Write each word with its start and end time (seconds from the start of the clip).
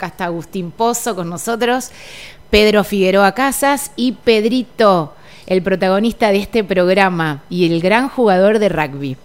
Acá 0.00 0.12
está 0.12 0.24
Agustín 0.26 0.70
Pozo 0.70 1.16
con 1.16 1.28
nosotros, 1.28 1.90
Pedro 2.50 2.84
Figueroa 2.84 3.32
Casas 3.32 3.90
y 3.96 4.12
Pedrito, 4.12 5.12
el 5.48 5.60
protagonista 5.60 6.30
de 6.30 6.38
este 6.38 6.62
programa 6.62 7.42
y 7.50 7.66
el 7.66 7.80
gran 7.80 8.08
jugador 8.08 8.60
de 8.60 8.68
rugby. 8.68 9.16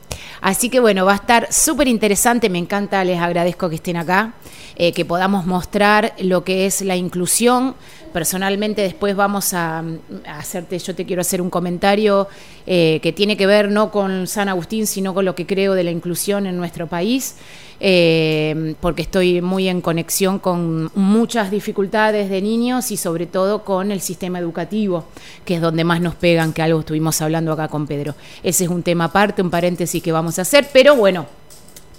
Así 0.41 0.71
que 0.71 0.79
bueno, 0.79 1.05
va 1.05 1.12
a 1.12 1.17
estar 1.17 1.54
súper 1.54 1.88
interesante, 1.88 2.49
me 2.49 2.57
encanta, 2.57 3.04
les 3.04 3.20
agradezco 3.20 3.70
que 3.70 3.75
estén 3.75 3.97
acá, 3.97 4.33
eh, 4.75 4.94
que 4.94 5.05
podamos 5.05 5.46
mostrar 5.46 6.15
lo 6.20 6.44
que 6.44 6.65
es 6.65 6.81
la 6.81 6.96
inclusión. 6.96 7.76
Personalmente 8.12 8.81
después 8.81 9.15
vamos 9.15 9.53
a, 9.53 9.83
hacerte, 10.26 10.79
yo 10.79 10.96
te 10.96 11.05
quiero 11.05 11.21
hacer 11.21 11.40
un 11.40 11.51
comentario 11.51 12.28
eh, 12.65 12.99
que 13.03 13.13
tiene 13.13 13.37
que 13.37 13.46
ver 13.46 13.69
no 13.69 13.92
con 13.92 14.26
San 14.26 14.49
Agustín, 14.49 14.87
sino 14.87 15.13
con 15.13 15.24
lo 15.24 15.35
que 15.35 15.46
creo 15.46 15.76
de 15.76 15.83
la 15.83 15.92
inclusión 15.92 16.48
en 16.48 16.58
nuestro 16.58 16.88
país. 16.88 17.35
Eh, 17.80 18.76
porque 18.80 19.02
estoy 19.02 19.41
muy 19.41 19.67
en 19.67 19.81
conexión 19.81 20.40
con 20.40 20.91
muchas 20.95 21.52
dificultades 21.52 22.30
de 22.30 22.41
niños 22.41 22.91
y 22.91 22.98
sobre 22.98 23.26
todo 23.26 23.63
con 23.63 23.91
el 23.91 24.02
sistema 24.02 24.40
educativo, 24.40 25.05
que 25.46 25.55
es 25.55 25.62
donde 25.62 25.84
más 25.84 26.02
nos 26.02 26.16
pegan, 26.16 26.54
que 26.54 26.62
algo 26.62 26.80
estuvimos 26.80 27.22
hablando 27.22 27.52
acá 27.52 27.68
con 27.68 27.88
Pedro. 27.88 28.16
Ese 28.41 28.66
es 28.66 28.70
un 28.70 28.84
tema 28.84 29.05
aparte, 29.05 29.41
un 29.41 29.49
paréntesis 29.49 30.02
que 30.02 30.12
vamos 30.12 30.40
a 30.40 30.44
hacer, 30.44 30.70
pero 30.72 30.96
bueno, 30.96 31.26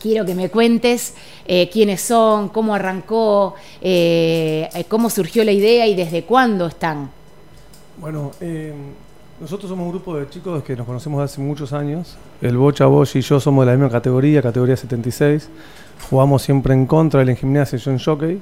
quiero 0.00 0.24
que 0.24 0.34
me 0.34 0.48
cuentes 0.48 1.14
eh, 1.46 1.68
quiénes 1.70 2.00
son, 2.00 2.48
cómo 2.48 2.74
arrancó, 2.74 3.54
eh, 3.80 4.68
cómo 4.88 5.10
surgió 5.10 5.44
la 5.44 5.52
idea 5.52 5.86
y 5.86 5.94
desde 5.94 6.24
cuándo 6.24 6.66
están. 6.66 7.10
Bueno, 7.98 8.32
nosotros 9.44 9.68
somos 9.68 9.84
un 9.84 9.90
grupo 9.92 10.16
de 10.18 10.26
chicos 10.30 10.62
que 10.64 10.74
nos 10.74 10.86
conocemos 10.86 11.22
hace 11.22 11.38
muchos 11.38 11.74
años. 11.74 12.16
El 12.40 12.56
Bocha, 12.56 12.86
Bosch 12.86 13.16
y 13.16 13.20
yo 13.20 13.38
somos 13.38 13.66
de 13.66 13.72
la 13.72 13.76
misma 13.76 13.90
categoría, 13.92 14.40
categoría 14.40 14.74
76. 14.74 15.50
Jugamos 16.08 16.40
siempre 16.42 16.72
en 16.72 16.86
contra 16.86 17.20
de 17.20 17.26
la 17.26 17.34
gimnasia 17.34 17.78
John 17.82 17.98
Jockey. 17.98 18.40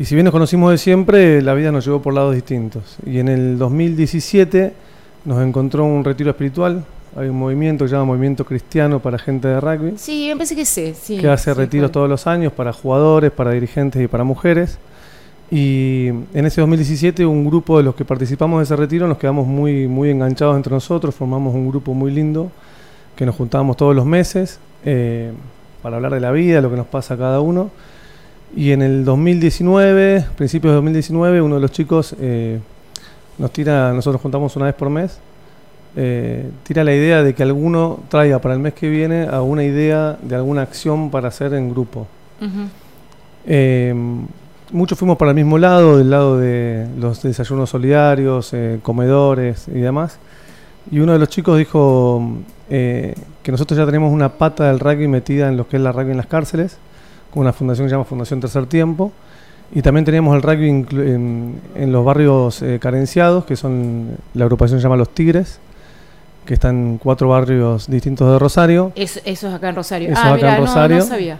Y 0.00 0.04
si 0.04 0.16
bien 0.16 0.24
nos 0.24 0.32
conocimos 0.32 0.72
de 0.72 0.78
siempre, 0.78 1.40
la 1.42 1.54
vida 1.54 1.70
nos 1.70 1.84
llevó 1.84 2.02
por 2.02 2.12
lados 2.12 2.34
distintos. 2.34 2.96
Y 3.06 3.20
en 3.20 3.28
el 3.28 3.56
2017 3.56 4.72
nos 5.26 5.40
encontró 5.46 5.84
un 5.84 6.02
retiro 6.02 6.30
espiritual. 6.30 6.84
Hay 7.16 7.28
un 7.28 7.38
movimiento 7.38 7.84
que 7.84 7.90
se 7.90 7.94
llama 7.94 8.06
Movimiento 8.06 8.44
Cristiano 8.44 8.98
para 8.98 9.18
Gente 9.18 9.46
de 9.46 9.60
Rugby. 9.60 9.94
Sí, 9.96 10.26
me 10.30 10.34
parece 10.36 10.56
que 10.56 10.64
sí. 10.64 10.92
sí 11.00 11.18
que 11.18 11.28
hace 11.28 11.52
sí, 11.52 11.56
retiros 11.56 11.86
con- 11.88 11.92
todos 11.92 12.08
los 12.10 12.26
años 12.26 12.52
para 12.52 12.72
jugadores, 12.72 13.30
para 13.30 13.52
dirigentes 13.52 14.02
y 14.02 14.08
para 14.08 14.24
mujeres. 14.24 14.76
Y 15.50 16.08
en 16.08 16.46
ese 16.46 16.60
2017 16.60 17.24
un 17.24 17.46
grupo 17.46 17.78
de 17.78 17.84
los 17.84 17.94
que 17.94 18.04
participamos 18.04 18.58
de 18.58 18.64
ese 18.64 18.74
retiro 18.74 19.06
nos 19.06 19.18
quedamos 19.18 19.46
muy, 19.46 19.86
muy 19.86 20.10
enganchados 20.10 20.56
entre 20.56 20.72
nosotros, 20.72 21.14
formamos 21.14 21.54
un 21.54 21.68
grupo 21.68 21.94
muy 21.94 22.10
lindo 22.10 22.50
que 23.14 23.24
nos 23.24 23.36
juntábamos 23.36 23.76
todos 23.76 23.94
los 23.94 24.04
meses 24.04 24.58
eh, 24.84 25.32
para 25.82 25.96
hablar 25.96 26.12
de 26.12 26.20
la 26.20 26.32
vida, 26.32 26.60
lo 26.60 26.70
que 26.70 26.76
nos 26.76 26.86
pasa 26.86 27.14
a 27.14 27.16
cada 27.16 27.40
uno. 27.40 27.70
Y 28.54 28.72
en 28.72 28.82
el 28.82 29.04
2019, 29.04 30.24
principios 30.36 30.72
de 30.72 30.74
2019, 30.76 31.40
uno 31.40 31.56
de 31.56 31.60
los 31.60 31.70
chicos 31.70 32.14
eh, 32.20 32.58
nos 33.38 33.52
tira, 33.52 33.92
nosotros 33.92 34.20
juntamos 34.20 34.54
una 34.56 34.66
vez 34.66 34.74
por 34.74 34.90
mes, 34.90 35.18
eh, 35.96 36.50
tira 36.62 36.84
la 36.84 36.94
idea 36.94 37.22
de 37.22 37.34
que 37.34 37.42
alguno 37.42 38.00
traiga 38.08 38.38
para 38.38 38.54
el 38.54 38.60
mes 38.60 38.74
que 38.74 38.88
viene 38.88 39.22
alguna 39.22 39.64
idea 39.64 40.18
de 40.20 40.34
alguna 40.34 40.62
acción 40.62 41.10
para 41.10 41.28
hacer 41.28 41.54
en 41.54 41.70
grupo. 41.70 42.06
Muchos 44.72 44.98
fuimos 44.98 45.16
para 45.16 45.30
el 45.30 45.34
mismo 45.34 45.58
lado, 45.58 45.98
del 45.98 46.10
lado 46.10 46.38
de 46.38 46.86
los 46.98 47.22
desayunos 47.22 47.70
solidarios, 47.70 48.52
eh, 48.52 48.78
comedores 48.82 49.68
y 49.68 49.78
demás. 49.80 50.18
Y 50.90 51.00
uno 51.00 51.12
de 51.12 51.18
los 51.18 51.28
chicos 51.28 51.58
dijo 51.58 52.22
eh, 52.70 53.14
que 53.42 53.52
nosotros 53.52 53.78
ya 53.78 53.86
tenemos 53.86 54.12
una 54.12 54.30
pata 54.30 54.68
del 54.68 54.80
rugby 54.80 55.08
metida 55.08 55.48
en 55.48 55.56
lo 55.56 55.68
que 55.68 55.76
es 55.76 55.82
la 55.82 55.92
rugby 55.92 56.12
en 56.12 56.16
las 56.16 56.26
cárceles, 56.26 56.78
con 57.32 57.42
una 57.42 57.52
fundación 57.52 57.86
que 57.86 57.90
se 57.90 57.94
llama 57.94 58.04
Fundación 58.04 58.40
Tercer 58.40 58.66
Tiempo. 58.66 59.12
Y 59.74 59.82
también 59.82 60.04
teníamos 60.04 60.36
el 60.36 60.42
rugby 60.42 60.68
en, 60.68 61.60
en 61.74 61.92
los 61.92 62.04
barrios 62.04 62.62
eh, 62.62 62.78
carenciados, 62.80 63.44
que 63.44 63.56
son 63.56 64.16
la 64.34 64.44
agrupación 64.44 64.78
se 64.78 64.84
llama 64.84 64.96
Los 64.96 65.08
Tigres, 65.08 65.58
que 66.44 66.54
están 66.54 66.76
en 66.76 66.98
cuatro 66.98 67.28
barrios 67.28 67.88
distintos 67.88 68.30
de 68.32 68.38
Rosario. 68.38 68.92
Eso, 68.94 69.20
eso 69.24 69.48
es 69.48 69.54
acá 69.54 69.70
en 69.70 69.74
Rosario. 69.74 70.12
Eso 70.12 70.20
ah, 70.22 70.34
acá 70.34 70.56
en 70.56 70.62
mira, 70.62 70.88
no-. 70.88 70.88
No, 70.98 71.04
sabía. 71.04 71.38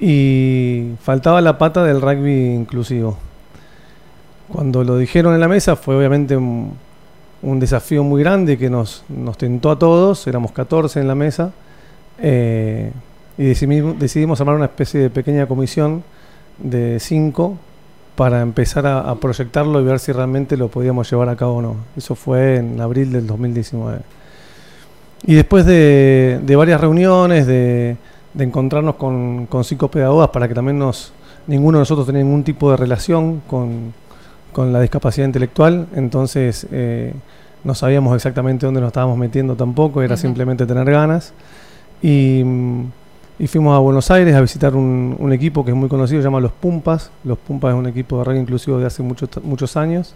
Y 0.00 0.92
faltaba 1.02 1.40
la 1.40 1.58
pata 1.58 1.84
del 1.84 2.00
rugby 2.00 2.54
inclusivo. 2.54 3.18
Cuando 4.48 4.84
lo 4.84 4.96
dijeron 4.96 5.34
en 5.34 5.40
la 5.40 5.48
mesa 5.48 5.76
fue 5.76 5.96
obviamente 5.96 6.36
un, 6.36 6.76
desafío 7.42 8.02
muy 8.02 8.22
grande 8.22 8.56
que 8.56 8.70
nos, 8.70 9.04
nos 9.08 9.36
tentó 9.36 9.70
a 9.70 9.78
todos, 9.78 10.26
éramos 10.26 10.52
14 10.52 11.00
en 11.00 11.08
la 11.08 11.14
mesa, 11.14 11.52
eh, 12.20 12.92
y 13.36 13.44
decidimos, 13.44 13.98
decidimos 13.98 14.40
armar 14.40 14.56
una 14.56 14.64
especie 14.64 15.00
de 15.00 15.10
pequeña 15.10 15.46
comisión 15.46 16.02
de 16.58 16.98
5 16.98 17.58
para 18.16 18.40
empezar 18.40 18.86
a, 18.86 19.00
a 19.00 19.14
proyectarlo 19.16 19.80
y 19.80 19.84
ver 19.84 20.00
si 20.00 20.12
realmente 20.12 20.56
lo 20.56 20.68
podíamos 20.68 21.08
llevar 21.10 21.28
a 21.28 21.36
cabo 21.36 21.56
o 21.56 21.62
no. 21.62 21.76
Eso 21.96 22.14
fue 22.14 22.56
en 22.56 22.80
abril 22.80 23.12
del 23.12 23.26
2019. 23.26 23.98
Y 25.24 25.34
después 25.34 25.66
de, 25.66 26.40
de 26.42 26.56
varias 26.56 26.80
reuniones, 26.80 27.46
de, 27.46 27.96
de 28.34 28.44
encontrarnos 28.44 28.96
con, 28.96 29.46
con 29.46 29.64
psicopedagogas 29.64 30.28
para 30.30 30.48
que 30.48 30.54
también 30.54 30.78
nos, 30.78 31.12
ninguno 31.46 31.78
de 31.78 31.82
nosotros 31.82 32.06
tenía 32.06 32.22
ningún 32.22 32.44
tipo 32.44 32.70
de 32.70 32.76
relación 32.76 33.40
con, 33.46 33.92
con 34.52 34.72
la 34.72 34.80
discapacidad 34.80 35.26
intelectual, 35.26 35.86
entonces 35.94 36.66
eh, 36.70 37.14
no 37.64 37.74
sabíamos 37.74 38.14
exactamente 38.14 38.66
dónde 38.66 38.80
nos 38.80 38.88
estábamos 38.88 39.18
metiendo 39.18 39.56
tampoco, 39.56 40.02
era 40.02 40.16
simplemente 40.16 40.66
tener 40.66 40.90
ganas. 40.90 41.32
Y, 42.00 42.44
y 43.38 43.46
fuimos 43.46 43.74
a 43.74 43.78
Buenos 43.78 44.10
Aires 44.10 44.34
a 44.34 44.40
visitar 44.40 44.74
un, 44.74 45.16
un 45.18 45.32
equipo 45.32 45.64
que 45.64 45.70
es 45.70 45.76
muy 45.76 45.88
conocido, 45.88 46.20
se 46.20 46.24
llama 46.24 46.40
Los 46.40 46.52
Pumpas. 46.52 47.10
Los 47.24 47.38
Pumpas 47.38 47.72
es 47.72 47.78
un 47.78 47.86
equipo 47.86 48.18
de 48.18 48.24
rugby 48.24 48.38
inclusivo 48.38 48.78
de 48.78 48.86
hace 48.86 49.02
muchos 49.02 49.28
muchos 49.42 49.76
años. 49.76 50.14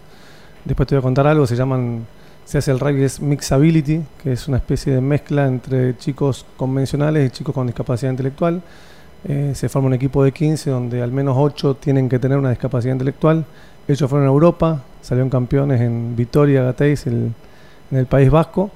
Después 0.65 0.87
te 0.87 0.95
voy 0.95 0.99
a 0.99 1.03
contar 1.03 1.27
algo, 1.27 1.45
se 1.45 1.55
llaman, 1.55 2.05
se 2.45 2.57
hace 2.57 2.71
el 2.71 2.79
rugby 2.79 3.03
es 3.03 3.19
Mixability, 3.21 4.01
que 4.21 4.33
es 4.33 4.47
una 4.47 4.57
especie 4.57 4.93
de 4.93 5.01
mezcla 5.01 5.47
entre 5.47 5.97
chicos 5.97 6.45
convencionales 6.57 7.27
y 7.27 7.31
chicos 7.31 7.55
con 7.55 7.67
discapacidad 7.67 8.11
intelectual. 8.11 8.61
Eh, 9.25 9.53
se 9.55 9.69
forma 9.69 9.87
un 9.87 9.93
equipo 9.93 10.23
de 10.23 10.33
15 10.33 10.69
donde 10.69 11.01
al 11.01 11.11
menos 11.11 11.35
8 11.37 11.75
tienen 11.75 12.09
que 12.09 12.19
tener 12.19 12.37
una 12.37 12.49
discapacidad 12.49 12.93
intelectual. 12.93 13.45
Ellos 13.87 14.09
fueron 14.09 14.27
a 14.27 14.31
Europa, 14.31 14.81
salieron 15.01 15.29
campeones 15.29 15.81
en 15.81 16.15
Vitoria, 16.15 16.63
Gasteiz, 16.63 17.07
en 17.07 17.33
el 17.91 18.05
País 18.05 18.29
Vasco. 18.29 18.71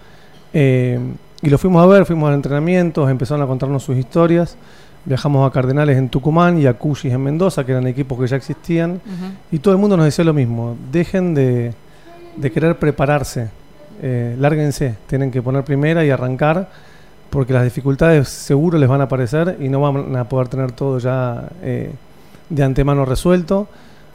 Eh, 0.54 1.00
y 1.42 1.50
lo 1.50 1.58
fuimos 1.58 1.84
a 1.84 1.86
ver, 1.86 2.06
fuimos 2.06 2.32
a 2.32 2.34
entrenamientos, 2.34 3.10
empezaron 3.10 3.44
a 3.44 3.48
contarnos 3.48 3.84
sus 3.84 3.98
historias. 3.98 4.58
Viajamos 5.06 5.48
a 5.48 5.54
Cardenales 5.54 5.98
en 5.98 6.10
Tucumán 6.10 6.60
y 6.60 6.66
a 6.66 6.74
Cuyis 6.74 7.14
en 7.14 7.22
Mendoza, 7.22 7.66
que 7.66 7.74
eran 7.74 7.88
equipos 7.88 8.20
que 8.20 8.28
ya 8.28 8.38
existían. 8.38 8.94
Ujú. 8.94 9.32
Y 9.52 9.60
todo 9.60 9.74
el 9.74 9.80
mundo 9.80 9.96
nos 9.96 10.06
decía 10.06 10.26
lo 10.26 10.34
mismo, 10.34 10.76
dejen 10.92 11.34
de, 11.34 11.74
de 12.38 12.52
querer 12.52 12.78
prepararse, 12.78 13.50
eh, 14.02 14.36
lárguense, 14.40 14.96
tienen 15.08 15.32
que 15.32 15.42
poner 15.42 15.64
primera 15.64 16.06
y 16.06 16.10
arrancar, 16.10 16.70
porque 17.30 17.52
las 17.54 17.64
dificultades 17.64 18.30
seguro 18.30 18.78
les 18.78 18.88
van 18.88 19.02
a 19.02 19.06
aparecer 19.06 19.58
y 19.60 19.68
no 19.70 19.82
van 19.82 20.16
a 20.16 20.24
poder 20.30 20.48
tener 20.48 20.72
todo 20.72 21.00
ya 21.00 21.50
eh, 21.62 21.92
de 22.50 22.64
antemano 22.64 23.06
resuelto. 23.06 23.68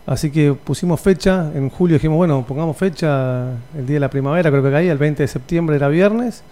Así 0.06 0.30
que 0.32 0.52
pusimos 0.54 1.00
fecha, 1.00 1.50
en 1.54 1.68
julio 1.70 1.94
dijimos, 1.94 2.16
bueno, 2.16 2.44
pongamos 2.46 2.76
fecha 2.76 3.50
el 3.76 3.86
día 3.86 3.94
de 3.96 4.00
la 4.00 4.10
primavera, 4.10 4.50
creo 4.50 4.62
que 4.62 4.70
caía, 4.72 4.90
el 4.90 4.98
20 4.98 5.22
de 5.22 5.28
septiembre 5.28 5.76
era 5.76 5.86
viernes, 5.88 6.42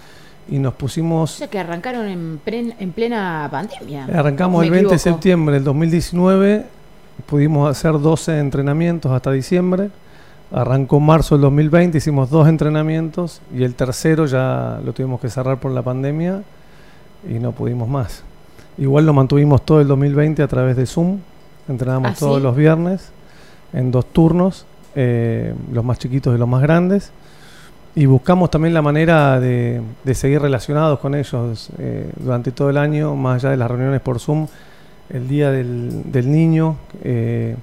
y 0.48 0.58
nos 0.58 0.74
O 0.74 0.76
pusimos 0.76 1.30
sea 1.32 1.48
que 1.48 1.58
arrancaron 1.58 2.06
en, 2.06 2.40
plen- 2.44 2.74
en 2.78 2.92
plena 2.92 3.48
pandemia. 3.50 4.04
Arrancamos 4.14 4.60
¿O 4.60 4.62
el 4.62 4.70
20 4.70 4.92
de 4.92 4.98
septiembre 4.98 5.54
del 5.56 5.64
2019, 5.64 6.64
pudimos 7.26 7.68
hacer 7.70 7.92
12 7.98 8.38
entrenamientos 8.38 9.10
hasta 9.12 9.32
diciembre. 9.32 9.90
Arrancó 10.52 10.98
marzo 10.98 11.36
del 11.36 11.42
2020, 11.42 11.98
hicimos 11.98 12.28
dos 12.28 12.48
entrenamientos 12.48 13.40
y 13.54 13.62
el 13.62 13.74
tercero 13.74 14.26
ya 14.26 14.80
lo 14.84 14.92
tuvimos 14.92 15.20
que 15.20 15.30
cerrar 15.30 15.60
por 15.60 15.70
la 15.70 15.82
pandemia 15.82 16.42
y 17.28 17.34
no 17.34 17.52
pudimos 17.52 17.88
más. 17.88 18.24
Igual 18.76 19.06
lo 19.06 19.12
mantuvimos 19.12 19.64
todo 19.64 19.80
el 19.80 19.86
2020 19.86 20.42
a 20.42 20.48
través 20.48 20.76
de 20.76 20.86
Zoom, 20.86 21.18
entrenábamos 21.68 22.12
¿Ah, 22.12 22.16
todos 22.18 22.38
sí? 22.38 22.42
los 22.42 22.56
viernes 22.56 23.12
en 23.72 23.90
dos 23.90 24.06
turnos, 24.06 24.66
eh, 24.96 25.54
los 25.72 25.84
más 25.84 25.98
chiquitos 25.98 26.34
y 26.34 26.38
los 26.38 26.48
más 26.48 26.62
grandes. 26.62 27.12
Y 27.94 28.06
buscamos 28.06 28.50
también 28.50 28.72
la 28.72 28.82
manera 28.82 29.40
de, 29.40 29.82
de 30.04 30.14
seguir 30.14 30.40
relacionados 30.40 31.00
con 31.00 31.14
ellos 31.14 31.70
eh, 31.78 32.10
durante 32.16 32.52
todo 32.52 32.70
el 32.70 32.78
año, 32.78 33.16
más 33.16 33.36
allá 33.42 33.50
de 33.50 33.56
las 33.56 33.70
reuniones 33.70 34.00
por 34.00 34.20
Zoom. 34.20 34.46
El 35.08 35.28
día 35.28 35.50
del, 35.50 36.10
del 36.10 36.30
niño, 36.30 36.76
eh, 37.02 37.56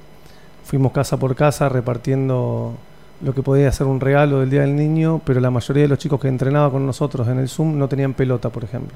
fuimos 0.66 0.92
casa 0.92 1.18
por 1.18 1.34
casa 1.36 1.70
repartiendo 1.70 2.74
lo 3.22 3.34
que 3.34 3.42
podía 3.42 3.72
ser 3.72 3.88
un 3.88 4.00
regalo 4.00 4.40
del 4.42 4.50
día 4.50 4.62
del 4.62 4.76
niño, 4.76 5.22
pero 5.26 5.40
la 5.40 5.50
mayoría 5.50 5.84
de 5.84 5.90
los 5.90 5.98
chicos 5.98 6.20
que 6.20 6.28
entrenaba 6.28 6.72
con 6.72 6.86
nosotros 6.86 7.28
en 7.28 7.40
el 7.40 7.50
Zoom 7.50 7.78
no 7.78 7.88
tenían 7.88 8.14
pelota, 8.14 8.50
por 8.50 8.64
ejemplo. 8.64 8.96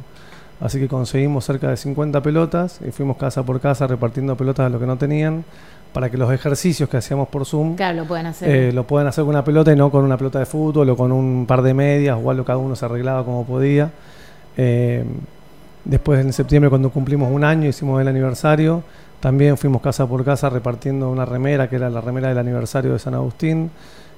Así 0.59 0.79
que 0.79 0.87
conseguimos 0.87 1.43
cerca 1.45 1.69
de 1.69 1.77
50 1.77 2.21
pelotas 2.21 2.79
y 2.87 2.91
fuimos 2.91 3.17
casa 3.17 3.41
por 3.43 3.59
casa 3.59 3.87
repartiendo 3.87 4.35
pelotas 4.35 4.67
a 4.67 4.69
los 4.69 4.79
que 4.79 4.85
no 4.85 4.95
tenían 4.97 5.43
para 5.91 6.09
que 6.09 6.17
los 6.17 6.31
ejercicios 6.31 6.87
que 6.87 6.97
hacíamos 6.97 7.27
por 7.29 7.45
Zoom 7.45 7.75
Claro, 7.75 7.97
lo 7.97 8.05
pueden 8.05 8.27
hacer. 8.27 8.49
eh, 8.49 8.71
lo 8.71 8.85
pueden 8.85 9.07
hacer 9.07 9.23
con 9.23 9.29
una 9.31 9.43
pelota 9.43 9.73
y 9.73 9.75
no 9.75 9.89
con 9.89 10.03
una 10.05 10.17
pelota 10.17 10.37
de 10.39 10.45
fútbol 10.45 10.87
o 10.89 10.95
con 10.95 11.11
un 11.11 11.45
par 11.47 11.63
de 11.63 11.73
medias, 11.73 12.17
o 12.21 12.29
algo 12.29 12.45
cada 12.45 12.59
uno 12.59 12.75
se 12.75 12.85
arreglaba 12.85 13.25
como 13.25 13.43
podía. 13.43 13.89
Eh, 14.55 15.03
después 15.83 16.23
en 16.23 16.31
septiembre 16.31 16.69
cuando 16.69 16.91
cumplimos 16.91 17.31
un 17.31 17.43
año 17.43 17.67
hicimos 17.67 17.99
el 17.99 18.07
aniversario, 18.07 18.83
También 19.19 19.55
fuimos 19.57 19.81
casa 19.83 20.07
por 20.07 20.23
casa 20.25 20.49
repartiendo 20.49 21.09
una 21.11 21.25
remera, 21.25 21.69
que 21.69 21.75
era 21.75 21.89
la 21.91 22.01
remera 22.01 22.29
del 22.29 22.39
aniversario 22.39 22.93
de 22.93 22.99
San 22.99 23.13
Agustín. 23.13 23.69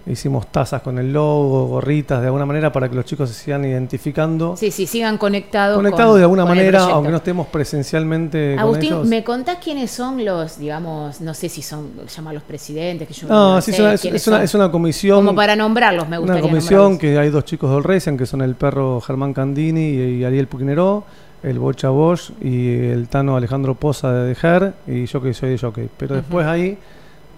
Hicimos 0.05 0.47
tazas 0.47 0.81
con 0.81 0.99
el 0.99 1.13
logo, 1.13 1.67
gorritas, 1.67 2.19
de 2.19 2.25
alguna 2.25 2.45
manera 2.45 2.73
para 2.73 2.89
que 2.89 2.95
los 2.95 3.05
chicos 3.05 3.29
se 3.29 3.35
sigan 3.41 3.63
identificando. 3.63 4.57
Sí, 4.57 4.69
sí, 4.69 4.85
sigan 4.85 5.17
conectados. 5.17 5.77
Conectados 5.77 6.17
de 6.17 6.23
alguna 6.23 6.43
manera, 6.43 6.83
aunque 6.83 7.09
no 7.09 7.17
estemos 7.17 7.47
presencialmente. 7.47 8.57
Agustín, 8.59 8.89
con 8.89 8.97
ellos. 8.99 9.07
¿me 9.07 9.23
contás 9.23 9.59
quiénes 9.63 9.91
son 9.91 10.25
los, 10.25 10.59
digamos, 10.59 11.21
no 11.21 11.33
sé 11.33 11.47
si 11.47 11.61
son, 11.61 11.91
llaman 12.13 12.35
los 12.35 12.43
presidentes? 12.43 13.07
Que 13.07 13.13
yo 13.13 13.29
no, 13.29 13.55
no 13.55 13.61
sí, 13.61 13.71
sé, 13.71 13.77
es, 13.77 13.79
una, 13.79 13.93
es, 13.93 14.01
quiénes 14.01 14.27
una, 14.27 14.37
son? 14.37 14.43
es 14.43 14.55
una 14.55 14.71
comisión. 14.71 15.19
Como 15.19 15.35
para 15.35 15.55
nombrarlos, 15.55 16.09
me 16.09 16.17
gustaría 16.17 16.43
Una 16.43 16.49
comisión 16.49 16.79
nombrarlos. 16.79 16.99
que 16.99 17.19
hay 17.19 17.29
dos 17.29 17.45
chicos 17.45 17.71
del 17.71 17.83
Racing, 17.85 18.17
que 18.17 18.25
son 18.25 18.41
el 18.41 18.55
perro 18.55 18.99
Germán 18.99 19.33
Candini 19.33 19.81
y, 19.81 20.01
y 20.17 20.23
Ariel 20.25 20.47
Puquineró, 20.47 21.05
el 21.43 21.59
Bocha 21.59 21.89
Bosch 21.89 22.31
y 22.41 22.87
el 22.87 23.07
Tano 23.07 23.37
Alejandro 23.37 23.75
Poza 23.75 24.11
de 24.11 24.27
Dejer, 24.27 24.73
y 24.85 25.05
yo 25.05 25.21
que 25.21 25.33
soy 25.33 25.51
de 25.51 25.57
Jockey. 25.57 25.89
Pero 25.95 26.15
después 26.15 26.45
hay 26.45 26.77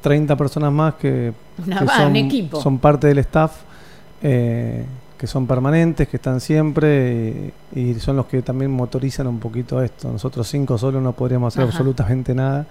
30 0.01 0.35
personas 0.35 0.71
más 0.71 0.95
que, 0.95 1.31
Una 1.65 1.79
que 1.79 1.85
va- 1.85 1.97
son, 1.97 2.07
un 2.07 2.15
equipo. 2.15 2.61
son 2.61 2.77
parte 2.79 3.07
del 3.07 3.19
staff, 3.19 3.51
eh, 4.21 4.85
que 5.17 5.27
son 5.27 5.47
permanentes, 5.47 6.07
que 6.07 6.17
están 6.17 6.39
siempre 6.41 7.53
y, 7.73 7.79
y 7.79 7.93
son 7.95 8.17
los 8.17 8.25
que 8.25 8.41
también 8.41 8.71
motorizan 8.71 9.27
un 9.27 9.39
poquito 9.39 9.81
esto. 9.81 10.11
Nosotros 10.11 10.47
cinco 10.47 10.77
solos 10.77 11.01
no 11.01 11.13
podríamos 11.13 11.53
hacer 11.53 11.63
Ajá. 11.63 11.71
absolutamente 11.71 12.33
nada. 12.35 12.65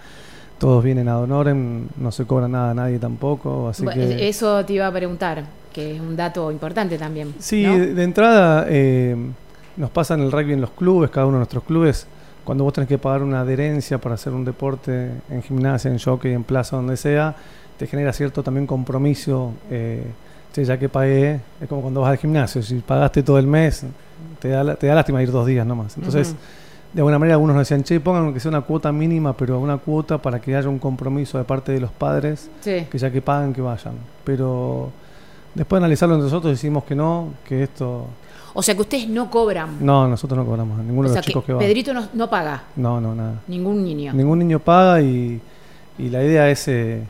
Todos 0.59 0.85
vienen 0.85 1.09
ad 1.09 1.23
honorem, 1.23 1.89
no 1.97 2.13
se 2.13 2.25
cobra 2.27 2.47
nada 2.47 2.71
a 2.71 2.75
nadie 2.75 2.99
tampoco, 2.99 3.69
así 3.69 3.83
Bueno, 3.85 4.01
que... 4.03 4.29
Eso 4.29 4.65
te 4.65 4.75
iba 4.75 4.87
a 4.87 4.93
preguntar, 4.93 5.45
que 5.73 5.97
es 5.97 6.01
un 6.01 6.15
dato 6.17 6.51
importante 6.53 6.97
también. 6.97 7.35
Sí, 7.41 7.65
¿no? 7.65 7.77
de, 7.77 7.93
de 7.95 8.03
entrada 8.05 8.65
eh, 8.69 9.17
nos 9.77 9.91
pasa 9.91 10.15
en 10.15 10.21
el 10.21 10.31
rugby 10.31 10.53
en 10.53 10.61
los 10.61 10.71
clubes, 10.71 11.11
cada 11.11 11.27
uno 11.27 11.37
de 11.37 11.41
nuestros 11.41 11.65
clubes, 11.65 12.07
cuando 12.45 12.63
vos 12.63 12.73
tenés 12.73 12.89
que 12.89 12.99
pagar 12.99 13.23
una 13.23 13.41
adherencia 13.41 13.99
para 13.99 14.15
hacer 14.15 14.33
un 14.33 14.45
deporte 14.45 15.11
en 15.29 15.43
gimnasia, 15.43 15.91
en 15.91 15.99
jockey, 15.99 16.33
en 16.33 16.45
plaza, 16.45 16.77
donde 16.77 16.97
sea, 16.97 17.35
te 17.79 17.87
genera 17.87 18.13
cierto 18.13 18.43
también 18.43 18.67
compromiso. 18.67 19.53
Eh, 19.71 20.05
che, 20.53 20.65
ya 20.65 20.79
que 20.79 20.89
pagué, 20.89 21.41
es 21.61 21.69
como 21.69 21.83
cuando 21.83 22.01
vas 22.01 22.11
al 22.11 22.19
gimnasio, 22.19 22.63
si 22.63 22.77
pagaste 22.77 23.23
todo 23.23 23.39
el 23.39 23.47
mes, 23.47 23.85
te 24.39 24.49
da, 24.49 24.77
te 24.77 24.87
da 24.87 24.95
lástima 24.95 25.23
ir 25.23 25.31
dos 25.33 25.47
días 25.47 25.67
nomás. 25.67 25.97
Entonces, 25.97 26.35
de 26.93 27.01
alguna 27.01 27.19
manera 27.19 27.35
algunos 27.35 27.57
nos 27.57 27.63
decían, 27.69 27.83
che, 27.83 27.99
pongan 27.99 28.33
que 28.33 28.39
sea 28.39 28.51
una 28.51 28.61
cuota 28.61 28.93
mínima, 28.93 29.37
pero 29.37 29.59
una 29.59 29.79
cuota 29.79 30.19
para 30.19 30.41
que 30.41 30.55
haya 30.55 30.69
un 30.69 30.79
compromiso 30.79 31.39
de 31.39 31.45
parte 31.45 31.73
de 31.73 31.81
los 31.81 31.91
padres 31.91 32.49
Sí. 32.61 32.87
que 32.89 32.99
ya 32.99 33.11
que 33.11 33.21
pagan 33.21 33.53
que 33.53 33.61
vayan. 33.63 33.95
Pero 34.23 34.93
después 35.55 35.81
de 35.81 35.85
analizarlo 35.87 36.15
entre 36.15 36.27
nosotros 36.27 36.53
decimos 36.53 36.85
que 36.85 36.95
no, 36.95 37.31
que 37.49 37.65
esto... 37.65 38.07
O 38.57 38.63
sea 38.63 38.77
que 38.77 38.83
ustedes 38.83 39.09
no 39.09 39.29
cobran. 39.29 39.85
No, 39.85 40.07
nosotros 40.07 40.39
no 40.39 40.45
cobramos 40.47 40.79
ninguno 40.79 41.09
o 41.09 41.11
de 41.11 41.17
los 41.17 41.25
que 41.27 41.31
chicos 41.33 41.45
que, 41.45 41.53
van. 41.53 41.59
Pedrito 41.65 41.93
no, 41.93 42.07
no 42.15 42.31
paga, 42.31 42.63
No, 42.77 43.01
no, 43.01 43.13
nada. 43.13 43.41
ningún 43.49 43.83
niño. 43.83 44.13
Ningún 44.13 44.39
niño 44.39 44.61
paga 44.61 45.01
y, 45.01 45.41
y 45.99 46.09
la 46.11 46.23
idea 46.23 46.49
es 46.49 46.69
eh, 46.69 47.03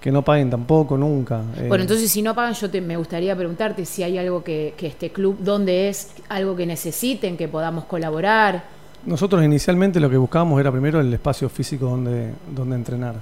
que 0.00 0.10
no 0.10 0.22
paguen 0.22 0.48
tampoco, 0.50 0.96
nunca. 0.96 1.42
Eh, 1.56 1.66
Bueno, 1.68 1.82
entonces 1.82 2.10
si 2.10 2.22
no 2.22 2.34
pagan, 2.34 2.54
yo 2.54 2.70
te, 2.70 2.80
me 2.80 2.96
gustaría 2.96 3.36
preguntarte 3.36 3.84
si 3.84 4.02
hay 4.02 4.16
algo 4.18 4.42
que, 4.42 4.74
que 4.76 4.86
este 4.86 5.10
club, 5.10 5.36
dónde 5.40 5.88
es, 5.88 6.12
algo 6.28 6.56
que 6.56 6.64
necesiten, 6.66 7.36
que 7.36 7.48
podamos 7.48 7.84
colaborar. 7.84 8.64
Nosotros 9.04 9.44
inicialmente 9.44 10.00
lo 10.00 10.08
que 10.10 10.16
buscábamos 10.16 10.58
era 10.60 10.70
primero 10.72 11.00
el 11.00 11.12
espacio 11.12 11.48
físico 11.48 11.86
donde, 11.86 12.32
donde 12.54 12.76
entrenar. 12.76 13.14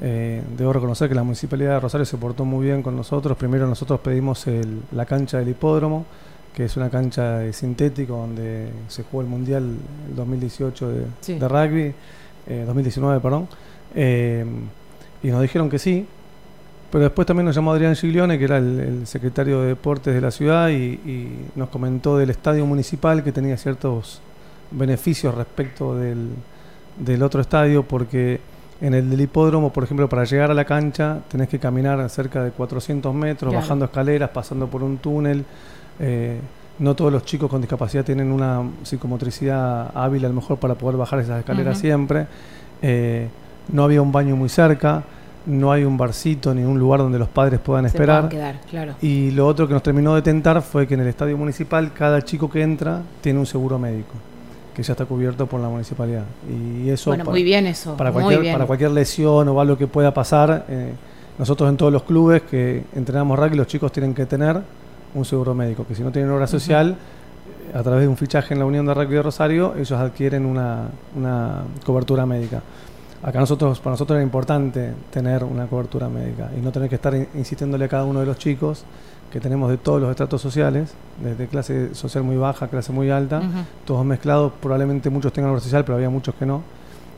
Eh, 0.00 0.42
debo 0.56 0.72
reconocer 0.72 1.08
que 1.08 1.14
la 1.14 1.24
Municipalidad 1.24 1.74
de 1.74 1.80
Rosario 1.80 2.04
se 2.04 2.16
portó 2.16 2.44
muy 2.44 2.66
bien 2.66 2.82
con 2.82 2.94
nosotros. 2.96 3.36
Primero 3.36 3.66
nosotros 3.66 3.98
pedimos 4.00 4.46
el- 4.46 4.80
la 4.92 5.04
cancha 5.06 5.38
del 5.38 5.48
hipódromo, 5.48 6.04
que 6.54 6.64
es 6.66 6.76
una 6.76 6.88
cancha 6.88 7.38
de 7.38 7.52
sintético 7.52 8.16
donde 8.16 8.68
se 8.88 9.02
jugó 9.04 9.22
el 9.22 9.28
Mundial 9.28 9.64
el 10.08 10.16
2018 10.16 10.88
de, 10.88 11.04
Sí. 11.20 11.34
de 11.38 11.48
rugby, 11.48 11.92
eh, 12.46 12.64
2019, 12.66 13.20
perdón. 13.20 13.48
Y 15.22 15.28
nos 15.28 15.42
dijeron 15.42 15.68
que 15.68 15.78
sí. 15.78 16.06
Pero 16.90 17.04
después 17.04 17.26
también 17.26 17.44
nos 17.44 17.54
llamó 17.54 17.72
Adrián 17.72 17.94
Giglione, 17.96 18.38
que 18.38 18.44
era 18.44 18.56
el, 18.58 18.80
el 18.80 19.06
secretario 19.06 19.60
de 19.60 19.68
Deportes 19.68 20.14
de 20.14 20.20
la 20.22 20.30
ciudad, 20.30 20.70
y, 20.70 20.74
y 21.04 21.46
nos 21.54 21.68
comentó 21.68 22.16
del 22.16 22.30
estadio 22.30 22.64
municipal 22.64 23.22
que 23.22 23.30
tenía 23.30 23.56
ciertos 23.58 24.20
beneficios 24.70 25.34
respecto 25.34 25.94
del, 25.96 26.28
del 26.98 27.22
otro 27.22 27.42
estadio, 27.42 27.82
porque 27.82 28.40
en 28.80 28.94
el 28.94 29.10
del 29.10 29.20
hipódromo, 29.20 29.70
por 29.72 29.84
ejemplo, 29.84 30.08
para 30.08 30.24
llegar 30.24 30.50
a 30.50 30.54
la 30.54 30.64
cancha 30.64 31.18
tenés 31.28 31.48
que 31.48 31.58
caminar 31.58 32.08
cerca 32.08 32.42
de 32.42 32.52
400 32.52 33.12
metros, 33.14 33.50
Claro. 33.50 33.62
bajando 33.62 33.84
escaleras, 33.86 34.30
pasando 34.30 34.66
por 34.68 34.82
un 34.82 34.96
túnel. 34.98 35.44
eh, 36.00 36.38
no 36.78 36.94
todos 36.94 37.12
los 37.12 37.24
chicos 37.24 37.50
con 37.50 37.60
discapacidad 37.60 38.04
tienen 38.04 38.30
una 38.30 38.62
psicomotricidad 38.84 39.90
hábil 39.96 40.24
a 40.24 40.28
lo 40.28 40.34
mejor 40.34 40.58
para 40.58 40.76
poder 40.76 40.96
bajar 40.96 41.18
esas 41.18 41.40
escaleras 41.40 41.76
siempre. 41.76 42.26
Eh, 42.82 43.26
no 43.72 43.84
había 43.84 44.02
un 44.02 44.12
baño 44.12 44.36
muy 44.36 44.48
cerca, 44.48 45.02
no 45.46 45.72
hay 45.72 45.84
un 45.84 45.96
barcito 45.96 46.54
ni 46.54 46.62
un 46.62 46.78
lugar 46.78 47.00
donde 47.00 47.18
los 47.18 47.28
padres 47.28 47.58
puedan 47.60 47.84
Se 47.84 47.88
esperar. 47.96 48.28
puedan 48.28 48.28
quedar, 48.30 48.60
claro. 48.68 48.94
Y 49.00 49.30
lo 49.30 49.46
otro 49.46 49.66
que 49.66 49.74
nos 49.74 49.82
terminó 49.82 50.14
de 50.14 50.22
tentar 50.22 50.60
fue 50.62 50.86
que 50.86 50.94
en 50.94 51.00
el 51.00 51.06
estadio 51.08 51.36
municipal 51.38 51.92
cada 51.92 52.20
chico 52.22 52.50
que 52.50 52.62
entra 52.62 53.00
tiene 53.22 53.38
un 53.38 53.46
seguro 53.46 53.78
médico, 53.78 54.12
que 54.74 54.82
ya 54.82 54.92
está 54.92 55.06
cubierto 55.06 55.46
por 55.46 55.60
la 55.60 55.68
municipalidad. 55.68 56.24
Y 56.50 56.90
eso 56.90 57.10
Bueno, 57.10 57.24
pa- 57.24 57.30
muy 57.30 57.42
bien 57.44 57.66
eso. 57.66 57.96
para, 57.96 58.10
muy 58.10 58.22
cualquier, 58.22 58.40
bien. 58.42 58.52
para 58.54 58.66
cualquier 58.66 58.90
lesión 58.90 59.48
o 59.48 59.60
algo 59.60 59.78
que 59.78 59.86
pueda 59.86 60.12
pasar, 60.12 60.66
eh, 60.68 60.92
nosotros 61.38 61.68
en 61.70 61.76
todos 61.76 61.92
los 61.92 62.02
clubes 62.02 62.42
que 62.42 62.84
entrenamos 62.94 63.38
rugby, 63.38 63.56
los 63.56 63.66
chicos 63.68 63.90
tienen 63.92 64.12
que 64.12 64.26
tener 64.26 64.60
un 65.14 65.24
seguro 65.24 65.54
médico, 65.54 65.86
que 65.86 65.94
si 65.94 66.02
no 66.02 66.10
tienen 66.10 66.30
obra 66.30 66.46
social, 66.46 66.94
eh, 67.72 67.76
a 67.78 67.82
través 67.82 68.02
de 68.02 68.08
un 68.08 68.16
fichaje 68.18 68.52
en 68.52 68.60
la 68.60 68.66
Unión 68.66 68.84
de 68.84 68.92
Rugby 68.92 69.14
de 69.14 69.22
Rosario, 69.22 69.74
ellos 69.76 69.92
adquieren 69.92 70.44
una, 70.44 70.88
una 71.16 71.62
cobertura 71.86 72.26
médica. 72.26 72.60
Acá 73.22 73.40
nosotros, 73.40 73.80
para 73.80 73.92
nosotros 73.94 74.16
era 74.16 74.22
importante 74.22 74.92
tener 75.10 75.42
una 75.44 75.66
cobertura 75.66 76.08
médica 76.08 76.50
y 76.56 76.60
no 76.60 76.70
tener 76.70 76.88
que 76.88 76.94
estar 76.94 77.14
in- 77.14 77.26
insistiéndole 77.34 77.84
a 77.86 77.88
cada 77.88 78.04
uno 78.04 78.20
de 78.20 78.26
los 78.26 78.38
chicos 78.38 78.84
que 79.32 79.40
tenemos 79.40 79.68
de 79.70 79.76
todos 79.76 80.00
los 80.00 80.08
estratos 80.10 80.40
sociales, 80.40 80.94
desde 81.22 81.48
clase 81.48 81.94
social 81.94 82.22
muy 82.24 82.36
baja, 82.36 82.68
clase 82.68 82.92
muy 82.92 83.10
alta, 83.10 83.42
todos 83.84 84.04
mezclados, 84.06 84.52
probablemente 84.62 85.10
muchos 85.10 85.32
tengan 85.32 85.50
obra 85.50 85.60
social, 85.60 85.84
pero 85.84 85.96
había 85.96 86.08
muchos 86.10 86.34
que 86.36 86.46
no. 86.46 86.62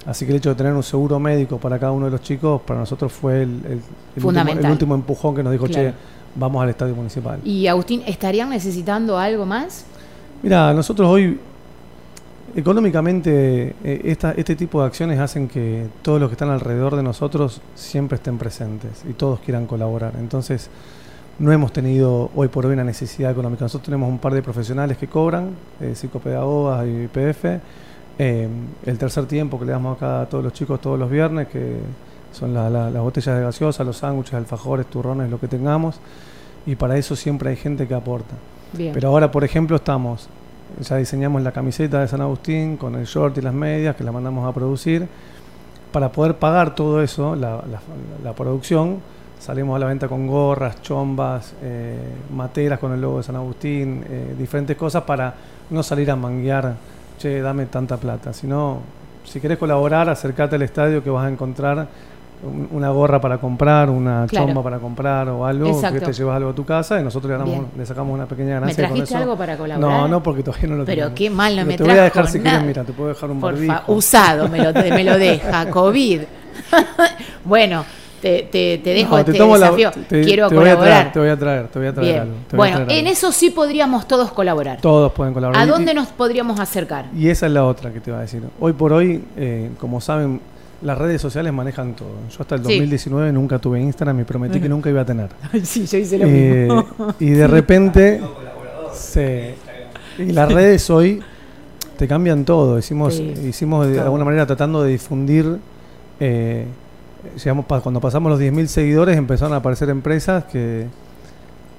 Así 0.06 0.24
que 0.24 0.32
el 0.32 0.38
hecho 0.38 0.48
de 0.48 0.54
tener 0.56 0.72
un 0.72 0.82
seguro 0.82 1.20
médico 1.20 1.58
para 1.58 1.78
cada 1.78 1.92
uno 1.92 2.06
de 2.06 2.12
los 2.12 2.22
chicos, 2.22 2.62
para 2.62 2.80
nosotros 2.80 3.12
fue 3.12 3.42
el, 3.42 3.50
el- 3.50 3.54
el 3.66 3.74
último, 3.74 4.22
Fundamental. 4.28 4.64
el 4.64 4.70
último 4.72 4.94
empujón 4.94 5.36
que 5.36 5.42
nos 5.42 5.52
dijo, 5.52 5.66
Claro. 5.66 5.90
che, 5.90 5.94
vamos 6.34 6.62
al 6.62 6.70
estadio 6.70 6.94
municipal. 6.96 7.38
Y 7.44 7.66
Agustín, 7.66 8.02
¿estarían 8.06 8.48
necesitando 8.48 9.18
algo 9.18 9.44
más? 9.44 9.84
Mira, 10.42 10.72
nosotros 10.72 11.06
hoy, 11.08 11.38
económicamente, 12.56 13.74
eh, 13.84 14.00
esta- 14.04 14.32
este 14.32 14.56
tipo 14.56 14.80
de 14.80 14.86
acciones 14.86 15.18
hacen 15.18 15.48
que 15.48 15.86
todos 16.02 16.20
los 16.20 16.28
que 16.28 16.34
están 16.34 16.50
alrededor 16.50 16.96
de 16.96 17.02
nosotros 17.02 17.60
siempre 17.74 18.16
estén 18.16 18.38
presentes 18.38 19.04
y 19.08 19.12
todos 19.12 19.40
quieran 19.40 19.66
colaborar. 19.66 20.14
Entonces, 20.18 20.68
no 21.38 21.52
hemos 21.52 21.72
tenido 21.72 22.30
hoy 22.34 22.48
por 22.48 22.66
hoy 22.66 22.74
una 22.74 22.84
necesidad 22.84 23.30
económica. 23.30 23.64
Nosotros 23.64 23.84
tenemos 23.86 24.08
un 24.08 24.18
par 24.18 24.34
de 24.34 24.42
profesionales 24.42 24.98
que 24.98 25.06
cobran, 25.08 25.50
eh, 25.80 25.94
psicopedagogas 25.94 26.86
y 26.86 27.08
PF. 27.08 27.60
Eh, 28.18 28.48
el 28.84 28.98
tercer 28.98 29.24
tiempo 29.26 29.58
que 29.58 29.64
le 29.64 29.72
damos 29.72 29.96
acá 29.96 30.22
a 30.22 30.26
todos 30.26 30.44
los 30.44 30.52
chicos 30.52 30.80
todos 30.80 30.98
los 30.98 31.10
viernes, 31.10 31.48
que 31.48 31.76
son 32.32 32.52
la- 32.52 32.68
la- 32.68 32.90
las 32.90 33.02
botellas 33.02 33.36
de 33.36 33.42
gaseosa, 33.42 33.82
los 33.84 33.96
sándwiches, 33.96 34.34
alfajores, 34.34 34.86
turrones, 34.86 35.30
lo 35.30 35.40
que 35.40 35.48
tengamos. 35.48 35.98
Y 36.66 36.76
para 36.76 36.98
eso 36.98 37.16
siempre 37.16 37.50
hay 37.50 37.56
gente 37.56 37.88
que 37.88 37.94
aporta. 37.94 38.34
Bien. 38.74 38.92
Pero 38.92 39.08
ahora, 39.08 39.30
por 39.30 39.42
ejemplo, 39.42 39.76
estamos, 39.76 40.28
ya 40.80 40.96
diseñamos 40.96 41.42
la 41.42 41.52
camiseta 41.52 42.00
de 42.00 42.08
San 42.08 42.20
Agustín 42.20 42.76
con 42.76 42.94
el 42.94 43.04
short 43.06 43.36
y 43.38 43.40
las 43.40 43.54
medias 43.54 43.96
que 43.96 44.04
la 44.04 44.12
mandamos 44.12 44.48
a 44.48 44.52
producir. 44.52 45.06
Para 45.92 46.10
poder 46.12 46.36
pagar 46.36 46.74
todo 46.74 47.02
eso, 47.02 47.34
la, 47.34 47.62
la- 48.22 48.32
producción, 48.32 48.98
salimos 49.40 49.74
a 49.76 49.78
la 49.80 49.86
venta 49.86 50.06
con 50.06 50.26
gorras, 50.28 50.80
chombas, 50.82 51.54
eh, 51.62 51.98
materas 52.34 52.78
con 52.78 52.92
el 52.92 53.00
logo 53.00 53.18
de 53.18 53.24
San 53.24 53.36
Agustín, 53.36 54.04
eh, 54.08 54.34
diferentes 54.38 54.76
cosas 54.76 55.02
para 55.02 55.34
no 55.70 55.82
salir 55.82 56.10
a 56.10 56.16
manguear, 56.16 56.74
che, 57.18 57.40
dame 57.40 57.66
tanta 57.66 57.96
plata. 57.96 58.32
Sino, 58.32 58.78
si 59.24 59.40
querés 59.40 59.58
colaborar, 59.58 60.08
acercate 60.08 60.54
al 60.56 60.62
estadio 60.62 61.02
que 61.02 61.10
vas 61.10 61.26
a 61.26 61.30
encontrar 61.30 61.88
una 62.72 62.88
gorra 62.90 63.20
para 63.20 63.38
comprar, 63.38 63.90
una 63.90 64.26
Claro. 64.28 64.46
chomba 64.46 64.62
para 64.62 64.78
comprar 64.78 65.28
o 65.28 65.44
algo, 65.44 65.68
Exacto. 65.68 65.98
que 66.00 66.06
te 66.06 66.12
llevas 66.12 66.36
algo 66.36 66.50
a 66.50 66.54
tu 66.54 66.64
casa 66.64 66.98
y 67.00 67.04
nosotros 67.04 67.40
le, 67.76 67.86
sacamos 67.86 68.14
una 68.14 68.26
pequeña 68.26 68.48
¿Me 68.48 68.54
ganancia. 68.60 68.84
con 68.84 68.88
trajiste 68.94 69.14
eso. 69.14 69.22
algo 69.22 69.36
para 69.36 69.56
colaborar? 69.56 69.90
No, 70.00 70.08
no, 70.08 70.22
porque 70.22 70.42
todavía 70.42 70.68
no 70.68 70.76
lo 70.76 70.84
Pero 70.84 70.96
tenemos. 70.96 71.18
qué 71.18 71.30
mal, 71.30 71.52
no 71.56 71.62
Pero 71.62 71.66
me 71.66 71.76
Te 71.76 71.82
voy 71.84 71.92
a 71.92 72.02
dejar 72.04 72.28
si 72.28 72.38
nada. 72.38 72.50
quieres, 72.50 72.66
mira, 72.66 72.84
te 72.84 72.92
puedo 72.92 73.08
dejar 73.10 73.30
un 73.30 73.40
barbijo. 73.40 73.74
usado 73.88 74.48
me 74.48 74.58
lo, 74.62 74.72
me 74.72 75.04
lo 75.04 75.18
deja, 75.18 75.70
COVID. 75.70 76.20
bueno, 77.44 77.84
te, 78.20 78.48
te, 78.50 78.78
te 78.78 78.90
dejo 78.94 79.16
No, 79.16 79.24
te 79.24 79.30
este 79.30 79.38
tomo 79.42 79.56
la- 79.56 79.66
desafío. 79.70 79.90
te- 80.08 80.22
Quiero 80.22 80.48
voy 80.48 80.58
colaborar. 80.58 80.84
traer, 80.88 81.12
te 81.12 81.18
voy 81.18 81.28
a 81.28 81.36
traer, 81.38 81.68
te 81.68 81.78
voy 81.78 81.88
a 81.88 81.94
traer 81.94 82.10
Bien. 82.10 82.22
algo, 82.22 82.34
voy 82.34 82.52
a 82.52 82.56
Bueno, 82.56 82.76
traer 82.76 82.90
en 82.92 82.98
algo. 83.06 83.10
eso 83.12 83.32
sí 83.32 83.50
podríamos 83.50 84.06
todos 84.08 84.32
colaborar. 84.32 84.80
Todos 84.80 85.12
pueden 85.12 85.32
colaborar. 85.34 85.62
¿A 85.62 85.66
dónde 85.66 85.92
y- 85.92 85.94
nos 85.94 86.08
podríamos 86.08 86.60
acercar? 86.60 87.06
Y 87.16 87.28
esa 87.28 87.46
es 87.46 87.52
la 87.52 87.64
otra 87.64 87.90
que 87.92 88.00
te 88.00 88.10
iba 88.10 88.18
a 88.18 88.22
decir. 88.22 88.42
Hoy 88.60 88.72
por 88.74 88.92
hoy, 88.92 89.24
eh, 89.36 89.70
como 89.80 90.00
saben, 90.00 90.40
las 90.82 90.96
redes 90.98 91.20
sociales 91.20 91.52
manejan 91.52 91.94
todo. 91.94 92.08
Yo 92.30 92.36
hasta 92.40 92.54
el 92.54 92.60
Sí. 92.64 92.72
2019 92.72 93.32
nunca 93.32 93.58
tuve 93.58 93.80
Instagram 93.80 94.20
y 94.20 94.24
prometí 94.24 94.60
que 94.60 94.68
nunca 94.68 94.88
iba 94.90 95.02
a 95.02 95.04
tener. 95.04 95.28
sí, 95.62 95.86
yo 95.86 95.98
hice 95.98 96.18
Eh, 96.22 96.68
y 97.18 97.30
de 97.30 97.46
repente, 97.46 98.20
se- 98.94 99.54
y 100.18 100.32
las 100.32 100.50
redes 100.52 100.88
hoy 100.90 101.20
te 101.96 102.08
cambian 102.08 102.44
todo. 102.44 102.78
Hicimos, 102.78 103.14
Sí, 103.14 103.34
hicimos 103.48 103.86
de 103.88 104.00
alguna 104.00 104.24
manera 104.24 104.46
tratando 104.46 104.82
de 104.82 104.90
difundir 104.92 105.58
eh, 106.18 106.66
llegamos 107.42 107.66
cuando 107.82 108.00
pasamos 108.00 108.30
los 108.30 108.40
10.000 108.40 108.66
seguidores 108.66 109.16
empezaron 109.16 109.52
a 109.54 109.56
aparecer 109.56 109.88
empresas 109.90 110.44
que, 110.44 110.86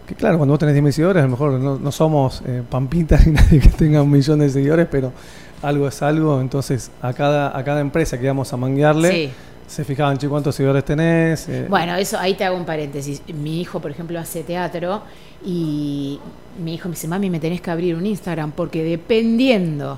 que 0.07 0.15
claro, 0.15 0.37
cuando 0.37 0.53
vos 0.53 0.59
tenés 0.59 0.75
10.000 0.75 0.91
seguidores, 0.91 1.21
a 1.21 1.25
lo 1.25 1.31
mejor 1.31 1.53
no, 1.53 1.91
somos 1.91 2.41
eh, 2.45 2.61
pampitas 2.69 3.25
ni 3.25 3.33
nadie 3.33 3.59
que 3.59 3.69
tenga 3.69 4.01
un 4.03 4.11
millón 4.11 4.39
de 4.39 4.49
seguidores, 4.49 4.87
pero 4.89 5.11
algo 5.61 5.87
es 5.87 6.01
algo. 6.01 6.41
Entonces, 6.41 6.91
a 7.01 7.13
cada, 7.13 7.57
a 7.57 7.63
cada 7.63 7.81
empresa 7.81 8.17
que 8.17 8.25
íbamos 8.25 8.51
a 8.53 8.57
manguearle, 8.57 9.31
se 9.67 9.85
fijaban, 9.85 10.17
che, 10.17 10.27
¿cuántos 10.27 10.55
seguidores 10.55 10.83
tenés? 10.83 11.47
Eh, 11.47 11.65
bueno, 11.69 11.95
eso 11.95 12.19
ahí 12.19 12.33
te 12.33 12.43
hago 12.43 12.57
un 12.57 12.65
paréntesis. 12.65 13.21
Mi 13.27 13.61
hijo, 13.61 13.79
por 13.79 13.91
ejemplo, 13.91 14.19
hace 14.19 14.43
teatro 14.43 15.01
y 15.45 16.19
mi 16.61 16.73
hijo 16.75 16.89
me 16.89 16.95
dice, 16.95 17.07
mami, 17.07 17.29
me 17.29 17.39
tenés 17.39 17.61
que 17.61 17.71
abrir 17.71 17.95
un 17.95 18.05
Instagram 18.05 18.51
porque 18.51 18.83
dependiendo, 18.83 19.97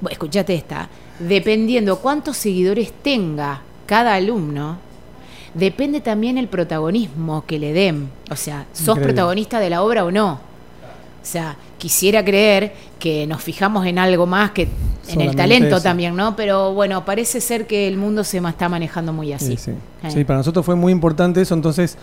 bueno, 0.00 0.12
escuchate 0.12 0.54
esta, 0.54 0.88
dependiendo 1.18 1.98
cuántos 2.00 2.36
seguidores 2.36 2.92
tenga 3.02 3.62
cada 3.86 4.14
alumno, 4.14 4.78
depende 5.54 6.02
también 6.02 6.36
el 6.36 6.48
protagonismo 6.48 7.44
que 7.46 7.58
le 7.58 7.72
den. 7.72 8.10
O 8.30 8.36
sea, 8.36 8.66
¿sos 8.72 8.98
protagonista 8.98 9.58
de 9.58 9.70
la 9.70 9.82
obra 9.82 10.04
o 10.04 10.10
no? 10.10 10.38
O 11.26 11.28
sea, 11.28 11.56
quisiera 11.76 12.24
creer 12.24 12.72
que 13.00 13.26
nos 13.26 13.42
fijamos 13.42 13.84
en 13.84 13.98
algo 13.98 14.26
más 14.26 14.52
que 14.52 14.68
en 15.08 15.20
el 15.20 15.34
talento 15.34 15.82
también, 15.82 16.14
¿no? 16.14 16.36
Pero 16.36 16.72
bueno, 16.72 17.04
parece 17.04 17.40
ser 17.40 17.66
que 17.66 17.88
el 17.88 17.96
mundo 17.96 18.22
se 18.22 18.38
está 18.38 18.68
manejando 18.68 19.12
muy 19.12 19.32
así. 19.32 19.56
Sí, 19.56 19.72
sí. 20.08 20.24
para 20.24 20.38
nosotros 20.38 20.64
fue 20.64 20.76
muy 20.76 20.92
importante 20.92 21.40
eso, 21.40 21.54
entonces, 21.54 21.98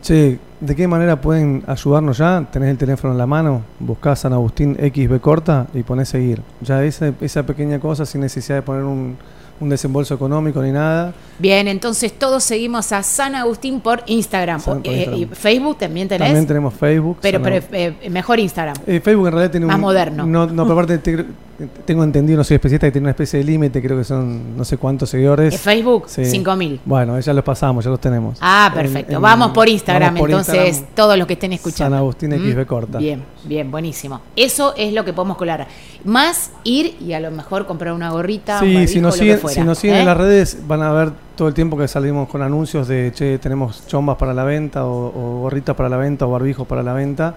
che, 0.00 0.38
¿de 0.60 0.76
qué 0.76 0.86
manera 0.86 1.20
pueden 1.20 1.64
ayudarnos 1.66 2.18
ya? 2.18 2.46
Tenés 2.52 2.70
el 2.70 2.78
teléfono 2.78 3.12
en 3.14 3.18
la 3.18 3.26
mano, 3.26 3.62
buscás 3.80 4.20
San 4.20 4.32
Agustín 4.32 4.76
XB 4.76 5.18
corta 5.18 5.66
y 5.74 5.82
ponés 5.82 6.10
seguir. 6.10 6.40
Ya 6.60 6.84
esa, 6.84 7.12
esa 7.20 7.42
pequeña 7.42 7.80
cosa 7.80 8.06
sin 8.06 8.20
necesidad 8.20 8.58
de 8.58 8.62
poner 8.62 8.84
un 8.84 9.16
un 9.62 9.68
desembolso 9.68 10.14
económico 10.14 10.62
ni 10.62 10.72
nada. 10.72 11.14
Bien, 11.38 11.68
entonces 11.68 12.12
todos 12.12 12.42
seguimos 12.42 12.92
a 12.92 13.02
San 13.02 13.34
Agustín 13.34 13.80
por 13.80 14.02
Instagram. 14.06 14.60
Eh, 14.84 15.14
y 15.16 15.26
Facebook 15.26 15.78
también 15.78 16.08
tenés. 16.08 16.28
También 16.28 16.46
tenemos 16.46 16.74
Facebook. 16.74 17.18
Pero, 17.22 17.40
eh, 17.46 17.94
mejor 18.10 18.40
Instagram. 18.40 18.76
Eh, 18.86 19.00
Facebook 19.00 19.26
en 19.28 19.32
realidad 19.32 19.50
tiene 19.50 19.66
Más 19.66 19.78
moderno. 19.78 20.26
No, 20.26 20.46
no, 20.46 20.64
pero 20.64 20.80
aparte 20.80 21.00
tengo 21.84 22.04
entendido, 22.04 22.38
no 22.38 22.44
soy 22.44 22.56
especialista, 22.56 22.86
que 22.86 22.92
tiene 22.92 23.04
una 23.06 23.10
especie 23.10 23.38
de 23.38 23.44
límite, 23.44 23.82
creo 23.82 23.98
que 23.98 24.04
son 24.04 24.56
no 24.56 24.64
sé 24.64 24.76
cuántos 24.76 25.10
seguidores. 25.10 25.58
Facebook? 25.60 26.04
Sí. 26.06 26.22
5.000. 26.22 26.80
Bueno, 26.84 27.18
ya 27.18 27.32
los 27.32 27.44
pasamos, 27.44 27.84
ya 27.84 27.90
los 27.90 28.00
tenemos. 28.00 28.38
Ah, 28.40 28.70
perfecto. 28.74 29.20
vamos 29.20 29.50
por 29.52 29.68
Instagram, 29.68 30.16
entonces, 30.16 30.84
todos 30.94 31.16
los 31.18 31.26
que 31.26 31.34
estén 31.34 31.52
escuchando. 31.52 31.96
San 31.96 32.00
Agustín 32.00 32.32
XB 32.32 32.66
corta. 32.66 32.98
Bien, 32.98 33.22
bien, 33.44 33.70
buenísimo. 33.70 34.20
Eso 34.36 34.74
es 34.76 34.92
lo 34.92 35.04
que 35.04 35.12
podemos 35.12 35.36
colar. 35.36 35.66
Más 36.04 36.50
ir 36.64 36.96
y 37.00 37.12
a 37.12 37.20
lo 37.20 37.30
mejor 37.30 37.66
comprar 37.66 37.92
una 37.92 38.10
gorrita, 38.10 38.60
sí, 38.60 38.86
si 38.88 39.00
nos 39.00 39.16
siguen, 39.16 39.40
Si 39.48 39.60
nos 39.60 39.78
siguen 39.78 39.96
en 39.96 40.02
¿eh? 40.02 40.06
las 40.06 40.16
redes, 40.16 40.58
van 40.66 40.82
a 40.82 40.92
ver 40.92 41.12
todo 41.36 41.48
el 41.48 41.54
tiempo 41.54 41.76
que 41.76 41.88
salimos 41.88 42.28
con 42.28 42.42
anuncios 42.42 42.88
de, 42.88 43.12
che, 43.14 43.38
tenemos 43.38 43.86
chombas 43.86 44.16
para 44.16 44.34
la 44.34 44.44
venta, 44.44 44.84
o, 44.84 45.06
o 45.06 45.40
gorritas 45.40 45.74
para 45.76 45.88
la 45.88 45.96
venta, 45.96 46.26
o 46.26 46.30
barbijos 46.30 46.66
para 46.66 46.82
la 46.82 46.92
venta. 46.92 47.34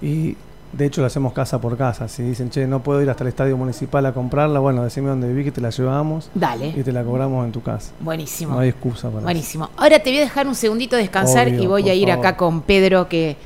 Y 0.00 0.36
de 0.72 0.86
hecho, 0.86 1.00
lo 1.00 1.06
hacemos 1.06 1.32
casa 1.32 1.60
por 1.60 1.76
casa. 1.78 2.08
Si 2.08 2.22
dicen, 2.22 2.50
che, 2.50 2.66
no 2.66 2.82
puedo 2.82 3.00
ir 3.02 3.08
hasta 3.08 3.24
el 3.24 3.28
estadio 3.28 3.56
municipal 3.56 4.04
a 4.04 4.12
comprarla, 4.12 4.60
bueno, 4.60 4.84
decime 4.84 5.08
dónde 5.08 5.28
viví 5.28 5.44
que 5.44 5.52
te 5.52 5.60
la 5.60 5.70
llevamos. 5.70 6.30
Dale. 6.34 6.74
Y 6.76 6.82
te 6.82 6.92
la 6.92 7.02
cobramos 7.02 7.46
en 7.46 7.52
tu 7.52 7.62
casa. 7.62 7.92
Buenísimo. 8.00 8.54
No 8.54 8.60
hay 8.60 8.68
excusa 8.68 9.08
para 9.08 9.22
Buenísimo. 9.22 9.70
Ahora 9.76 9.98
te 9.98 10.10
voy 10.10 10.18
a 10.18 10.22
dejar 10.22 10.46
un 10.46 10.54
segundito 10.54 10.96
descansar 10.96 11.48
y 11.48 11.66
voy 11.66 11.88
a 11.88 11.94
ir 11.94 12.10
acá 12.12 12.36
con 12.36 12.60
Pedro, 12.62 13.08
que 13.08 13.36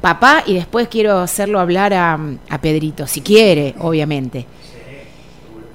papá, 0.00 0.42
y 0.46 0.54
después 0.54 0.88
quiero 0.88 1.18
hacerlo 1.18 1.60
hablar 1.60 1.94
a, 1.94 2.18
Pedrito, 2.60 3.06
si 3.06 3.20
quiere, 3.20 3.74
obviamente. 3.78 4.46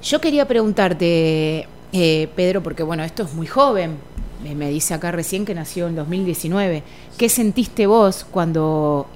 Yo 0.02 0.20
quería 0.20 0.46
preguntarte, 0.46 1.66
eh, 1.92 2.28
Pedro, 2.34 2.62
porque 2.62 2.82
bueno, 2.82 3.02
esto 3.04 3.22
es 3.22 3.32
muy 3.34 3.46
joven. 3.46 3.96
Me 4.42 4.68
dice 4.68 4.92
acá 4.92 5.12
recién 5.12 5.44
que 5.44 5.54
nació 5.54 5.86
en 5.86 5.94
2019. 5.94 6.82
¿Qué 7.16 7.28
sentiste 7.28 7.86
vos 7.86 8.26
cuando 8.28 9.06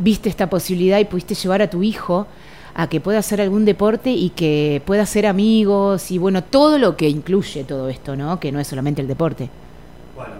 viste 0.00 0.28
esta 0.30 0.48
posibilidad 0.48 0.98
y 0.98 1.04
pudiste 1.04 1.34
llevar 1.34 1.62
a 1.62 1.70
tu 1.70 1.82
hijo 1.82 2.26
a 2.74 2.88
que 2.88 3.00
pueda 3.00 3.18
hacer 3.18 3.40
algún 3.40 3.64
deporte 3.64 4.10
y 4.10 4.30
que 4.30 4.82
pueda 4.86 5.02
hacer 5.02 5.26
amigos 5.26 6.10
y 6.10 6.18
bueno, 6.18 6.42
todo 6.42 6.78
lo 6.78 6.96
que 6.96 7.08
incluye 7.08 7.64
todo 7.64 7.88
esto, 7.88 8.16
¿no? 8.16 8.40
Que 8.40 8.50
no 8.50 8.60
es 8.60 8.66
solamente 8.66 9.02
el 9.02 9.08
deporte. 9.08 9.50
Bueno, 10.16 10.34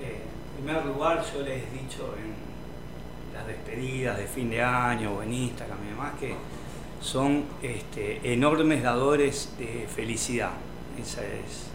eh, 0.00 0.20
en 0.58 0.64
primer 0.64 0.86
lugar 0.86 1.24
yo 1.34 1.40
les 1.42 1.62
he 1.64 1.82
dicho 1.82 2.14
en 2.16 3.34
las 3.34 3.46
despedidas 3.46 4.18
de 4.18 4.26
fin 4.26 4.50
de 4.50 4.62
año 4.62 5.14
o 5.14 5.22
en 5.22 5.32
Instagram 5.32 5.78
y 5.84 5.90
demás 5.90 6.12
que 6.20 6.34
son 7.00 7.44
este, 7.62 8.20
enormes 8.32 8.82
dadores 8.82 9.54
de 9.58 9.88
felicidad. 9.88 10.52
Esa 11.00 11.22
es, 11.22 11.66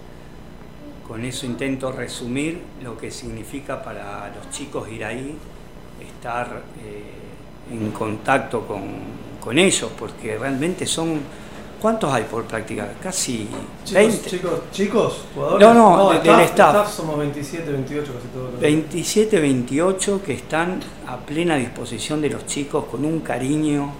con 1.06 1.26
eso 1.26 1.46
intento 1.46 1.92
resumir 1.92 2.62
lo 2.82 2.98
que 2.98 3.12
significa 3.12 3.84
para 3.84 4.32
los 4.34 4.50
chicos 4.52 4.88
ir 4.90 5.04
ahí 5.04 5.38
estar 6.18 6.64
eh, 6.84 7.74
en 7.74 7.92
contacto 7.92 8.66
con, 8.66 9.18
ellos, 9.58 9.90
porque 9.98 10.38
realmente 10.38 10.86
son... 10.86 11.22
¿Cuántos 11.82 12.12
hay 12.12 12.24
por 12.24 12.44
practicar? 12.44 12.96
Casi 13.02 13.48
chicos, 13.86 13.94
20. 13.94 14.30
Chicos, 14.30 14.52
chicos, 14.74 15.26
jugadores. 15.34 15.68
No, 15.68 15.74
no, 15.74 16.20
del 16.20 16.40
staff, 16.42 16.92
somos 16.92 17.18
27, 17.20 17.72
28 17.72 18.14
casi 18.14 18.28
todos. 18.28 18.60
27, 18.60 19.40
28 19.40 20.22
que 20.26 20.34
están 20.34 20.82
a 21.08 21.16
plena 21.18 21.56
disposición 21.56 22.20
de 22.20 22.32
los 22.32 22.46
chicos 22.48 22.86
con 22.86 23.06
un 23.06 23.20
cariño, 23.20 23.92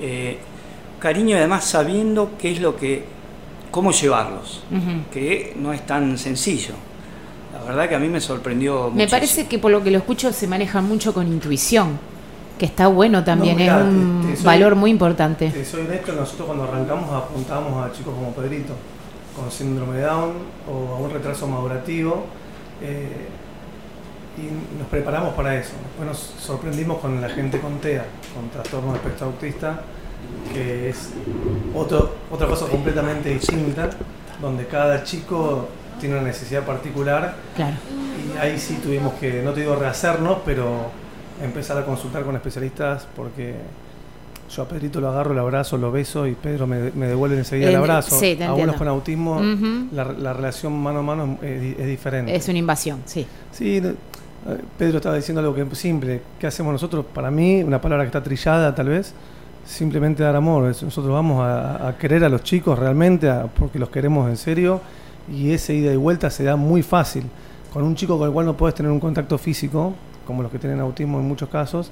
eh, 0.00 0.38
cariño 0.98 1.36
además 1.36 1.64
sabiendo 1.64 2.32
qué 2.36 2.50
es 2.50 2.60
lo 2.60 2.76
que, 2.76 3.04
cómo 3.70 3.92
llevarlos, 3.92 4.64
que 5.12 5.54
no 5.56 5.72
es 5.72 5.86
tan 5.86 6.18
sencillo. 6.18 6.74
La 7.64 7.70
verdad 7.70 7.88
que 7.88 7.94
a 7.94 7.98
mí 7.98 8.08
me 8.08 8.20
sorprendió 8.20 8.90
Me 8.90 9.08
parece 9.08 9.46
que 9.46 9.58
por 9.58 9.70
lo 9.70 9.82
que 9.82 9.90
lo 9.90 9.98
escucho 9.98 10.32
se 10.32 10.46
maneja 10.46 10.82
mucho 10.82 11.14
con 11.14 11.26
intuición, 11.26 11.98
que 12.58 12.66
está 12.66 12.88
bueno 12.88 13.24
también, 13.24 13.58
es 13.60 13.72
un 13.72 14.36
valor 14.44 14.74
muy 14.74 14.90
importante. 14.90 15.64
soy 15.64 15.86
honesto, 15.86 16.12
nosotros 16.12 16.46
cuando 16.46 16.64
arrancamos 16.64 17.10
apuntamos 17.10 17.84
a 17.84 17.92
chicos 17.92 18.14
como 18.14 18.32
Pedrito, 18.32 18.74
con 19.34 19.50
síndrome 19.50 19.96
de 19.96 20.02
Down 20.02 20.32
o 20.70 20.94
a 20.94 20.98
un 20.98 21.10
retraso 21.10 21.46
madurativo, 21.46 22.26
eh, 22.82 23.28
y 24.36 24.78
nos 24.78 24.88
preparamos 24.88 25.34
para 25.34 25.56
eso. 25.56 25.72
Después 25.82 26.08
nos 26.08 26.18
sorprendimos 26.44 26.98
con 26.98 27.20
la 27.20 27.28
gente 27.28 27.60
con 27.60 27.78
TEA, 27.78 28.04
con 28.34 28.50
trastorno 28.50 28.92
de 28.92 28.98
espectro 28.98 29.26
autista, 29.28 29.80
que 30.52 30.90
es 30.90 31.10
otro, 31.74 32.14
otra 32.30 32.46
cosa 32.46 32.66
completamente 32.66 33.30
distinta, 33.30 33.90
donde 34.40 34.66
cada 34.66 35.02
chico 35.02 35.68
tiene 36.00 36.16
una 36.16 36.24
necesidad 36.24 36.62
particular. 36.62 37.34
Claro. 37.54 37.76
Y 38.34 38.38
ahí 38.38 38.58
sí 38.58 38.78
tuvimos 38.82 39.14
que, 39.14 39.42
no 39.42 39.52
te 39.52 39.60
digo 39.60 39.76
rehacernos, 39.76 40.38
pero 40.44 40.90
empezar 41.42 41.78
a 41.78 41.84
consultar 41.84 42.22
con 42.22 42.34
especialistas 42.36 43.06
porque 43.16 43.54
yo 44.50 44.62
a 44.62 44.68
Pedrito 44.68 45.00
lo 45.00 45.08
agarro, 45.08 45.32
el 45.32 45.38
abrazo, 45.38 45.76
lo 45.76 45.90
beso 45.90 46.26
y 46.26 46.34
Pedro 46.34 46.66
me, 46.66 46.76
devuelve 46.78 47.38
enseguida 47.38 47.70
el, 47.70 47.76
abrazo. 47.76 48.18
Sí, 48.18 48.38
a 48.42 48.54
unos 48.54 48.76
con 48.76 48.88
autismo 48.88 49.40
la, 49.92 50.32
relación 50.32 50.72
mano 50.80 51.00
a 51.00 51.02
mano 51.02 51.38
es, 51.42 51.86
diferente. 51.86 52.34
Es 52.34 52.48
una 52.48 52.58
invasión, 52.58 53.00
sí. 53.04 53.26
Sí, 53.50 53.82
Pedro 54.78 54.98
estaba 54.98 55.16
diciendo 55.16 55.40
algo 55.40 55.54
que 55.54 55.62
es 55.62 55.78
simple. 55.78 56.20
¿Qué 56.38 56.46
hacemos 56.46 56.72
nosotros? 56.72 57.04
Para 57.12 57.30
mí, 57.30 57.62
una 57.62 57.80
palabra 57.80 58.04
que 58.04 58.08
está 58.08 58.22
trillada 58.22 58.74
tal 58.74 58.90
vez, 58.90 59.14
simplemente 59.66 60.22
dar 60.22 60.36
amor. 60.36 60.64
Nosotros 60.64 61.08
vamos 61.08 61.42
a, 61.42 61.94
querer 61.98 62.24
a 62.24 62.28
los 62.28 62.42
chicos 62.42 62.78
realmente 62.78 63.32
porque 63.58 63.78
los 63.78 63.88
queremos 63.88 64.28
en 64.28 64.36
serio 64.36 64.80
y 65.32 65.52
ese 65.52 65.74
ida 65.74 65.92
y 65.92 65.96
vuelta 65.96 66.30
se 66.30 66.44
da 66.44 66.56
muy 66.56 66.82
fácil. 66.82 67.24
Con 67.72 67.82
un 67.82 67.94
chico 67.94 68.18
con 68.18 68.28
el 68.28 68.32
cual 68.32 68.46
no 68.46 68.56
puedes 68.56 68.74
tener 68.74 68.92
un 68.92 69.00
contacto 69.00 69.36
físico, 69.38 69.94
como 70.26 70.42
los 70.42 70.52
que 70.52 70.58
tienen 70.58 70.80
autismo 70.80 71.18
en 71.18 71.26
muchos 71.26 71.48
casos, 71.48 71.90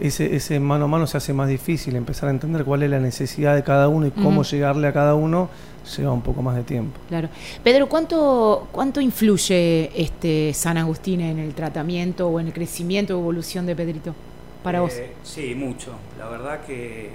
ese, 0.00 0.34
ese 0.34 0.58
mano 0.58 0.86
a 0.86 0.88
mano 0.88 1.06
se 1.06 1.16
hace 1.16 1.32
más 1.32 1.48
difícil, 1.48 1.94
empezar 1.96 2.28
a 2.28 2.32
entender 2.32 2.64
cuál 2.64 2.82
es 2.82 2.90
la 2.90 2.98
necesidad 2.98 3.54
de 3.54 3.62
cada 3.62 3.88
uno 3.88 4.06
y 4.06 4.10
cómo 4.10 4.42
llegarle 4.42 4.88
a 4.88 4.92
cada 4.92 5.14
uno 5.14 5.48
lleva 5.96 6.12
un 6.12 6.22
poco 6.22 6.42
más 6.42 6.56
de 6.56 6.62
tiempo. 6.62 6.98
Claro. 7.08 7.28
Pedro, 7.62 7.88
¿cuánto, 7.88 8.68
cuánto 8.72 9.00
influye 9.00 9.90
este 9.94 10.52
San 10.54 10.78
Agustín 10.78 11.20
en 11.20 11.38
el 11.38 11.54
tratamiento 11.54 12.28
o 12.28 12.40
en 12.40 12.48
el 12.48 12.52
crecimiento 12.52 13.16
o 13.16 13.20
evolución 13.20 13.66
de 13.66 13.76
Pedrito 13.76 14.14
para 14.62 14.80
vos? 14.80 14.94
Eh, 14.94 15.12
sí, 15.22 15.54
mucho. 15.54 15.92
La 16.18 16.28
verdad 16.28 16.60
que 16.66 17.10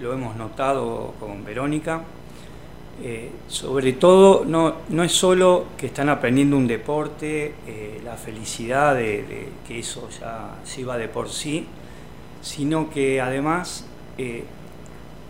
lo 0.00 0.12
hemos 0.12 0.36
notado 0.36 1.14
con 1.18 1.44
Verónica 1.44 2.02
eh, 3.02 3.30
sobre 3.48 3.94
todo, 3.94 4.44
no, 4.44 4.74
no, 4.90 5.02
es 5.04 5.12
solo 5.12 5.68
que 5.78 5.86
están 5.86 6.10
aprendiendo 6.10 6.58
un 6.58 6.66
deporte, 6.66 7.54
eh, 7.66 8.00
la 8.04 8.14
felicidad 8.16 8.94
de, 8.94 9.48
que 9.66 9.78
eso 9.78 10.06
ya 10.20 10.56
va 10.86 10.98
de 10.98 11.08
por 11.08 11.30
sí, 11.30 11.66
sino 12.42 12.90
que 12.90 13.18
además 13.20 13.86
eh, 14.18 14.44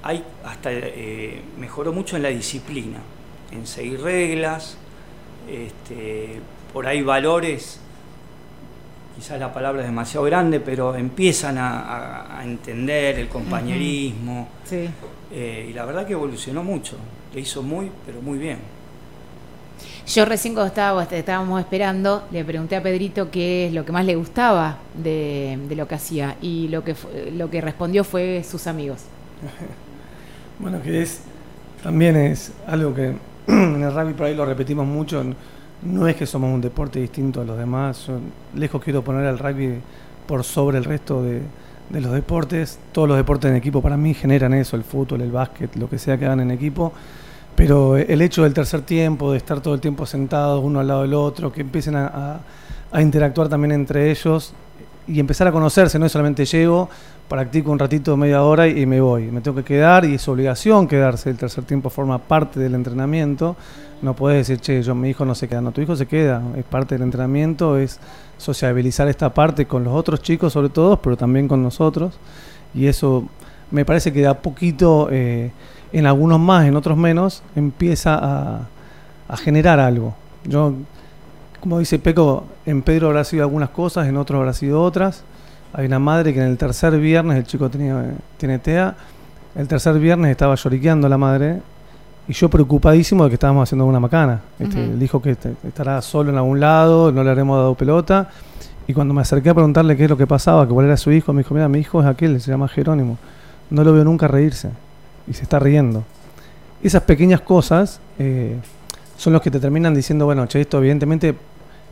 hay 0.02 0.24
hasta 0.44 0.70
mejoró 1.58 1.92
mucho 1.92 2.16
en 2.16 2.24
la 2.24 2.30
disciplina, 2.30 2.98
en 3.52 3.64
seguir 3.68 4.00
reglas, 4.00 4.76
este, 5.48 6.40
por 6.72 6.88
ahí 6.88 7.02
valores, 7.02 7.78
quizás 9.14 9.38
la 9.38 9.52
palabra 9.52 9.82
es 9.82 9.86
demasiado 9.86 10.26
grande, 10.26 10.58
pero 10.58 10.96
empiezan 10.96 11.56
a, 11.58 12.40
entender 12.42 13.20
el 13.20 13.28
compañerismo. 13.28 14.48
Y 15.32 15.72
la 15.72 15.84
verdad 15.84 16.06
que 16.06 16.12
evolucionó 16.12 16.62
mucho 16.62 16.96
le 17.34 17.40
hizo 17.40 17.62
muy, 17.62 17.90
pero 18.04 18.20
muy 18.20 18.38
bien. 18.38 18.58
Yo 20.06 20.24
recién 20.24 20.54
cuando 20.54 20.68
estaba, 20.68 21.04
estábamos 21.04 21.60
esperando, 21.60 22.24
le 22.32 22.44
pregunté 22.44 22.76
a 22.76 22.82
Pedrito 22.82 23.30
qué 23.30 23.66
es 23.66 23.72
lo 23.72 23.84
que 23.84 23.92
más 23.92 24.04
le 24.04 24.16
gustaba 24.16 24.78
de, 24.94 25.58
de 25.68 25.76
lo 25.76 25.86
que 25.86 25.94
hacía 25.94 26.36
y 26.42 26.68
lo 26.68 26.82
que, 26.82 26.96
lo 27.32 27.48
que 27.48 27.60
respondió 27.60 28.02
fue 28.04 28.44
sus 28.44 28.66
amigos. 28.66 29.00
Bueno, 30.58 30.82
que 30.82 31.00
es 31.00 31.22
también 31.82 32.16
es 32.16 32.52
algo 32.66 32.94
que 32.94 33.14
en 33.46 33.82
el 33.82 33.94
rugby 33.94 34.12
por 34.12 34.26
ahí 34.26 34.34
lo 34.34 34.44
repetimos 34.44 34.86
mucho. 34.86 35.24
No 35.82 36.06
es 36.06 36.16
que 36.16 36.26
somos 36.26 36.52
un 36.52 36.60
deporte 36.60 37.00
distinto 37.00 37.40
a 37.40 37.44
los 37.44 37.56
demás. 37.56 38.06
Yo 38.06 38.18
lejos 38.54 38.82
quiero 38.82 39.02
poner 39.02 39.24
al 39.24 39.38
rugby 39.38 39.80
por 40.26 40.44
sobre 40.44 40.76
el 40.76 40.84
resto 40.84 41.22
de, 41.22 41.40
de 41.90 42.00
los 42.00 42.12
deportes. 42.12 42.78
Todos 42.92 43.08
los 43.08 43.16
deportes 43.16 43.50
en 43.50 43.56
equipo 43.56 43.82
para 43.82 43.96
mí 43.96 44.14
generan 44.14 44.54
eso, 44.54 44.76
el 44.76 44.84
fútbol, 44.84 45.20
el 45.20 45.30
básquet, 45.30 45.74
lo 45.76 45.88
que 45.88 45.98
sea 45.98 46.16
que 46.18 46.24
hagan 46.24 46.40
en 46.40 46.50
equipo. 46.50 46.92
Pero 47.56 47.96
el 47.96 48.22
hecho 48.22 48.44
del 48.44 48.54
tercer 48.54 48.82
tiempo, 48.82 49.32
de 49.32 49.38
estar 49.38 49.60
todo 49.60 49.74
el 49.74 49.80
tiempo 49.80 50.06
sentados 50.06 50.62
uno 50.64 50.80
al 50.80 50.86
lado 50.86 51.02
del 51.02 51.14
otro, 51.14 51.52
que 51.52 51.60
empiecen 51.60 51.96
a, 51.96 52.40
a 52.90 53.02
interactuar 53.02 53.48
también 53.48 53.72
entre 53.72 54.10
ellos 54.10 54.54
y 55.06 55.18
empezar 55.18 55.48
a 55.48 55.52
conocerse, 55.52 55.98
no 55.98 56.06
es 56.06 56.12
solamente 56.12 56.44
llego, 56.44 56.88
practico 57.28 57.70
un 57.70 57.78
ratito, 57.78 58.16
media 58.16 58.42
hora 58.42 58.68
y 58.68 58.86
me 58.86 59.00
voy. 59.00 59.30
Me 59.30 59.40
tengo 59.40 59.56
que 59.56 59.64
quedar 59.64 60.04
y 60.04 60.14
es 60.14 60.28
obligación 60.28 60.86
quedarse. 60.86 61.30
El 61.30 61.36
tercer 61.36 61.64
tiempo 61.64 61.90
forma 61.90 62.18
parte 62.18 62.60
del 62.60 62.74
entrenamiento. 62.74 63.56
No 64.02 64.14
puedes 64.14 64.46
decir, 64.46 64.60
che, 64.60 64.82
yo, 64.82 64.94
mi 64.94 65.10
hijo 65.10 65.24
no 65.24 65.34
se 65.34 65.48
queda. 65.48 65.60
No, 65.60 65.72
tu 65.72 65.80
hijo 65.80 65.94
se 65.96 66.06
queda. 66.06 66.42
Es 66.56 66.64
parte 66.64 66.94
del 66.94 67.02
entrenamiento, 67.02 67.76
es 67.78 67.98
sociabilizar 68.38 69.08
esta 69.08 69.32
parte 69.32 69.66
con 69.66 69.84
los 69.84 69.94
otros 69.94 70.22
chicos, 70.22 70.52
sobre 70.52 70.70
todo, 70.70 71.00
pero 71.00 71.16
también 71.16 71.48
con 71.48 71.62
nosotros. 71.62 72.14
Y 72.74 72.86
eso 72.86 73.28
me 73.70 73.84
parece 73.84 74.12
que 74.12 74.20
de 74.20 74.28
a 74.28 74.40
poquito, 74.40 75.08
eh, 75.10 75.50
en 75.92 76.06
algunos 76.06 76.40
más, 76.40 76.66
en 76.66 76.76
otros 76.76 76.96
menos, 76.96 77.42
empieza 77.54 78.18
a, 78.22 78.66
generar 79.36 79.78
algo. 79.78 80.14
Yo, 80.44 80.74
como 81.60 81.78
dice 81.78 82.00
Peco, 82.00 82.44
en 82.66 82.82
Pedro 82.82 83.08
habrá 83.08 83.22
sido 83.22 83.44
algunas 83.44 83.70
cosas, 83.70 84.08
en 84.08 84.16
otros 84.16 84.38
habrá 84.38 84.52
sido 84.52 84.82
otras 84.82 85.22
hay 85.72 85.86
una 85.86 85.98
madre 85.98 86.34
que 86.34 86.40
en 86.40 86.48
el 86.48 86.58
tercer 86.58 86.98
viernes, 86.98 87.38
el 87.38 87.44
chico 87.44 87.70
tenía, 87.70 88.14
tiene 88.38 88.58
TEA, 88.58 88.96
el 89.54 89.68
tercer 89.68 89.98
viernes 89.98 90.30
estaba 90.30 90.54
lloriqueando 90.54 91.08
la 91.08 91.18
madre 91.18 91.60
y 92.30 92.32
yo 92.32 92.48
preocupadísimo 92.48 93.24
de 93.24 93.30
que 93.30 93.34
estábamos 93.34 93.64
haciendo 93.64 93.84
una 93.86 93.98
macana. 93.98 94.40
Este, 94.56 94.84
Él 94.84 95.00
dijo 95.00 95.20
que 95.20 95.36
estará 95.66 96.00
solo 96.00 96.30
en 96.30 96.36
algún 96.36 96.60
lado, 96.60 97.10
no 97.10 97.24
le 97.24 97.30
haremos 97.30 97.56
dado 97.56 97.74
pelota. 97.74 98.28
Y 98.86 98.94
cuando 98.94 99.12
me 99.12 99.22
acerqué 99.22 99.50
a 99.50 99.54
preguntarle 99.54 99.96
qué 99.96 100.04
es 100.04 100.10
lo 100.10 100.16
que 100.16 100.28
pasaba, 100.28 100.64
que 100.64 100.72
cuál 100.72 100.86
era 100.86 100.96
su 100.96 101.10
hijo, 101.10 101.32
me 101.32 101.42
dijo, 101.42 101.54
mira, 101.54 101.68
mi 101.68 101.80
hijo 101.80 102.00
es 102.00 102.06
aquel, 102.06 102.40
se 102.40 102.52
llama 102.52 102.68
Jerónimo. 102.68 103.18
No 103.70 103.82
lo 103.82 103.92
veo 103.92 104.04
nunca 104.04 104.28
reírse. 104.28 104.70
Y 105.26 105.32
se 105.32 105.42
está 105.42 105.58
riendo. 105.58 106.04
Esas 106.84 107.02
pequeñas 107.02 107.40
cosas 107.40 107.98
eh, 108.20 108.56
son 109.16 109.32
los 109.32 109.42
que 109.42 109.50
te 109.50 109.58
terminan 109.58 109.92
diciendo, 109.92 110.24
bueno, 110.24 110.46
che, 110.46 110.60
esto 110.60 110.78
evidentemente 110.78 111.34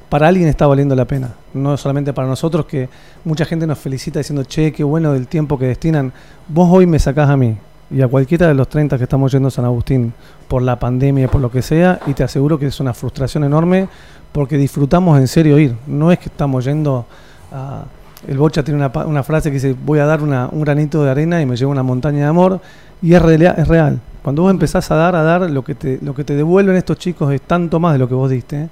para 0.09 0.29
alguien 0.29 0.47
está 0.47 0.69
valiendo 0.69 0.95
la 0.95 1.05
pena. 1.05 1.33
No 1.53 1.77
solamente 1.77 2.13
para 2.13 2.29
nosotros, 2.29 2.65
que 2.67 2.89
mucha 3.25 3.45
gente 3.45 3.67
nos 3.67 3.81
felicita 3.81 4.21
diciendo, 4.21 4.45
che, 4.45 4.71
qué 4.71 4.85
bueno 4.85 5.15
del 5.15 5.27
tiempo 5.27 5.59
que 5.59 5.67
destinan. 5.67 6.13
Vos 6.47 6.69
hoy 6.71 6.87
me 6.87 7.01
sacás 7.01 7.29
a 7.29 7.37
mí 7.37 7.57
y 7.91 8.03
a 8.03 8.09
cualquiera 8.09 8.49
de 8.49 8.55
los 8.55 8.69
30 8.69 8.99
que 8.99 9.05
estamos 9.05 9.33
yendo 9.33 9.49
a 9.49 9.51
San 9.51 9.65
Agustín 9.65 10.13
por 10.47 10.63
la 10.63 10.79
pandemia, 10.79 11.29
por 11.29 11.41
lo 11.41 11.51
que 11.51 11.63
sea, 11.63 12.01
y 12.07 12.13
te 12.13 12.23
aseguro 12.23 12.59
que 12.59 12.67
es 12.67 12.81
una 12.81 12.95
frustración 12.95 13.45
enorme 13.45 13.89
porque 14.33 14.57
disfrutamos 14.57 15.19
en 15.19 15.29
serio 15.29 15.59
ir. 15.59 15.75
No 15.87 16.13
es 16.13 16.19
que 16.19 16.27
estamos 16.27 16.65
yendo 16.65 17.07
a... 17.53 17.85
El 18.27 18.37
Bocha 18.37 18.65
tiene 18.65 18.85
una, 18.85 19.05
una 19.05 19.23
frase 19.23 19.49
que 19.49 19.55
dice, 19.55 19.77
voy 19.85 20.01
a 20.01 20.05
dar 20.05 20.23
una, 20.23 20.49
un 20.51 20.63
granito 20.63 21.05
de 21.05 21.11
arena 21.11 21.41
y 21.41 21.47
me 21.47 21.57
llevo 21.57 21.71
una 21.71 21.85
montaña 21.85 22.19
de 22.19 22.25
amor, 22.25 22.61
y 23.01 23.15
es, 23.15 23.23
es 23.23 23.69
real. 23.69 24.01
Cuando 24.23 24.43
vos 24.43 24.51
empezás 24.51 24.91
a 24.91 24.97
dar, 24.97 25.15
a 25.15 25.23
dar, 25.23 25.49
lo 25.49 25.63
que, 25.63 25.75
te, 25.75 25.99
lo 26.03 26.15
que 26.15 26.25
te 26.25 26.35
devuelven 26.35 26.77
estos 26.77 26.99
chicos 26.99 27.33
es 27.33 27.41
tanto 27.43 27.79
más 27.79 27.93
de 27.93 28.01
lo 28.01 28.09
que 28.09 28.15
vos 28.15 28.29
diste. 28.29 28.63
¿eh? 28.63 28.69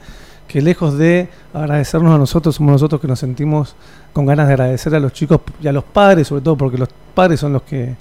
que 0.47 0.63
lejos 0.63 0.97
de 0.97 1.29
agradecernos 1.53 2.15
a 2.15 2.19
nosotros, 2.19 2.55
somos 2.55 2.73
nosotros 2.73 3.01
que 3.01 3.09
nos 3.09 3.19
sentimos 3.19 3.75
con 4.13 4.27
ganas 4.27 4.47
de 4.47 4.55
agradecer 4.55 4.95
a 4.95 5.01
los 5.01 5.13
chicos 5.13 5.41
y 5.61 5.67
a 5.67 5.73
los 5.73 5.85
padres, 5.85 6.29
sobre 6.29 6.43
todo 6.43 6.57
porque 6.57 6.79
los 6.79 6.89
padres 7.15 7.41
son 7.41 7.53
los 7.53 7.63
que 7.63 7.97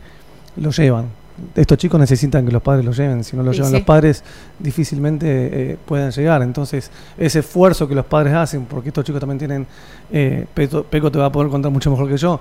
los 0.58 0.78
llevan. 0.78 1.06
Estos 1.54 1.78
chicos 1.78 2.00
necesitan 2.00 2.46
que 2.46 2.52
los 2.52 2.62
padres 2.62 2.86
los 2.86 2.96
lleven, 2.96 3.24
si 3.24 3.36
no 3.36 3.44
los 3.44 3.58
llevan 3.58 3.74
los 3.74 3.82
padres 3.82 4.24
difícilmente 4.58 5.28
eh, 5.28 5.78
pueden 5.86 6.12
llegar. 6.12 6.42
Entonces, 6.42 6.90
ese 7.18 7.40
esfuerzo 7.40 7.88
que 7.88 7.96
los 7.96 8.06
padres 8.06 8.34
hacen, 8.34 8.66
porque 8.66 8.90
estos 8.90 9.04
chicos 9.04 9.20
también 9.20 9.40
tienen, 9.40 9.68
eh, 10.12 10.46
Peco 10.54 11.12
te 11.12 11.20
va 11.20 11.26
a 11.26 11.32
poder 11.32 11.52
contar 11.52 11.72
mucho 11.72 11.92
mejor 11.92 12.08
que 12.08 12.16
yo, 12.16 12.40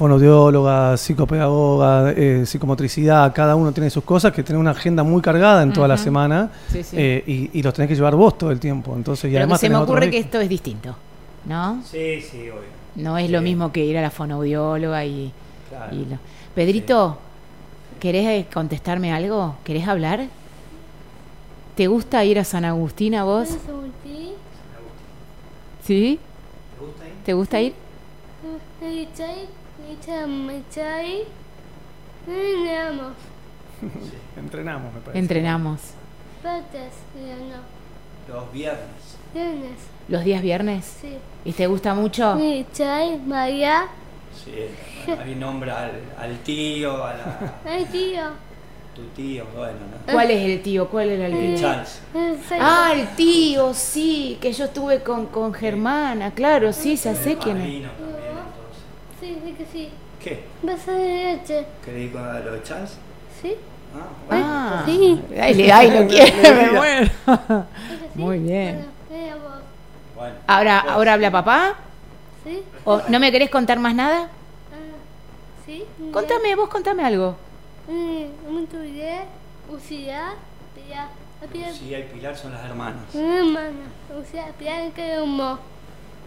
fonodióloga, 0.00 0.96
psicopedagoga, 0.96 2.12
eh, 2.12 2.46
psicomotricidad, 2.46 3.34
cada 3.34 3.54
uno 3.54 3.70
tiene 3.72 3.90
sus 3.90 4.02
cosas, 4.02 4.32
que 4.32 4.42
tiene 4.42 4.58
una 4.58 4.70
agenda 4.70 5.02
muy 5.02 5.20
cargada 5.20 5.62
en 5.62 5.74
toda 5.74 5.88
la 5.88 5.98
semana 5.98 6.50
eh, 6.92 7.50
y, 7.52 7.62
los 7.62 7.74
tenés 7.74 7.90
que 7.90 7.96
llevar 7.96 8.14
vos 8.14 8.38
todo 8.38 8.50
el 8.50 8.58
tiempo. 8.58 8.94
Entonces, 8.96 9.30
y 9.30 9.36
además 9.36 9.60
se 9.60 9.68
me 9.68 9.76
ocurre 9.76 10.08
que 10.10 10.16
esto 10.16 10.40
es 10.40 10.48
distinto, 10.48 10.96
¿no? 11.44 11.82
Sí, 11.84 12.22
sí, 12.22 12.48
obvio. 12.48 12.80
No 12.96 13.18
es 13.18 13.30
lo 13.30 13.42
mismo 13.42 13.70
que 13.72 13.84
ir 13.84 13.98
a 13.98 14.00
la 14.00 14.10
fonaudióloga 14.10 15.04
y... 15.04 15.30
Pedrito, 16.54 17.18
¿querés 18.00 18.46
contestarme 18.52 19.12
algo? 19.12 19.56
¿Querés 19.62 19.86
hablar? 19.86 20.26
¿Te 21.76 21.86
gusta 21.86 22.24
ir 22.24 22.38
a 22.40 22.44
San 22.44 22.64
Agustín 22.64 23.14
a 23.14 23.24
vos? 23.24 23.48
¿Sí? 25.84 26.18
¿Te 27.24 27.32
gusta 27.34 27.60
ir? 27.60 27.74
Entrenamos. 32.26 33.12
entrenamos, 34.36 34.94
me 34.94 35.00
parece. 35.00 35.18
Entrenamos. 35.18 35.80
Los 38.28 38.52
viernes. 38.52 39.16
Viernes. 39.32 39.78
¿Los 40.08 40.24
días 40.24 40.42
viernes? 40.42 40.96
Sí. 41.00 41.16
¿Y 41.44 41.52
te 41.52 41.66
gusta 41.66 41.94
mucho? 41.94 42.36
Sí, 42.38 42.66
María. 43.26 43.86
Sí, 44.44 44.52
ahí 45.22 45.34
nombra 45.34 45.84
al, 45.84 45.90
al 46.18 46.38
tío, 46.38 47.04
a 47.04 47.14
la... 47.14 47.54
Al 47.72 47.86
tío. 47.86 48.22
Tu 48.94 49.02
tío, 49.14 49.44
bueno, 49.56 49.74
¿no? 50.06 50.12
¿Cuál 50.12 50.30
es 50.32 50.48
el 50.48 50.62
tío? 50.62 50.88
¿Cuál 50.88 51.10
era 51.10 51.26
el 51.26 51.56
tío? 51.56 51.60
Charles. 51.60 52.00
Ah, 52.58 52.92
el 52.94 53.08
tío, 53.14 53.72
sí, 53.72 54.36
que 54.40 54.52
yo 54.52 54.64
estuve 54.64 55.02
con, 55.02 55.26
con 55.26 55.52
Germana, 55.54 56.32
claro, 56.32 56.72
sí, 56.72 56.96
se 56.96 57.10
hace 57.10 57.36
quién 57.36 57.58
es. 57.58 57.84
Sí, 59.20 59.38
sí 59.44 59.52
que 59.52 59.66
sí. 59.70 59.90
¿Qué? 60.22 60.44
Vas 60.62 60.88
a 60.88 60.92
leche. 60.92 61.66
¿Querés 61.84 62.02
ir 62.06 62.12
con 62.12 62.22
lo 62.44 62.52
de 62.52 62.62
Charles? 62.62 62.96
Sí. 63.40 63.54
Ah, 63.94 64.06
bueno. 64.28 64.44
Ah, 64.46 64.82
sí. 64.86 65.22
Ay, 65.40 65.70
ay, 65.70 65.90
lo 65.90 66.06
quiere, 66.08 66.54
me 66.54 66.70
muero. 66.72 67.10
Muy 68.14 68.38
bien. 68.38 68.86
Bueno, 70.16 70.34
Ahora, 70.46 70.80
ahora 70.80 71.14
habla 71.14 71.30
papá. 71.30 71.74
¿Sí? 72.44 72.62
¿O 72.84 73.00
no 73.08 73.20
me 73.20 73.30
querés 73.32 73.50
contar 73.50 73.78
más 73.78 73.94
nada? 73.94 74.22
Ah, 74.72 75.66
¿Sí? 75.66 75.84
Contame, 76.12 76.54
vos 76.56 76.68
contame 76.68 77.04
algo. 77.04 77.36
Muito 78.48 78.78
bien. 78.80 79.22
Lucía, 79.70 80.34
Pilar. 80.74 81.08
Lucía 81.70 81.98
y 81.98 82.02
Pilar 82.04 82.36
son 82.36 82.52
las 82.52 82.64
hermanas. 82.64 83.14
Hermana. 83.14 83.86
Lucía, 84.14 84.46
Pilar, 84.58 84.90
¿qué 84.94 85.20
humor? 85.20 85.58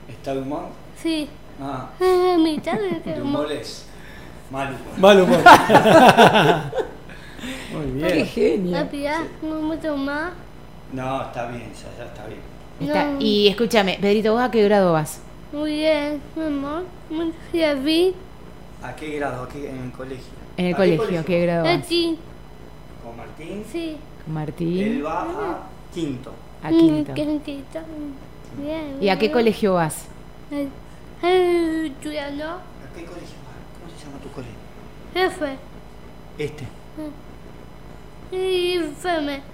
¿Está 0.07 0.33
de 0.33 0.41
humor? 0.41 0.67
Sí. 1.01 1.29
Ah. 1.61 1.89
Mitad 2.39 2.77
de 2.79 2.99
¿De 3.13 3.21
humor 3.21 3.51
es? 3.51 3.85
Mal 4.51 4.69
humor. 4.69 4.99
Mal 4.99 5.21
humor. 5.21 5.39
Muy 7.73 7.85
bien. 7.91 8.07
Qué 8.07 8.25
genio. 8.25 8.71
La 8.71 8.89
Pilar, 8.89 9.23
no 9.41 9.55
mucho 9.61 9.97
más. 9.97 10.31
No, 10.91 11.21
está 11.23 11.47
bien, 11.47 11.71
ya, 11.73 11.97
ya 11.97 12.05
está 12.09 12.25
bien. 12.27 12.39
Está- 12.79 13.05
No. 13.13 13.19
Y 13.21 13.47
escúchame, 13.47 13.97
Pedrito, 13.99 14.33
¿vos 14.33 14.41
a 14.43 14.51
qué 14.51 14.63
grado 14.63 14.93
vas? 14.93 15.19
Muy 15.53 15.71
bien, 15.73 16.19
mi 16.35 16.45
amor. 16.45 16.83
Mucho 17.11 17.35
bien. 17.83 18.15
¿A 18.81 18.95
qué 18.95 19.17
grado? 19.17 19.43
¿A 19.43 19.47
qué, 19.47 19.69
en 19.69 19.83
el 19.83 19.91
colegio? 19.91 20.33
En 20.57 20.65
el 20.65 20.73
¿A 20.73 20.77
qué 20.77 20.97
colegio, 20.97 21.19
¿a 21.19 21.23
qué 21.23 21.41
grado 21.43 21.63
vas? 21.63 21.77
Aquí. 21.77 22.17
Con 23.03 23.15
Martín. 23.15 23.63
Sí. 23.71 23.97
Martín, 24.25 24.79
Él 24.79 25.05
va 25.05 25.21
a 25.21 25.67
quinto. 25.93 26.33
a 26.63 26.69
quinto. 26.69 27.13
Quinto. 27.13 27.79
Bien. 28.57 28.97
¿Y 28.99 29.09
a 29.09 29.19
qué 29.19 29.31
colegio 29.31 29.75
vas? 29.75 30.07
Estudiando. 31.21 32.45
¿A 32.45 32.59
qué 32.95 33.05
colegio 33.05 33.37
va? 33.45 33.53
¿Cómo 33.77 33.91
se 33.95 34.05
llama 34.05 34.17
tu 34.23 34.29
colegio? 34.29 34.57
Jefe. 35.13 35.57
Este. 36.39 36.65
Y 38.35 38.79
Feme. 38.99 39.52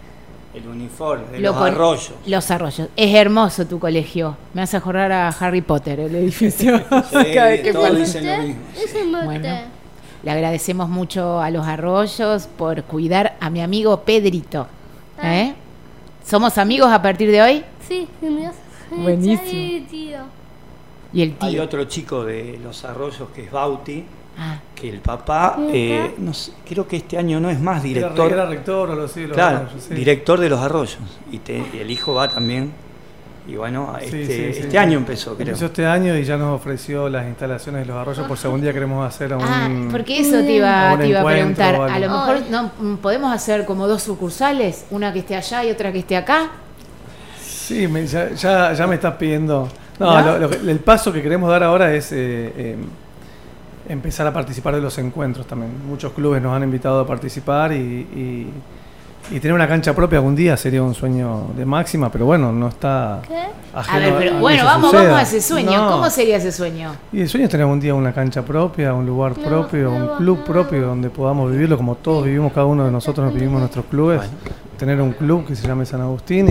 El 0.54 0.68
uniforme 0.68 1.28
de 1.32 1.40
Lo 1.40 1.50
los 1.52 1.58
con- 1.60 1.68
arroyos. 1.68 2.12
Los 2.26 2.50
arroyos. 2.52 2.90
Es 2.96 3.16
hermoso 3.16 3.66
tu 3.68 3.78
colegio. 3.80 4.36
Me 4.54 4.64
hace 4.64 4.78
acordar 4.78 5.12
a 5.12 5.30
Harry 5.30 5.62
Potter, 5.62 6.00
el 6.00 6.16
edificio. 6.16 6.78
Sí, 6.90 7.34
Cada 7.36 7.50
vez 7.50 7.62
que 7.62 7.72
todos 7.74 7.96
dicen 7.98 8.26
lo 8.26 8.44
mismo. 8.44 8.62
sí. 8.74 9.12
Bueno. 9.26 9.58
Le 10.24 10.32
agradecemos 10.32 10.90
mucho 10.90 11.40
a 11.40 11.50
los 11.50 11.66
arroyos 11.66 12.48
por 12.58 12.84
cuidar 12.84 13.38
a 13.40 13.50
mi 13.50 13.62
amigo 13.62 14.02
Pedrito. 14.02 14.68
Ah. 15.18 15.36
¿Eh? 15.38 15.56
¿Somos 16.26 16.58
amigos 16.58 16.92
a 16.92 17.02
partir 17.02 17.32
de 17.32 17.42
hoy? 17.42 17.64
Sí, 17.88 18.08
me 18.22 18.52
Buenísimo. 19.04 19.42
Y 19.52 19.82
tío. 19.90 20.18
El 21.14 21.36
Hay 21.40 21.54
tío. 21.54 21.64
otro 21.64 21.86
chico 21.86 22.26
de 22.26 22.60
los 22.62 22.84
arroyos 22.86 23.30
que 23.34 23.46
es 23.46 23.52
Bauti, 23.52 24.04
Ah. 24.42 24.60
que 24.74 24.88
el 24.90 25.00
papá, 25.00 25.58
eh, 25.74 26.16
no 26.18 26.34
sé, 26.34 26.54
creo 26.68 26.88
que 26.88 26.96
este 26.96 27.18
año 27.18 27.40
no 27.42 27.50
es 27.50 27.60
más 27.60 27.84
director, 27.84 28.32
Era, 28.32 28.46
rector 28.46 28.90
o 28.92 28.96
lo 28.96 29.08
sí, 29.10 29.28
lo 29.28 29.36
claro, 29.36 29.58
arroyos, 29.58 29.84
sí. 29.84 29.94
director 29.94 30.40
de 30.40 30.48
los 30.50 30.60
arroyos, 30.62 30.98
y, 31.30 31.40
te- 31.40 31.62
y 31.74 31.80
el 31.80 31.92
hijo 31.92 32.14
va 32.14 32.30
también, 32.30 32.72
y 33.48 33.56
bueno, 33.58 33.96
este, 34.00 34.26
sí, 34.26 34.54
sí. 34.54 34.60
este 34.62 34.78
año 34.80 34.98
empezó, 35.00 35.36
creo. 35.36 35.48
Empezó 35.48 35.66
este 35.66 35.86
año 35.86 36.16
y 36.18 36.24
ya 36.24 36.38
nos 36.38 36.56
ofreció 36.56 37.10
las 37.10 37.28
instalaciones 37.28 37.82
de 37.82 37.88
los 37.88 37.98
arroyos 37.98 38.26
por 38.28 38.38
algún 38.44 38.62
día 38.62 38.72
queremos 38.72 39.06
hacer 39.06 39.34
un... 39.34 39.42
Ah, 39.44 39.70
porque 39.92 40.20
eso 40.20 40.38
te 40.40 40.54
iba, 40.54 40.96
te 40.98 41.08
iba 41.08 41.20
a 41.22 41.26
preguntar. 41.26 41.76
A 41.76 42.00
lo 42.00 42.10
mejor 42.10 42.38
no 42.50 42.72
mm, 42.80 42.96
podemos 42.98 43.34
hacer 43.34 43.66
como 43.66 43.88
dos 43.88 44.04
sucursales, 44.04 44.86
una 44.92 45.12
que 45.12 45.20
esté 45.20 45.36
allá 45.36 45.66
y 45.66 45.72
otra 45.72 45.92
que 45.92 46.00
esté 46.00 46.16
acá. 46.16 46.52
Sí, 47.44 47.88
me- 47.88 48.06
ya, 48.08 48.30
ya, 48.34 48.72
ya 48.74 48.88
me 48.88 48.96
estás 48.96 49.16
pidiendo... 49.16 49.68
No, 50.00 50.14
¿No? 50.22 50.22
lo- 50.22 50.40
lo 50.40 50.50
que- 50.50 50.72
el 50.72 50.80
paso 50.80 51.12
que 51.12 51.22
queremos 51.22 51.50
dar 51.50 51.62
ahora 51.64 51.94
es 51.94 52.12
eh, 52.14 52.54
eh, 52.56 52.78
empezar 53.90 54.26
a 54.28 54.32
participar 54.34 54.76
de 54.76 54.82
los 54.82 54.98
encuentros 55.00 55.46
también. 55.48 55.72
Muchos 55.88 56.14
clubes 56.14 56.42
nos 56.42 56.56
han 56.56 56.64
invitado 56.64 57.02
a 57.02 57.06
participar 57.08 57.74
y, 57.74 57.76
y- 57.76 58.54
y 59.32 59.40
tener 59.40 59.54
una 59.54 59.68
cancha 59.68 59.94
propia 59.94 60.18
algún 60.18 60.36
día 60.36 60.56
sería 60.58 60.82
un 60.82 60.96
sueño 60.96 61.48
de 61.56 61.64
máxima, 61.66 62.10
pero 62.12 62.26
bueno, 62.26 62.52
no 62.52 62.70
está... 62.70 63.20
¿Qué? 63.28 63.36
A 63.76 64.00
ver, 64.00 64.16
pero 64.18 64.40
bueno, 64.40 64.64
vamos, 64.66 64.90
suceda. 64.90 65.04
vamos 65.12 65.20
a 65.20 65.22
ese 65.24 65.42
sueño. 65.42 65.72
No. 65.86 65.92
¿Cómo 65.92 66.10
sería 66.10 66.38
ese 66.38 66.52
sueño? 66.52 66.92
Y 67.12 67.22
el 67.22 67.30
sueño 67.30 67.46
es 67.46 67.52
tener 67.52 67.66
algún 67.66 67.80
día 67.80 67.94
una 67.94 68.12
cancha 68.14 68.42
propia, 68.44 68.94
un 68.94 69.06
lugar 69.06 69.38
No, 69.38 69.44
propio, 69.48 69.92
un 69.92 70.18
club 70.18 70.40
no. 70.40 70.44
propio 70.46 70.88
donde 70.88 71.10
podamos 71.12 71.52
vivirlo 71.52 71.78
como 71.78 71.96
todos 71.96 72.26
vivimos, 72.26 72.52
cada 72.54 72.66
uno 72.66 72.86
de 72.86 72.92
nosotros 72.92 73.26
nos 73.26 73.34
vivimos 73.36 73.60
nuestros 73.60 73.86
clubes. 73.86 74.18
Bueno. 74.20 74.34
Tener 74.78 75.00
un 75.02 75.12
club 75.12 75.46
que 75.46 75.56
se 75.56 75.68
llame 75.68 75.86
San 75.86 76.02
Agustín 76.02 76.50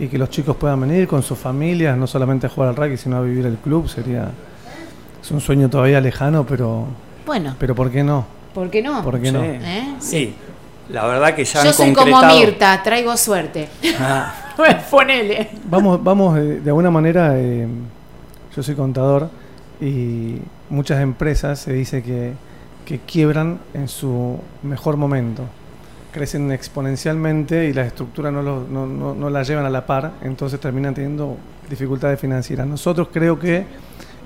y, 0.00 0.04
y 0.04 0.08
que 0.08 0.18
los 0.18 0.28
chicos 0.30 0.56
puedan 0.56 0.80
venir 0.80 1.06
con 1.06 1.22
sus 1.22 1.38
familias, 1.38 1.96
no 1.96 2.06
solamente 2.08 2.46
a 2.46 2.50
jugar 2.50 2.70
al 2.70 2.76
rugby, 2.76 2.96
sino 2.96 3.18
a 3.18 3.20
vivir 3.20 3.46
el 3.46 3.58
club. 3.58 3.88
Sería 3.88 4.28
es 5.22 5.30
un 5.30 5.40
sueño 5.40 5.68
todavía 5.70 6.00
lejano, 6.00 6.44
pero, 6.44 6.86
Bueno, 7.26 7.54
pero 7.58 7.74
¿por 7.74 7.90
qué 7.90 8.02
no? 8.02 8.24
¿por 8.54 8.68
qué 8.68 8.82
no? 8.82 9.02
¿Por 9.02 9.18
qué 9.20 9.26
Sí. 9.28 9.32
no? 9.32 9.42
¿Eh? 9.42 9.94
Sí, 10.00 10.34
la 10.90 11.06
verdad 11.06 11.34
que 11.34 11.44
ya 11.44 11.62
Yo 11.62 11.68
han 11.70 11.74
soy 11.74 11.92
como 11.94 12.20
Mirta, 12.26 12.82
traigo 12.82 13.16
suerte. 13.16 13.68
Ah, 13.98 14.34
Ponele. 14.90 15.48
Vamos, 15.70 16.02
vamos 16.04 16.36
eh, 16.38 16.60
de 16.62 16.70
alguna 16.70 16.90
manera, 16.90 17.32
eh, 17.38 17.66
yo 18.54 18.62
soy 18.62 18.74
contador 18.74 19.30
y 19.80 20.36
muchas 20.68 21.00
empresas 21.00 21.60
se 21.60 21.72
dice 21.72 22.02
que, 22.02 22.32
que 22.84 22.98
quiebran 22.98 23.58
en 23.72 23.88
su 23.88 24.38
mejor 24.62 24.96
momento. 24.98 25.44
Crecen 26.12 26.52
exponencialmente 26.52 27.66
y 27.68 27.72
la 27.72 27.82
estructura 27.86 28.30
no, 28.30 28.42
lo- 28.42 28.66
no, 28.68 28.86
no- 28.86 29.14
no 29.14 29.30
la 29.30 29.42
llevan 29.44 29.64
a 29.64 29.70
la 29.70 29.86
par, 29.86 30.12
entonces 30.22 30.60
terminan 30.60 30.92
teniendo 30.94 31.38
dificultades 31.70 32.20
financieras. 32.20 32.66
Nosotros 32.66 33.08
creo 33.10 33.38
que 33.38 33.64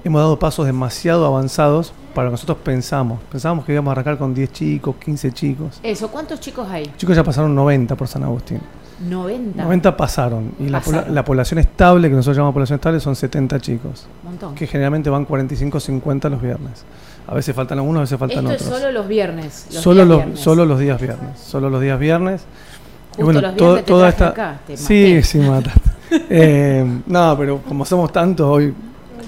hemos 0.07 0.21
dado 0.21 0.39
pasos 0.39 0.67
demasiado 0.67 1.27
avanzados 1.27 1.93
para 2.15 2.27
lo 2.27 2.31
que 2.31 2.35
nosotros 2.35 2.59
pensamos. 2.65 3.21
Pensábamos 3.31 3.65
que 3.65 3.73
íbamos 3.73 3.91
a 3.91 3.93
arrancar 3.93 4.19
con 4.19 4.35
10 4.35 4.53
chicos, 4.53 4.97
15 5.05 5.33
chicos. 5.33 5.81
Eso, 5.83 6.09
¿cuántos 6.09 6.41
chicos 6.41 6.67
hay? 6.71 6.91
Chicos 6.97 7.15
ya 7.17 7.25
pasaron 7.25 7.55
90 7.55 7.95
por 7.97 8.09
San 8.09 8.23
Agustín. 8.25 8.61
90. 9.09 9.63
90 9.63 9.97
pasaron. 9.97 10.53
Y 10.59 10.69
la, 10.69 10.79
Pasaron. 10.79 11.01
pobla- 11.05 11.13
la 11.13 11.25
población 11.25 11.59
estable, 11.59 12.09
que 12.09 12.15
nosotros 12.15 12.37
llamamos 12.37 12.55
población 12.55 12.77
estable, 12.77 13.01
son 13.01 13.15
70 13.15 13.61
chicos. 13.61 14.07
montón. 14.25 14.55
Que 14.55 14.67
generalmente 14.67 15.11
van 15.11 15.25
45 15.27 15.81
50 15.81 16.31
los 16.31 16.41
viernes. 16.41 16.85
A 17.29 17.35
veces 17.35 17.55
faltan 17.55 17.79
algunos, 17.79 17.99
a 17.99 18.03
veces 18.03 18.19
faltan 18.19 18.47
Esto 18.47 18.55
es 18.57 18.63
otros. 18.63 18.79
solo 18.81 18.93
los 18.93 19.09
viernes. 19.09 19.67
los 19.73 19.83
solo, 19.83 20.05
los, 20.05 20.17
viernes. 20.19 20.41
solo 20.41 20.65
los 20.65 20.79
días 20.81 21.01
viernes. 21.01 21.39
Solo 21.41 21.69
los 21.69 21.81
días 21.83 21.99
viernes. 21.99 22.45
Justo 23.17 23.33
los 23.41 23.55
viernes 23.55 23.85
te 23.85 23.93
traje 23.93 24.25
acá, 24.25 24.61
te 24.67 24.77
sí, 24.77 25.23
sí, 25.23 25.39
mataste. 25.41 25.91
Eh, 26.31 27.01
no, 27.09 27.37
pero 27.37 27.59
como 27.67 27.85
somos 27.85 28.13
tantos, 28.13 28.47
hoy 28.47 28.73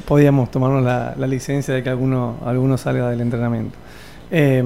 podíamos 0.08 0.50
tomarnos 0.50 0.82
la, 0.82 1.14
la 1.18 1.26
licencia 1.26 1.74
de 1.74 1.82
que 1.82 1.90
alguno, 1.90 2.36
alguno 2.44 2.78
salga 2.78 3.10
del 3.10 3.20
entrenamiento. 3.20 3.76
Eh, 4.30 4.62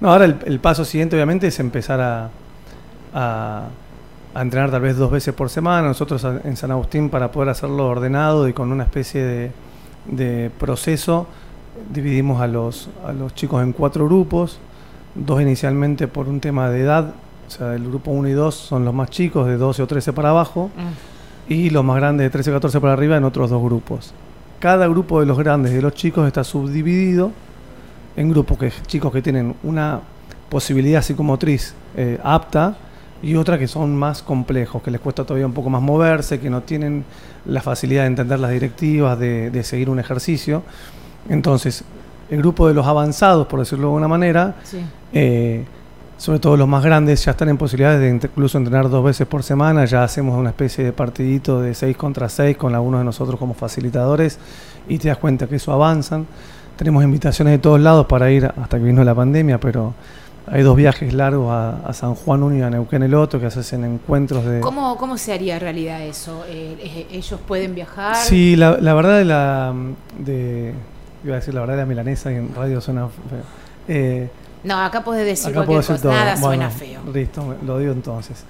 no, 0.00 0.10
ahora 0.12 0.24
el, 0.24 0.36
el 0.46 0.60
paso 0.60 0.84
siguiente, 0.84 1.16
obviamente, 1.16 1.48
es 1.48 1.58
empezar 1.58 2.00
a, 2.00 2.30
a, 3.12 3.64
a 4.34 4.40
entrenar 4.40 4.70
tal 4.70 4.82
vez 4.82 4.96
dos 4.96 5.10
veces 5.10 5.34
por 5.34 5.50
semana. 5.50 5.88
Nosotros 5.88 6.24
a- 6.24 6.40
en 6.44 6.56
San 6.56 6.70
Agustín, 6.70 7.10
para 7.10 7.32
poder 7.32 7.48
hacerlo 7.48 7.88
ordenado 7.88 8.46
y 8.48 8.52
con 8.52 8.70
una 8.70 8.84
especie 8.84 9.22
de, 9.24 9.50
de 10.06 10.50
proceso, 10.58 11.26
dividimos 11.92 12.40
a 12.40 12.46
los, 12.46 12.88
a 13.04 13.12
los 13.12 13.34
chicos 13.34 13.62
en 13.62 13.72
cuatro 13.72 14.06
grupos. 14.06 14.60
Dos 15.16 15.42
inicialmente 15.42 16.06
por 16.06 16.28
un 16.28 16.38
tema 16.38 16.70
de 16.70 16.82
edad, 16.82 17.12
o 17.48 17.50
sea, 17.50 17.74
el 17.74 17.84
grupo 17.88 18.12
1 18.12 18.28
y 18.28 18.32
2 18.32 18.54
son 18.54 18.84
los 18.84 18.94
más 18.94 19.10
chicos, 19.10 19.48
de 19.48 19.56
12 19.56 19.82
o 19.82 19.86
13 19.88 20.12
para 20.12 20.30
abajo, 20.30 20.70
Mm. 20.76 21.52
y 21.52 21.70
los 21.70 21.84
más 21.84 21.96
grandes 21.96 22.24
de 22.26 22.30
13 22.30 22.50
o 22.50 22.54
14 22.54 22.80
para 22.80 22.92
arriba 22.92 23.16
en 23.16 23.24
otros 23.24 23.50
dos 23.50 23.60
grupos. 23.62 24.12
Cada 24.58 24.88
grupo 24.88 25.20
de 25.20 25.26
los 25.26 25.38
grandes 25.38 25.72
y 25.72 25.76
de 25.76 25.82
los 25.82 25.94
chicos 25.94 26.26
está 26.26 26.42
subdividido 26.44 27.30
en 28.16 28.30
grupos 28.30 28.58
que 28.58 28.72
chicos 28.86 29.12
que 29.12 29.22
tienen 29.22 29.54
una 29.62 30.00
posibilidad 30.48 31.00
psicomotriz 31.02 31.74
eh, 31.96 32.18
apta 32.24 32.76
y 33.22 33.34
otra 33.36 33.58
que 33.58 33.68
son 33.68 33.96
más 33.96 34.22
complejos, 34.22 34.82
que 34.82 34.90
les 34.90 35.00
cuesta 35.00 35.24
todavía 35.24 35.46
un 35.46 35.52
poco 35.52 35.70
más 35.70 35.82
moverse, 35.82 36.40
que 36.40 36.50
no 36.50 36.62
tienen 36.62 37.04
la 37.46 37.60
facilidad 37.60 38.02
de 38.02 38.08
entender 38.08 38.38
las 38.40 38.50
directivas, 38.50 39.18
de, 39.18 39.50
de 39.50 39.62
seguir 39.62 39.90
un 39.90 39.98
ejercicio. 40.00 40.62
Entonces, 41.28 41.84
el 42.30 42.38
grupo 42.38 42.66
de 42.68 42.74
los 42.74 42.86
avanzados, 42.86 43.46
por 43.46 43.58
decirlo 43.60 43.86
de 43.86 43.90
alguna 43.90 44.08
manera, 44.08 44.56
Sí. 44.64 44.80
eh, 45.12 45.64
sobre 46.18 46.40
todo 46.40 46.56
los 46.56 46.66
más 46.66 46.84
grandes 46.84 47.24
ya 47.24 47.30
están 47.30 47.48
en 47.48 47.56
posibilidades 47.56 48.00
de 48.00 48.08
incluso 48.08 48.58
entrenar 48.58 48.90
dos 48.90 49.04
veces 49.04 49.26
por 49.26 49.44
semana. 49.44 49.84
Ya 49.84 50.02
hacemos 50.02 50.36
una 50.36 50.50
especie 50.50 50.84
de 50.84 50.92
partidito 50.92 51.62
de 51.62 51.74
6 51.74 51.96
contra 51.96 52.28
6 52.28 52.56
con 52.56 52.74
algunos 52.74 53.00
de 53.00 53.04
nosotros 53.04 53.38
como 53.38 53.54
facilitadores 53.54 54.38
y 54.88 54.98
te 54.98 55.08
das 55.08 55.18
cuenta 55.18 55.46
que 55.46 55.56
eso 55.56 55.72
avanzan. 55.72 56.26
Tenemos 56.76 57.04
invitaciones 57.04 57.52
de 57.52 57.58
todos 57.58 57.80
lados 57.80 58.06
para 58.06 58.30
ir 58.32 58.46
hasta 58.46 58.78
que 58.78 58.84
vino 58.84 59.04
la 59.04 59.14
pandemia, 59.14 59.58
pero 59.58 59.94
hay 60.50 60.62
dos 60.62 60.76
viajes 60.76 61.12
largos 61.12 61.50
a, 61.52 61.86
a 61.86 61.92
San 61.92 62.16
Juan 62.16 62.42
uno 62.42 62.56
y 62.56 62.62
a 62.62 62.70
Neuquén 62.70 63.04
el 63.04 63.14
otro 63.14 63.40
que 63.40 63.48
se 63.50 63.60
hacen 63.60 63.84
encuentros 63.84 64.44
de... 64.44 64.60
¿Cómo, 64.60 64.96
¿Cómo 64.96 65.16
se 65.18 65.32
haría 65.32 65.60
realidad 65.60 66.02
eso? 66.02 66.44
Eh, 66.48 66.76
eh, 66.80 67.06
¿Ellos 67.12 67.38
pueden 67.46 67.76
viajar? 67.76 68.16
Sí, 68.16 68.56
la, 68.56 68.76
la 68.80 68.94
verdad 68.94 69.18
de 69.18 69.24
la... 69.24 69.72
De, 70.18 70.74
iba 71.24 71.34
a 71.34 71.38
decir 71.38 71.54
la 71.54 71.60
verdad 71.60 71.74
de 71.74 71.80
la 71.82 71.86
milanesa 71.86 72.32
y 72.32 72.36
en 72.36 72.54
radio 72.54 72.80
suena 72.80 73.06
feo. 73.06 73.42
Eh, 73.88 74.28
No, 74.64 74.76
acá 74.80 75.04
podés 75.04 75.24
decir 75.26 75.50
Acá 75.50 75.64
puedo 75.64 75.78
decir 75.78 75.94
cosa. 75.96 76.02
todo. 76.02 76.12
Nada 76.12 76.36
suena 76.36 76.68
Bueno, 76.68 76.70
feo. 76.70 77.00
Listo, 77.12 77.56
lo 77.64 77.78
digo 77.78 77.92
entonces. 77.92 78.44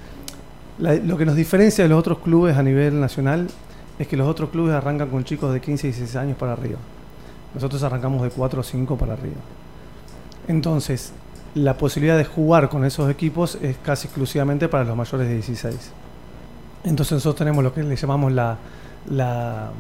La- 0.79 0.95
lo 0.95 1.17
que 1.19 1.27
nos 1.27 1.37
diferencia 1.37 1.85
de 1.85 1.91
los 1.91 1.99
otros 1.99 2.19
clubes 2.19 2.57
a 2.57 2.63
nivel 2.63 2.99
nacional 3.01 3.49
es 3.99 4.07
que 4.09 4.17
los 4.17 4.29
otros 4.29 4.51
clubes 4.51 4.75
arrancan 4.75 5.09
con 5.09 5.25
chicos 5.25 5.53
de 5.53 5.61
15 5.61 5.89
y 5.89 5.91
16 5.91 6.17
años 6.17 6.37
para 6.39 6.53
arriba. 6.53 6.79
Nosotros 7.55 7.83
arrancamos 7.83 8.23
de 8.23 8.31
4 8.31 8.61
o 8.61 8.63
5 8.63 8.97
para 8.97 9.15
arriba. 9.15 9.37
Entonces, 10.47 11.13
la 11.55 11.75
posibilidad 11.75 12.17
de 12.17 12.25
jugar 12.25 12.69
con 12.69 12.85
esos 12.85 13.11
equipos 13.11 13.59
es 13.61 13.77
casi 13.85 14.07
exclusivamente 14.07 14.69
para 14.69 14.85
los 14.85 14.97
mayores 14.97 15.29
de 15.29 15.35
16. 15.35 15.91
Entonces 16.85 17.13
nosotros 17.13 17.37
tenemos 17.37 17.65
lo 17.65 17.73
que 17.75 17.83
le 17.83 17.97
llamamos 17.97 18.33
la, 18.33 18.57
la- 19.11 19.71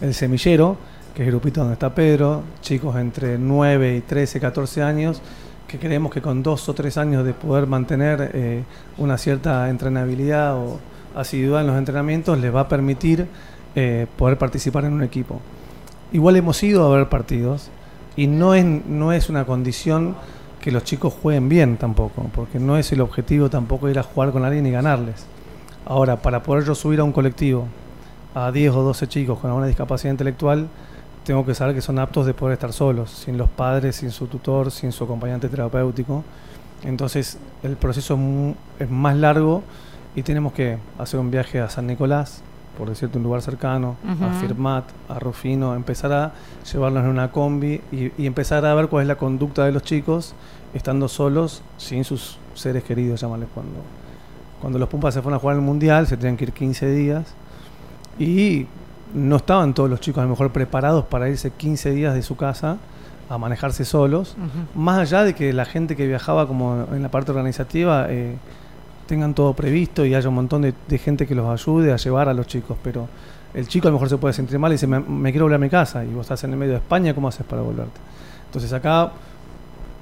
el 0.00 0.14
semillero, 0.14 0.76
que 1.14 1.22
es 1.22 1.26
el 1.28 1.32
grupito 1.32 1.60
donde 1.60 1.72
está 1.74 1.94
Pedro, 1.94 2.42
chicos 2.60 2.94
entre 2.96 3.38
9 3.38 3.96
y 3.96 4.00
13, 4.02 4.38
14 4.38 4.82
años, 4.82 5.20
que 5.66 5.78
creemos 5.78 6.12
que 6.12 6.22
con 6.22 6.42
dos 6.42 6.68
o 6.68 6.74
tres 6.74 6.96
años 6.96 7.24
de 7.24 7.32
poder 7.34 7.66
mantener 7.66 8.30
eh, 8.34 8.62
una 8.98 9.18
cierta 9.18 9.68
entrenabilidad 9.68 10.56
o 10.56 10.78
asiduidad 11.14 11.62
en 11.62 11.66
los 11.66 11.78
entrenamientos 11.78 12.38
les 12.38 12.54
va 12.54 12.60
a 12.60 12.68
permitir 12.68 13.26
eh, 13.74 14.06
poder 14.16 14.38
participar 14.38 14.84
en 14.84 14.92
un 14.92 15.02
equipo. 15.02 15.40
Igual 16.12 16.36
hemos 16.36 16.62
ido 16.62 16.86
a 16.86 16.96
ver 16.96 17.08
partidos 17.08 17.70
y 18.16 18.26
no 18.26 18.54
es, 18.54 18.64
no 18.64 19.12
es 19.12 19.28
una 19.28 19.44
condición 19.44 20.14
que 20.60 20.70
los 20.70 20.84
chicos 20.84 21.14
jueguen 21.20 21.48
bien 21.48 21.76
tampoco, 21.76 22.28
porque 22.34 22.58
no 22.58 22.76
es 22.76 22.90
el 22.92 23.00
objetivo 23.00 23.50
tampoco 23.50 23.88
ir 23.88 23.98
a 23.98 24.02
jugar 24.02 24.32
con 24.32 24.44
alguien 24.44 24.66
y 24.66 24.70
ganarles. 24.70 25.26
Ahora, 25.84 26.16
para 26.16 26.42
poder 26.42 26.64
yo 26.64 26.74
subir 26.74 27.00
a 27.00 27.04
un 27.04 27.12
colectivo 27.12 27.66
a 28.34 28.50
10 28.50 28.72
o 28.74 28.82
12 28.82 29.06
chicos 29.06 29.38
con 29.38 29.50
alguna 29.50 29.66
discapacidad 29.66 30.12
intelectual, 30.12 30.68
tengo 31.26 31.44
que 31.44 31.56
saber 31.56 31.74
que 31.74 31.82
son 31.82 31.98
aptos 31.98 32.24
de 32.24 32.34
poder 32.34 32.54
estar 32.54 32.72
solos, 32.72 33.10
sin 33.10 33.36
los 33.36 33.50
padres, 33.50 33.96
sin 33.96 34.12
su 34.12 34.28
tutor, 34.28 34.70
sin 34.70 34.92
su 34.92 35.02
acompañante 35.02 35.48
terapéutico. 35.48 36.22
Entonces, 36.84 37.36
el 37.64 37.76
proceso 37.76 38.16
es 38.78 38.88
más 38.88 39.16
largo 39.16 39.64
y 40.14 40.22
tenemos 40.22 40.52
que 40.52 40.78
hacer 40.98 41.18
un 41.18 41.32
viaje 41.32 41.60
a 41.60 41.68
San 41.68 41.88
Nicolás, 41.88 42.42
por 42.78 42.88
decirte 42.88 43.18
un 43.18 43.24
lugar 43.24 43.42
cercano, 43.42 43.96
a. 44.04 44.40
Firmat, 44.40 44.84
a 45.08 45.18
Rufino, 45.18 45.74
empezar 45.74 46.12
a 46.12 46.32
llevarlos 46.72 47.02
en 47.02 47.10
una 47.10 47.32
combi 47.32 47.80
y, 47.90 48.12
y 48.16 48.26
empezar 48.26 48.64
a 48.64 48.72
ver 48.74 48.86
cuál 48.86 49.02
es 49.02 49.08
la 49.08 49.16
conducta 49.16 49.64
de 49.64 49.72
los 49.72 49.82
chicos 49.82 50.32
estando 50.74 51.08
solos, 51.08 51.60
sin 51.76 52.04
sus 52.04 52.38
seres 52.54 52.84
queridos, 52.84 53.20
llámales 53.20 53.48
cuando. 53.52 53.80
Cuando 54.60 54.78
los 54.78 54.88
Pumpas 54.88 55.12
se 55.12 55.22
fueron 55.22 55.38
a 55.38 55.40
jugar 55.40 55.56
el 55.56 55.62
Mundial, 55.62 56.06
se 56.06 56.16
tenían 56.16 56.36
que 56.36 56.44
ir 56.44 56.52
15 56.52 56.88
días 56.92 57.34
y 58.18 58.66
no 59.14 59.36
estaban 59.36 59.74
todos 59.74 59.88
los 59.88 60.00
chicos 60.00 60.20
a 60.20 60.24
lo 60.24 60.30
mejor 60.30 60.50
preparados 60.50 61.04
para 61.04 61.28
irse 61.28 61.50
15 61.50 61.90
días 61.92 62.14
de 62.14 62.22
su 62.22 62.36
casa 62.36 62.78
a 63.28 63.38
manejarse 63.38 63.84
solos, 63.84 64.36
más 64.74 64.98
allá 64.98 65.24
de 65.24 65.34
que 65.34 65.52
la 65.52 65.64
gente 65.64 65.96
que 65.96 66.06
viajaba 66.06 66.46
como 66.46 66.86
en 66.92 67.02
la 67.02 67.10
parte 67.10 67.32
organizativa 67.32 68.06
eh, 68.08 68.36
tengan 69.08 69.34
todo 69.34 69.52
previsto 69.52 70.04
y 70.04 70.14
haya 70.14 70.28
un 70.28 70.36
montón 70.36 70.62
de, 70.62 70.74
de 70.86 70.98
gente 70.98 71.26
que 71.26 71.34
los 71.34 71.48
ayude 71.48 71.92
a 71.92 71.96
llevar 71.96 72.28
a 72.28 72.34
los 72.34 72.46
chicos, 72.46 72.76
pero 72.84 73.08
el 73.52 73.66
chico 73.66 73.88
a 73.88 73.90
lo 73.90 73.96
mejor 73.96 74.08
se 74.08 74.18
puede 74.18 74.32
sentir 74.32 74.58
mal 74.58 74.70
y 74.70 74.74
dice, 74.74 74.86
me, 74.86 75.00
me 75.00 75.32
quiero 75.32 75.46
volver 75.46 75.56
a 75.56 75.58
mi 75.58 75.70
casa 75.70 76.04
y 76.04 76.08
vos 76.08 76.22
estás 76.22 76.44
en 76.44 76.52
el 76.52 76.56
medio 76.56 76.72
de 76.72 76.78
España, 76.78 77.14
¿cómo 77.14 77.26
haces 77.26 77.44
para 77.44 77.62
volverte? 77.62 77.98
Entonces 78.46 78.72
acá 78.72 79.10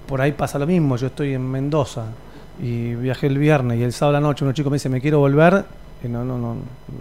por 0.06 0.20
ahí 0.20 0.32
pasa 0.32 0.58
lo 0.58 0.66
mismo. 0.66 0.96
Yo 0.96 1.08
estoy 1.08 1.34
en 1.34 1.50
Mendoza 1.50 2.04
y 2.62 2.94
viajé 2.94 3.26
el 3.26 3.38
viernes 3.38 3.78
y 3.78 3.82
el 3.82 3.92
sábado 3.92 4.16
a 4.16 4.20
la 4.20 4.26
noche 4.26 4.44
un 4.44 4.52
chico 4.52 4.70
me 4.70 4.76
dice, 4.76 4.88
me 4.88 5.00
quiero 5.00 5.18
volver, 5.18 5.64
y 6.04 6.08
no, 6.08 6.24
no, 6.24 6.38
no, 6.38 6.56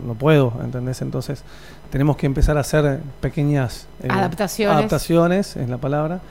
no 0.06 0.14
puedo, 0.16 0.54
¿entendés? 0.64 1.02
Entonces 1.02 1.44
tenemos 1.92 2.18
que 2.18 2.26
empezar 2.26 2.58
a 2.58 2.62
hacer 2.62 3.00
pequeñas 3.22 3.88
eh, 4.02 4.08
adaptaciones. 4.10 4.78
adaptaciones, 4.78 5.56
es 5.56 5.70
la 5.70 5.78
palabra, 5.78 6.22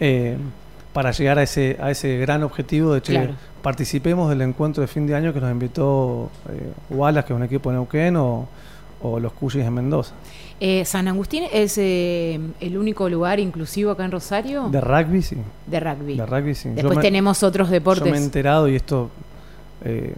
eh, 0.00 0.36
para 0.92 1.12
llegar 1.12 1.38
a 1.38 1.42
ese, 1.42 1.78
a 1.80 1.90
ese 1.90 2.18
gran 2.18 2.42
objetivo 2.42 2.94
de 2.94 3.02
que 3.02 3.30
participemos 3.62 4.28
del 4.28 4.42
encuentro 4.42 4.80
de 4.80 4.88
fin 4.88 5.06
de 5.06 5.14
año 5.14 5.32
que 5.32 5.40
nos 5.40 5.50
invitó 5.50 6.30
eh, 6.50 6.72
Wallace, 6.90 7.28
que 7.28 7.32
es 7.32 7.36
un 7.36 7.44
equipo 7.44 7.70
de 7.70 7.76
Neuquén, 7.76 8.16
o, 8.16 8.48
o 9.02 9.20
los 9.20 9.32
Cuyis 9.32 9.64
en 9.64 9.74
Mendoza. 9.74 10.12
Eh, 10.60 10.84
¿San 10.84 11.08
Agustín 11.08 11.44
es 11.52 11.76
eh, 11.76 12.38
el 12.60 12.78
único 12.78 13.08
lugar 13.08 13.40
inclusivo 13.40 13.90
acá 13.90 14.04
en 14.04 14.12
Rosario? 14.12 14.68
De 14.68 14.80
rugby, 14.80 15.20
sí. 15.22 15.36
De 15.66 15.80
rugby. 15.80 16.16
De 16.16 16.24
rugby, 16.24 16.54
sí. 16.54 16.68
Después 16.68 17.00
tenemos 17.00 17.42
otros 17.42 17.68
deportes. 17.68 18.04
Yo 18.04 18.12
me 18.12 18.18
he 18.18 18.22
enterado 18.22 18.68
y 18.68 18.76
esto 18.76 19.10
eh, 19.84 20.14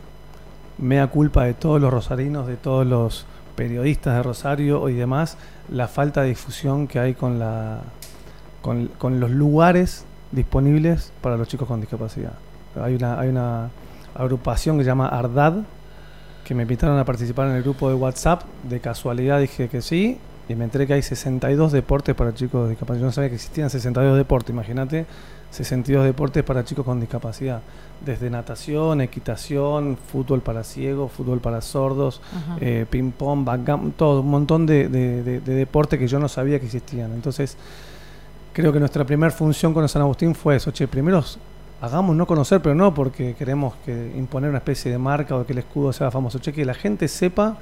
me 0.78 0.96
da 0.96 1.06
culpa 1.06 1.44
de 1.44 1.54
todos 1.54 1.80
los 1.80 1.92
rosarinos, 1.92 2.46
de 2.46 2.56
todos 2.56 2.86
los 2.86 3.26
periodistas 3.56 4.16
de 4.16 4.22
Rosario 4.22 4.88
y 4.88 4.94
demás, 4.94 5.36
la 5.68 5.88
falta 5.88 6.22
de 6.22 6.28
difusión 6.28 6.86
que 6.86 6.98
hay 6.98 7.14
con, 7.14 7.38
la, 7.38 7.80
con, 8.62 8.88
con 8.98 9.20
los 9.20 9.30
lugares 9.30 10.04
disponibles 10.32 11.12
para 11.20 11.36
los 11.36 11.48
chicos 11.48 11.68
con 11.68 11.80
discapacidad. 11.80 12.32
Hay 12.80 12.96
una, 12.96 13.20
hay 13.20 13.28
una 13.28 13.70
agrupación 14.14 14.76
que 14.78 14.84
se 14.84 14.88
llama 14.88 15.08
ARDAD, 15.08 15.62
que 16.44 16.54
me 16.54 16.62
invitaron 16.62 16.98
a 16.98 17.04
participar 17.04 17.48
en 17.48 17.56
el 17.56 17.62
grupo 17.62 17.88
de 17.88 17.94
WhatsApp. 17.94 18.42
De 18.64 18.80
casualidad 18.80 19.40
dije 19.40 19.68
que 19.68 19.80
sí 19.80 20.18
y 20.48 20.54
me 20.54 20.64
enteré 20.64 20.86
que 20.86 20.94
hay 20.94 21.02
62 21.02 21.72
deportes 21.72 22.14
para 22.14 22.34
chicos 22.34 22.60
con 22.60 22.68
discapacidad. 22.68 23.00
Yo 23.00 23.06
no 23.06 23.12
sabía 23.12 23.30
que 23.30 23.36
existían 23.36 23.70
62 23.70 24.16
deportes, 24.16 24.50
imagínate, 24.50 25.06
62 25.50 26.04
deportes 26.04 26.42
para 26.42 26.64
chicos 26.64 26.84
con 26.84 27.00
discapacidad. 27.00 27.62
Desde 28.04 28.28
natación, 28.28 29.00
equitación, 29.00 29.96
fútbol 29.96 30.40
para 30.40 30.62
ciegos, 30.64 31.10
fútbol 31.12 31.40
para 31.40 31.60
sordos, 31.60 32.20
eh, 32.60 32.86
ping-pong, 32.88 33.44
backgammon, 33.44 33.92
todo, 33.92 34.20
un 34.20 34.30
montón 34.30 34.66
de, 34.66 34.88
de, 34.88 35.40
deportes 35.40 35.98
que 35.98 36.06
yo 36.06 36.18
no 36.18 36.28
sabía 36.28 36.58
que 36.58 36.66
existían. 36.66 37.12
Entonces, 37.12 37.56
creo 38.52 38.72
que 38.72 38.78
nuestra 38.78 39.04
primera 39.04 39.32
función 39.32 39.72
con 39.72 39.88
San 39.88 40.02
Agustín 40.02 40.34
fue 40.34 40.56
eso, 40.56 40.70
che, 40.70 40.86
primero 40.86 41.24
hagamos 41.80 42.14
no 42.16 42.26
conocer, 42.26 42.60
pero 42.60 42.74
no 42.74 42.94
porque 42.94 43.34
queremos 43.34 43.74
que 43.84 44.12
imponer 44.16 44.50
una 44.50 44.58
especie 44.58 44.90
de 44.90 44.98
marca 44.98 45.36
o 45.36 45.46
que 45.46 45.52
el 45.52 45.58
escudo 45.60 45.92
sea 45.92 46.10
famoso, 46.10 46.38
che, 46.38 46.52
que 46.52 46.64
la 46.64 46.74
gente 46.74 47.08
sepa, 47.08 47.56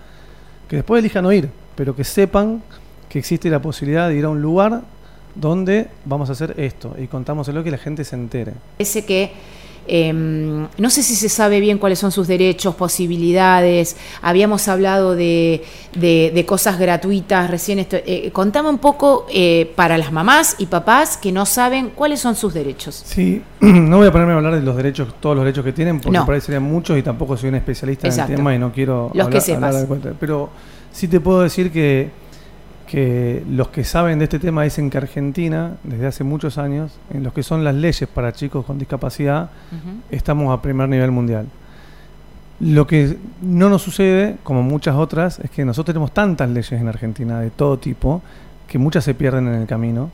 que 0.69 0.77
después 0.77 1.01
elijan 1.01 1.25
oír, 1.25 1.51
pero 1.77 1.95
que 1.95 2.05
sepan 2.05 2.63
que 3.09 3.19
existe 3.19 3.51
la 3.51 3.61
posibilidad 3.61 4.09
de 4.09 4.17
ir 4.17 4.25
a 4.25 4.29
un 4.29 4.41
lugar 4.41 4.83
donde 5.35 5.89
vamos 6.05 6.29
a 6.29 6.33
hacer 6.33 6.55
esto 6.59 6.95
y 6.99 7.07
contamos 7.07 7.49
lo 7.49 7.65
que 7.65 7.71
la 7.71 7.79
gente 7.79 8.05
se 8.05 8.17
entere. 8.17 8.55
Ese 8.79 9.05
que 9.05 9.33
Em, 9.87 10.69
no 10.79 10.91
sé 10.91 11.03
si 11.03 11.17
se 11.17 11.29
sabe 11.29 11.61
bien 11.61 11.79
cuáles 11.79 11.99
son 11.99 12.13
sus 12.13 12.29
derechos, 12.29 12.75
posibilidades. 12.75 13.97
Habíamos 14.23 14.69
hablado 14.69 15.15
de, 15.17 15.63
cosas 16.47 16.79
gratuitas 16.79 17.51
recién. 17.51 17.87
Eh, 17.91 18.31
contame 18.33 18.69
un 18.69 18.79
poco 18.79 19.27
eh, 19.33 19.73
para 19.75 19.99
las 19.99 20.13
mamás 20.13 20.57
y 20.59 20.67
papás 20.67 21.17
que 21.17 21.33
no 21.33 21.47
saben 21.47 21.91
cuáles 21.95 22.21
son 22.21 22.37
sus 22.37 22.55
derechos. 22.55 23.03
Sí, 23.05 23.43
no 23.61 23.99
voy 23.99 24.07
a 24.07 24.13
ponerme 24.13 24.33
a 24.33 24.37
hablar 24.37 24.55
de 24.55 24.63
los 24.63 24.77
derechos, 24.77 25.15
todos 25.21 25.37
los 25.37 25.45
derechos 25.45 25.65
que 25.65 25.73
tienen, 25.73 26.01
porque 26.01 26.19
no. 26.19 26.25
por 26.25 26.35
ahí 26.35 26.41
serían 26.41 26.63
muchos 26.63 26.97
y 26.97 27.03
tampoco 27.03 27.37
soy 27.37 27.49
un 27.49 27.57
especialista 27.57 28.09
en 28.09 28.19
el 28.19 28.37
tema 28.37 28.55
y 28.55 28.59
no 28.59 28.73
quiero 28.73 29.11
los 29.15 29.29
que 29.29 29.41
sepas. 29.41 29.87
Pero 30.21 30.51
sí 30.93 31.09
te 31.09 31.21
puedo 31.21 31.43
decir 31.43 31.73
que 31.73 32.22
que 32.93 33.43
los 33.49 33.69
que 33.69 33.85
saben 33.85 34.19
de 34.19 34.25
este 34.25 34.39
tema 34.39 34.65
dicen 34.65 34.91
que 34.91 34.99
Argentina, 34.99 35.77
desde 35.83 36.09
hace 36.09 36.25
muchos 36.25 36.59
años, 36.59 36.93
en 37.11 37.23
lo 37.23 37.33
que 37.33 37.43
son 37.43 37.65
las 37.65 37.75
leyes 37.75 38.07
para 38.07 38.35
chicos 38.35 38.67
con 38.67 38.79
discapacidad, 38.79 39.49
estamos 40.11 40.53
a 40.53 40.61
primer 40.61 40.91
nivel 40.91 41.11
mundial. 41.11 41.47
Lo 42.61 42.87
que 42.87 43.17
no 43.41 43.71
nos 43.71 43.81
sucede, 43.81 44.37
como 44.43 44.63
muchas 44.63 44.95
otras, 44.95 45.39
es 45.39 45.49
que 45.49 45.65
nosotros 45.65 45.95
tenemos 45.95 46.13
tantas 46.13 46.51
leyes 46.51 46.73
en 46.73 46.87
Argentina 46.87 47.41
de 47.41 47.49
todo 47.49 47.79
tipo, 47.79 48.21
que 48.69 48.77
muchas 48.77 49.05
se 49.05 49.15
pierden 49.15 49.49
en 49.49 49.55
el 49.55 49.67
camino. 49.67 50.11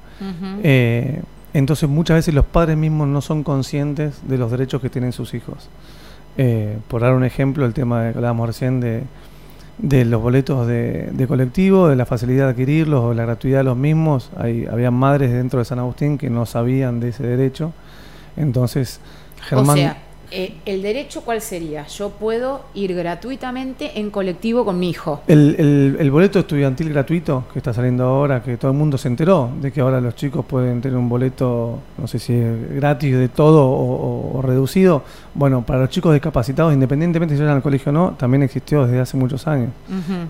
Eh, 0.62 1.20
entonces 1.54 1.88
muchas 1.88 2.18
veces 2.18 2.32
los 2.32 2.44
padres 2.44 2.76
mismos 2.76 3.08
no 3.08 3.20
son 3.22 3.42
conscientes 3.42 4.20
de 4.28 4.38
los 4.38 4.52
derechos 4.52 4.80
que 4.80 4.88
tienen 4.88 5.10
sus 5.10 5.34
hijos. 5.34 5.68
Eh, 6.36 6.78
por 6.86 7.00
dar 7.00 7.14
un 7.14 7.24
ejemplo, 7.24 7.66
el 7.66 7.74
tema 7.74 8.02
que 8.02 8.18
hablábamos 8.18 8.46
recién 8.46 8.78
de 8.78 9.02
de 9.78 10.04
los 10.04 10.20
boletos 10.20 10.66
de, 10.66 11.24
colectivo, 11.28 11.88
de 11.88 11.96
la 11.96 12.06
facilidad 12.06 12.46
de 12.46 12.50
adquirirlos 12.50 13.04
o 13.04 13.14
la 13.14 13.24
gratuidad 13.24 13.58
de 13.58 13.64
los 13.64 13.76
mismos. 13.76 14.30
Hay, 14.36 14.66
había 14.66 14.90
madres 14.90 15.32
dentro 15.32 15.60
de 15.60 15.64
San 15.64 15.78
Agustín 15.78 16.18
que 16.18 16.30
no 16.30 16.46
sabían 16.46 17.00
de 17.00 17.10
ese 17.10 17.24
derecho. 17.24 17.72
Entonces, 18.36 19.00
Germán... 19.40 20.07
Eh, 20.30 20.54
¿El 20.66 20.82
derecho 20.82 21.22
cuál 21.22 21.40
sería? 21.40 21.86
Yo 21.86 22.10
puedo 22.10 22.62
ir 22.74 22.94
gratuitamente 22.94 23.98
en 23.98 24.10
colectivo 24.10 24.62
con 24.64 24.78
mi 24.78 24.90
hijo. 24.90 25.22
El, 25.26 25.96
el, 25.98 26.10
boleto 26.10 26.38
estudiantil 26.38 26.90
gratuito 26.90 27.44
que 27.50 27.60
está 27.60 27.72
saliendo 27.72 28.04
ahora, 28.04 28.42
que 28.42 28.58
todo 28.58 28.70
el 28.70 28.76
mundo 28.76 28.98
se 28.98 29.08
enteró 29.08 29.50
de 29.60 29.72
que 29.72 29.80
ahora 29.80 30.02
los 30.02 30.14
chicos 30.16 30.44
pueden 30.44 30.82
tener 30.82 30.98
un 30.98 31.08
boleto, 31.08 31.78
no 31.96 32.06
sé 32.06 32.18
si 32.18 32.34
es 32.34 32.74
gratis 32.74 33.16
de 33.16 33.28
todo 33.30 33.70
o, 33.70 34.42
reducido. 34.42 35.02
Bueno, 35.34 35.62
para 35.62 35.80
los 35.80 35.88
chicos 35.88 36.12
discapacitados, 36.12 36.74
independientemente 36.74 37.34
si 37.34 37.40
vayan 37.40 37.56
al 37.56 37.62
colegio 37.62 37.88
o 37.90 37.92
no, 37.92 38.10
también 38.18 38.42
existió 38.42 38.84
desde 38.84 39.00
hace 39.00 39.16
muchos 39.16 39.46
años. 39.46 39.70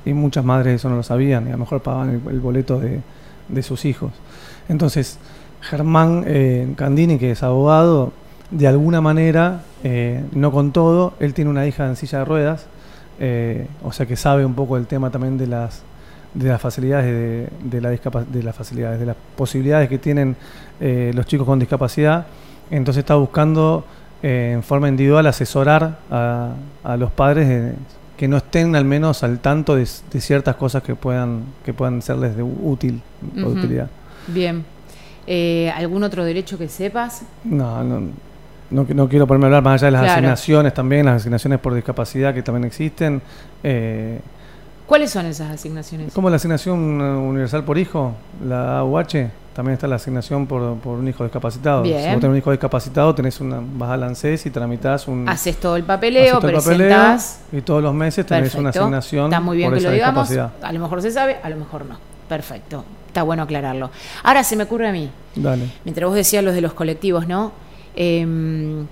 Y 0.04 0.12
muchas 0.12 0.44
madres 0.44 0.76
eso 0.76 0.88
no 0.88 0.96
lo 0.96 1.02
sabían 1.02 1.46
y 1.46 1.48
a 1.48 1.52
lo 1.52 1.58
mejor 1.58 1.82
pagaban 1.82 2.22
el, 2.28 2.40
boleto 2.40 2.78
de, 2.78 3.00
de, 3.48 3.62
sus 3.64 3.84
hijos. 3.84 4.12
Entonces, 4.68 5.18
Germán 5.60 6.22
eh, 6.26 6.72
Candini, 6.76 7.18
que 7.18 7.32
es 7.32 7.42
abogado, 7.42 8.12
de 8.50 8.66
alguna 8.66 9.00
manera, 9.00 9.62
eh, 9.84 10.24
no 10.32 10.50
con 10.50 10.72
todo, 10.72 11.14
él 11.20 11.34
tiene 11.34 11.50
una 11.50 11.66
hija 11.66 11.86
en 11.86 11.96
silla 11.96 12.20
de 12.20 12.24
ruedas, 12.24 12.66
eh, 13.20 13.66
o 13.82 13.92
sea 13.92 14.06
que 14.06 14.16
sabe 14.16 14.44
un 14.44 14.54
poco 14.54 14.76
el 14.76 14.86
tema 14.86 15.10
también 15.10 15.36
de 15.38 15.46
las 15.46 15.82
de 16.34 16.48
las 16.48 16.60
facilidades 16.60 17.06
de, 17.06 17.48
de 17.64 17.80
la 17.80 17.90
de 17.90 18.42
las 18.42 18.54
facilidades 18.54 19.00
de 19.00 19.06
las 19.06 19.16
posibilidades 19.36 19.88
que 19.88 19.98
tienen 19.98 20.36
eh, 20.80 21.10
los 21.14 21.26
chicos 21.26 21.46
con 21.46 21.58
discapacidad. 21.58 22.26
Entonces 22.70 23.00
está 23.00 23.14
buscando 23.14 23.84
en 24.22 24.62
forma 24.62 24.88
individual 24.88 25.26
asesorar 25.26 25.98
a, 26.10 26.52
a 26.84 26.96
los 26.96 27.10
padres 27.10 27.74
que 28.16 28.28
no 28.28 28.36
estén 28.36 28.76
al 28.76 28.84
menos 28.84 29.22
al 29.22 29.38
tanto 29.38 29.76
de, 29.76 29.86
ciertas 29.86 30.56
cosas 30.56 30.82
que 30.82 30.94
puedan 30.94 31.44
que 31.64 31.72
puedan 31.72 32.02
serles 32.02 32.36
de 32.36 32.42
útil 32.42 33.00
o 33.36 33.50
de 33.50 33.58
utilidad. 33.58 33.90
Bien. 34.26 34.64
Algún 35.74 36.02
otro 36.02 36.24
derecho 36.24 36.58
que 36.58 36.68
sepas 36.68 37.22
no, 37.44 37.82
no 37.84 38.10
no, 38.70 38.86
no 38.88 39.08
quiero 39.08 39.26
ponerme 39.26 39.46
a 39.46 39.48
hablar 39.48 39.62
más 39.62 39.82
allá 39.82 39.86
de 39.86 39.90
las 39.92 40.10
asignaciones 40.12 40.74
también, 40.74 41.06
las 41.06 41.16
asignaciones 41.16 41.58
por 41.58 41.74
discapacidad 41.74 42.34
que 42.34 42.42
también 42.42 42.64
existen. 42.64 43.22
Eh, 43.62 44.20
¿Cuáles 44.86 45.10
son 45.10 45.26
esas 45.26 45.50
asignaciones? 45.50 46.12
Como 46.12 46.30
la 46.30 46.36
asignación 46.36 46.78
universal 46.78 47.62
por 47.62 47.76
hijo, 47.76 48.14
la 48.46 48.78
AUH, 48.78 49.30
también 49.52 49.74
está 49.74 49.86
la 49.86 49.96
asignación 49.96 50.46
por, 50.46 50.62
un 50.62 51.08
hijo 51.08 51.24
discapacitado. 51.24 51.84
Si 51.84 51.92
vos 51.92 52.00
tenés 52.00 52.24
un 52.24 52.36
hijo 52.36 52.50
discapacitado, 52.52 53.14
tenés 53.14 53.40
una, 53.40 53.60
vas 53.60 53.90
al 53.90 54.04
ANSES 54.04 54.46
y 54.46 54.50
tramitas 54.50 55.08
un... 55.08 55.28
Haces 55.28 55.56
todo 55.58 55.76
el 55.76 55.82
papeleo, 55.82 56.40
presentás... 56.40 57.40
y 57.52 57.60
todos 57.60 57.82
los 57.82 57.92
meses 57.92 58.24
tenés 58.24 58.54
una 58.54 58.70
asignación 58.70 59.26
Está 59.26 59.40
muy 59.40 59.56
bien 59.56 59.72
que 59.74 59.80
lo 59.80 59.90
digamos, 59.90 60.30
a 60.30 60.72
lo 60.72 60.80
mejor 60.80 61.02
se 61.02 61.10
sabe, 61.10 61.38
a 61.42 61.50
lo 61.50 61.56
mejor 61.56 61.84
no. 61.84 61.98
Perfecto, 62.28 62.84
está 63.08 63.22
bueno 63.24 63.42
aclararlo. 63.42 63.90
Ahora 64.22 64.44
se 64.44 64.54
me 64.56 64.64
ocurre 64.64 64.88
a 64.88 64.92
mí, 64.92 65.10
Dale. 65.34 65.68
mientras 65.84 66.06
vos 66.06 66.14
decías 66.14 66.44
los 66.44 66.54
de 66.54 66.60
los 66.60 66.72
colectivos, 66.72 67.26
¿no? 67.26 67.52
Em, 68.00 68.86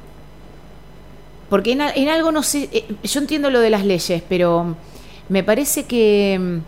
porque 1.49 1.73
en, 1.73 2.09
algo 2.09 2.33
no 2.33 2.43
sé, 2.43 2.69
eh, 2.73 2.85
yo 3.05 3.21
entiendo 3.21 3.51
lo 3.51 3.61
de 3.61 3.71
las 3.71 3.87
leyes, 3.87 4.21
pero 4.29 4.75
me 5.29 5.45
parece 5.45 5.85
que 5.85 6.35
em, 6.35 6.61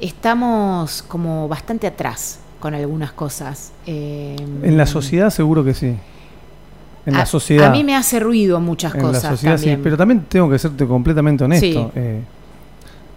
estamos 0.00 1.02
como 1.02 1.48
bastante 1.48 1.88
atrás 1.88 2.38
con 2.60 2.74
algunas 2.74 3.10
cosas. 3.10 3.72
Em, 3.86 4.64
en 4.64 4.76
la 4.76 4.86
sociedad 4.86 5.30
seguro 5.30 5.64
que 5.64 5.74
sí. 5.74 5.96
En 7.06 7.14
la 7.14 7.26
sociedad. 7.26 7.66
A 7.66 7.70
mí 7.70 7.82
me 7.82 7.96
hace 7.96 8.20
ruido 8.20 8.60
muchas 8.60 8.94
en 8.94 9.00
cosas. 9.00 9.24
La 9.24 9.30
sociedad, 9.30 9.58
Sí, 9.58 9.76
pero 9.82 9.96
también 9.96 10.26
tengo 10.28 10.48
que 10.48 10.60
serte 10.60 10.86
completamente 10.86 11.42
honesto. 11.42 11.90
Eh, 11.96 12.20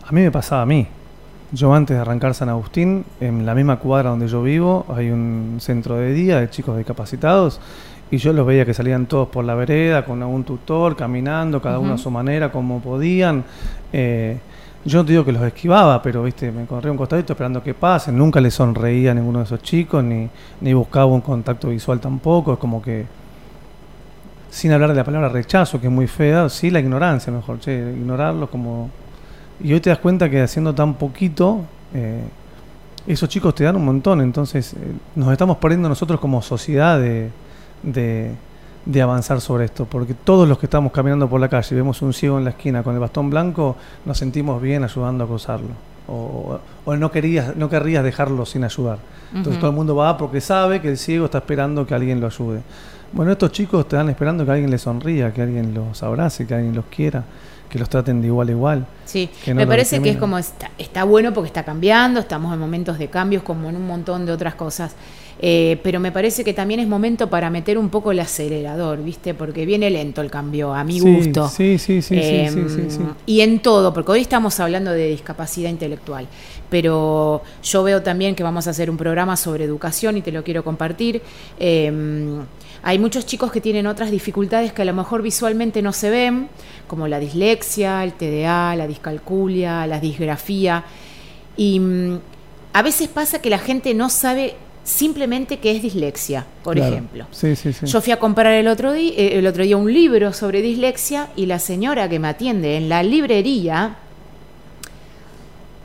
a 0.04 0.12
mí 0.12 0.22
me 0.22 0.32
pasaba 0.32 0.64
a 0.64 0.66
mí. 0.66 0.88
Yo 1.52 1.72
antes 1.76 1.96
de 1.96 2.02
arrancar 2.02 2.34
San 2.34 2.50
Agustín, 2.50 3.06
en 3.20 3.46
la 3.46 3.54
misma 3.54 3.78
cuadra 3.78 4.10
donde 4.10 4.28
yo 4.28 4.42
vivo, 4.42 4.88
hay 4.96 5.12
un 5.12 5.58
centro 5.60 5.98
de 5.98 6.12
día 6.12 6.40
de 6.40 6.50
chicos 6.50 6.76
discapacitados 6.76 7.60
y 8.12 8.18
yo 8.18 8.32
los 8.32 8.46
veía 8.46 8.66
que 8.66 8.74
salían 8.74 9.08
todos 9.08 9.28
por 9.30 9.44
la 9.44 9.56
vereda 9.56 10.06
con 10.06 10.22
algún 10.22 10.44
tutor, 10.44 10.96
caminando, 10.96 11.62
cada 11.62 11.80
uno 11.80 11.96
a 11.96 11.98
su 11.98 12.12
manera, 12.12 12.52
como 12.52 12.80
podían. 12.80 13.44
Eh, 13.92 14.38
yo 14.86 15.00
no 15.00 15.06
te 15.06 15.14
digo 15.14 15.24
que 15.24 15.32
los 15.32 15.42
esquivaba, 15.44 16.02
pero 16.02 16.24
viste, 16.24 16.52
me 16.52 16.66
corría 16.66 16.92
un 16.92 16.98
costadito 16.98 17.34
esperando 17.34 17.64
que 17.64 17.74
pasen. 17.74 18.18
Nunca 18.18 18.42
le 18.42 18.52
sonreía 18.52 19.12
a 19.12 19.14
ninguno 19.14 19.40
de 19.40 19.46
esos 19.46 19.62
chicos, 19.62 20.04
ni, 20.04 20.30
ni 20.60 20.74
buscaba 20.74 21.06
un 21.06 21.22
contacto 21.22 21.70
visual 21.70 22.00
tampoco. 22.00 22.54
Es 22.54 22.60
como 22.60 22.82
que, 22.82 23.06
sin 24.50 24.72
hablar 24.74 24.90
de 24.90 24.96
la 24.96 25.04
palabra 25.06 25.30
rechazo, 25.30 25.80
que 25.80 25.88
es 25.88 25.94
muy 25.94 26.08
fea, 26.08 26.50
sí 26.50 26.70
la 26.70 26.82
ignorancia, 26.82 27.32
mejor, 27.32 27.60
che, 27.60 27.94
ignorarlos 27.96 28.50
como. 28.50 28.90
Y 29.64 29.72
hoy 29.72 29.80
te 29.80 29.90
das 29.90 30.00
cuenta 30.00 30.30
que 30.30 30.42
haciendo 30.42 30.76
tan 30.76 30.96
poquito, 30.96 31.62
eh, 31.94 32.22
esos 33.08 33.30
chicos 33.30 33.56
te 33.56 33.64
dan 33.64 33.78
un 33.78 33.86
montón. 33.86 34.20
Entonces, 34.20 34.74
eh, 34.74 34.78
nos 35.16 35.32
estamos 35.32 35.58
perdiendo 35.58 35.88
nosotros 35.88 36.20
como 36.20 36.42
sociedad 36.42 37.00
de 37.00 37.32
de, 37.84 38.32
de 38.86 39.02
avanzar 39.02 39.40
sobre 39.40 39.66
esto, 39.66 39.86
porque 39.86 40.14
todos 40.14 40.48
los 40.48 40.58
que 40.58 40.66
estamos 40.66 40.92
caminando 40.92 41.30
por 41.30 41.40
la 41.40 41.50
calle 41.50 41.68
y 41.72 41.76
vemos 41.76 42.02
un 42.02 42.14
ciego 42.14 42.38
en 42.38 42.44
la 42.44 42.52
esquina 42.52 42.84
con 42.84 42.94
el 42.94 43.00
bastón 43.00 43.30
blanco, 43.30 43.76
nos 44.06 44.18
sentimos 44.18 44.62
bien 44.62 44.84
ayudando 44.84 45.24
a 45.24 45.28
acosarlo. 45.28 45.70
O, 46.08 46.60
o 46.84 46.96
no, 46.98 47.12
querías, 47.12 47.56
no 47.56 47.70
querrías 47.70 48.04
dejarlo 48.04 48.46
sin 48.46 48.64
ayudar. 48.64 48.98
Entonces 49.34 49.60
todo 49.60 49.72
el 49.72 49.76
mundo 49.76 49.96
va 49.96 50.18
porque 50.18 50.42
sabe 50.42 50.82
que 50.82 50.90
el 50.90 50.98
ciego 50.98 51.26
está 51.26 51.40
esperando 51.40 51.88
que 51.88 51.96
alguien 51.96 52.20
lo 52.20 52.28
ayude. 52.28 52.62
Bueno, 53.14 53.32
estos 53.32 53.52
chicos 53.52 53.82
están 53.82 54.10
esperando 54.10 54.44
que 54.44 54.52
alguien 54.52 54.70
les 54.70 54.82
sonría, 54.82 55.32
que 55.34 55.42
alguien 55.42 55.74
los 55.74 56.02
abrace, 56.04 56.46
que 56.46 56.56
alguien 56.56 56.76
los 56.76 56.86
quiera, 56.86 57.24
que 57.70 57.80
los 57.80 57.90
traten 57.90 58.22
de 58.22 58.28
igual 58.28 58.50
a 58.50 58.52
igual. 58.52 58.86
Sí, 59.06 59.30
no 59.48 59.56
me 59.56 59.68
parece 59.68 60.02
que 60.02 60.12
es 60.12 60.18
como 60.18 60.38
está, 60.38 60.72
está 60.78 61.04
bueno 61.04 61.34
porque 61.34 61.48
está 61.48 61.64
cambiando, 61.64 62.20
estamos 62.20 62.54
en 62.54 62.60
momentos 62.60 63.00
de 63.00 63.08
cambios 63.08 63.44
como 63.44 63.70
en 63.70 63.76
un 63.76 63.88
montón 63.88 64.26
de 64.26 64.32
otras 64.32 64.56
cosas. 64.56 64.96
Eh, 65.46 65.80
pero 65.84 66.00
me 66.00 66.12
parece 66.12 66.44
que 66.44 66.54
también 66.54 66.80
es 66.80 66.88
momento 66.88 67.30
para 67.30 67.50
meter 67.50 67.78
un 67.78 67.90
poco 67.90 68.12
el 68.12 68.20
acelerador, 68.20 69.04
¿viste? 69.04 69.34
Porque 69.34 69.66
viene 69.66 69.90
lento 69.90 70.22
el 70.22 70.30
cambio, 70.30 70.74
a 70.74 70.84
mi 70.84 71.00
Sí, 71.00 71.16
gusto. 71.16 71.50
Sí, 71.50 71.78
sí, 71.80 72.02
sí, 72.02 72.16
sí, 72.16 72.20
Eh, 72.22 72.50
sí, 72.54 72.64
sí, 72.70 72.86
sí. 72.90 73.00
Y 73.26 73.42
en 73.42 73.60
todo, 73.60 73.94
porque 73.94 74.12
hoy 74.12 74.22
estamos 74.22 74.60
hablando 74.60 74.92
de 74.92 75.08
discapacidad 75.08 75.70
intelectual, 75.70 76.28
pero 76.70 77.42
yo 77.64 77.84
veo 77.84 78.02
también 78.04 78.36
que 78.36 78.44
vamos 78.44 78.68
a 78.68 78.70
hacer 78.70 78.90
un 78.90 78.96
programa 78.98 79.36
sobre 79.36 79.66
educación 79.66 80.16
y 80.18 80.22
te 80.22 80.32
lo 80.32 80.44
quiero 80.44 80.64
compartir. 80.64 81.22
Eh, 81.60 81.92
hay 82.86 83.00
muchos 83.00 83.26
chicos 83.26 83.52
que 83.52 83.62
tienen 83.62 83.88
otras 83.88 84.12
dificultades 84.12 84.74
que 84.74 84.82
a 84.82 84.86
lo 84.86 84.94
mejor 84.94 85.22
visualmente 85.22 85.82
no 85.82 85.94
se 85.94 86.10
ven, 86.10 86.50
como 86.88 87.08
la 87.08 87.18
dislexia, 87.20 88.04
el 88.04 88.14
TDA, 88.14 88.76
la 88.76 88.88
discalculia, 88.88 89.88
la 89.88 90.00
disgrafía. 90.02 90.84
Y 91.56 91.80
mm, 91.80 92.20
a 92.74 92.82
veces 92.82 93.08
pasa 93.08 93.42
que 93.42 93.50
la 93.50 93.60
gente 93.60 93.94
no 93.94 94.10
sabe 94.10 94.56
simplemente 94.84 95.60
qué 95.60 95.72
es 95.78 95.82
dislexia, 95.82 96.46
por 96.62 96.76
Claro. 96.76 96.92
ejemplo. 96.92 97.26
Sí, 97.32 97.56
sí, 97.56 97.72
sí. 97.72 97.86
Yo 97.86 98.02
fui 98.02 98.12
a 98.12 98.20
comprar 98.20 98.52
el 98.54 98.68
otro, 98.68 98.92
día, 98.92 99.14
el 99.16 99.48
otro 99.48 99.64
día 99.64 99.78
un 99.78 99.92
libro 99.94 100.34
sobre 100.34 100.62
dislexia 100.62 101.30
y 101.38 101.46
la 101.46 101.60
señora 101.60 102.10
que 102.10 102.20
me 102.20 102.28
atiende 102.28 102.76
en 102.76 102.90
la 102.90 103.02
librería, 103.02 103.96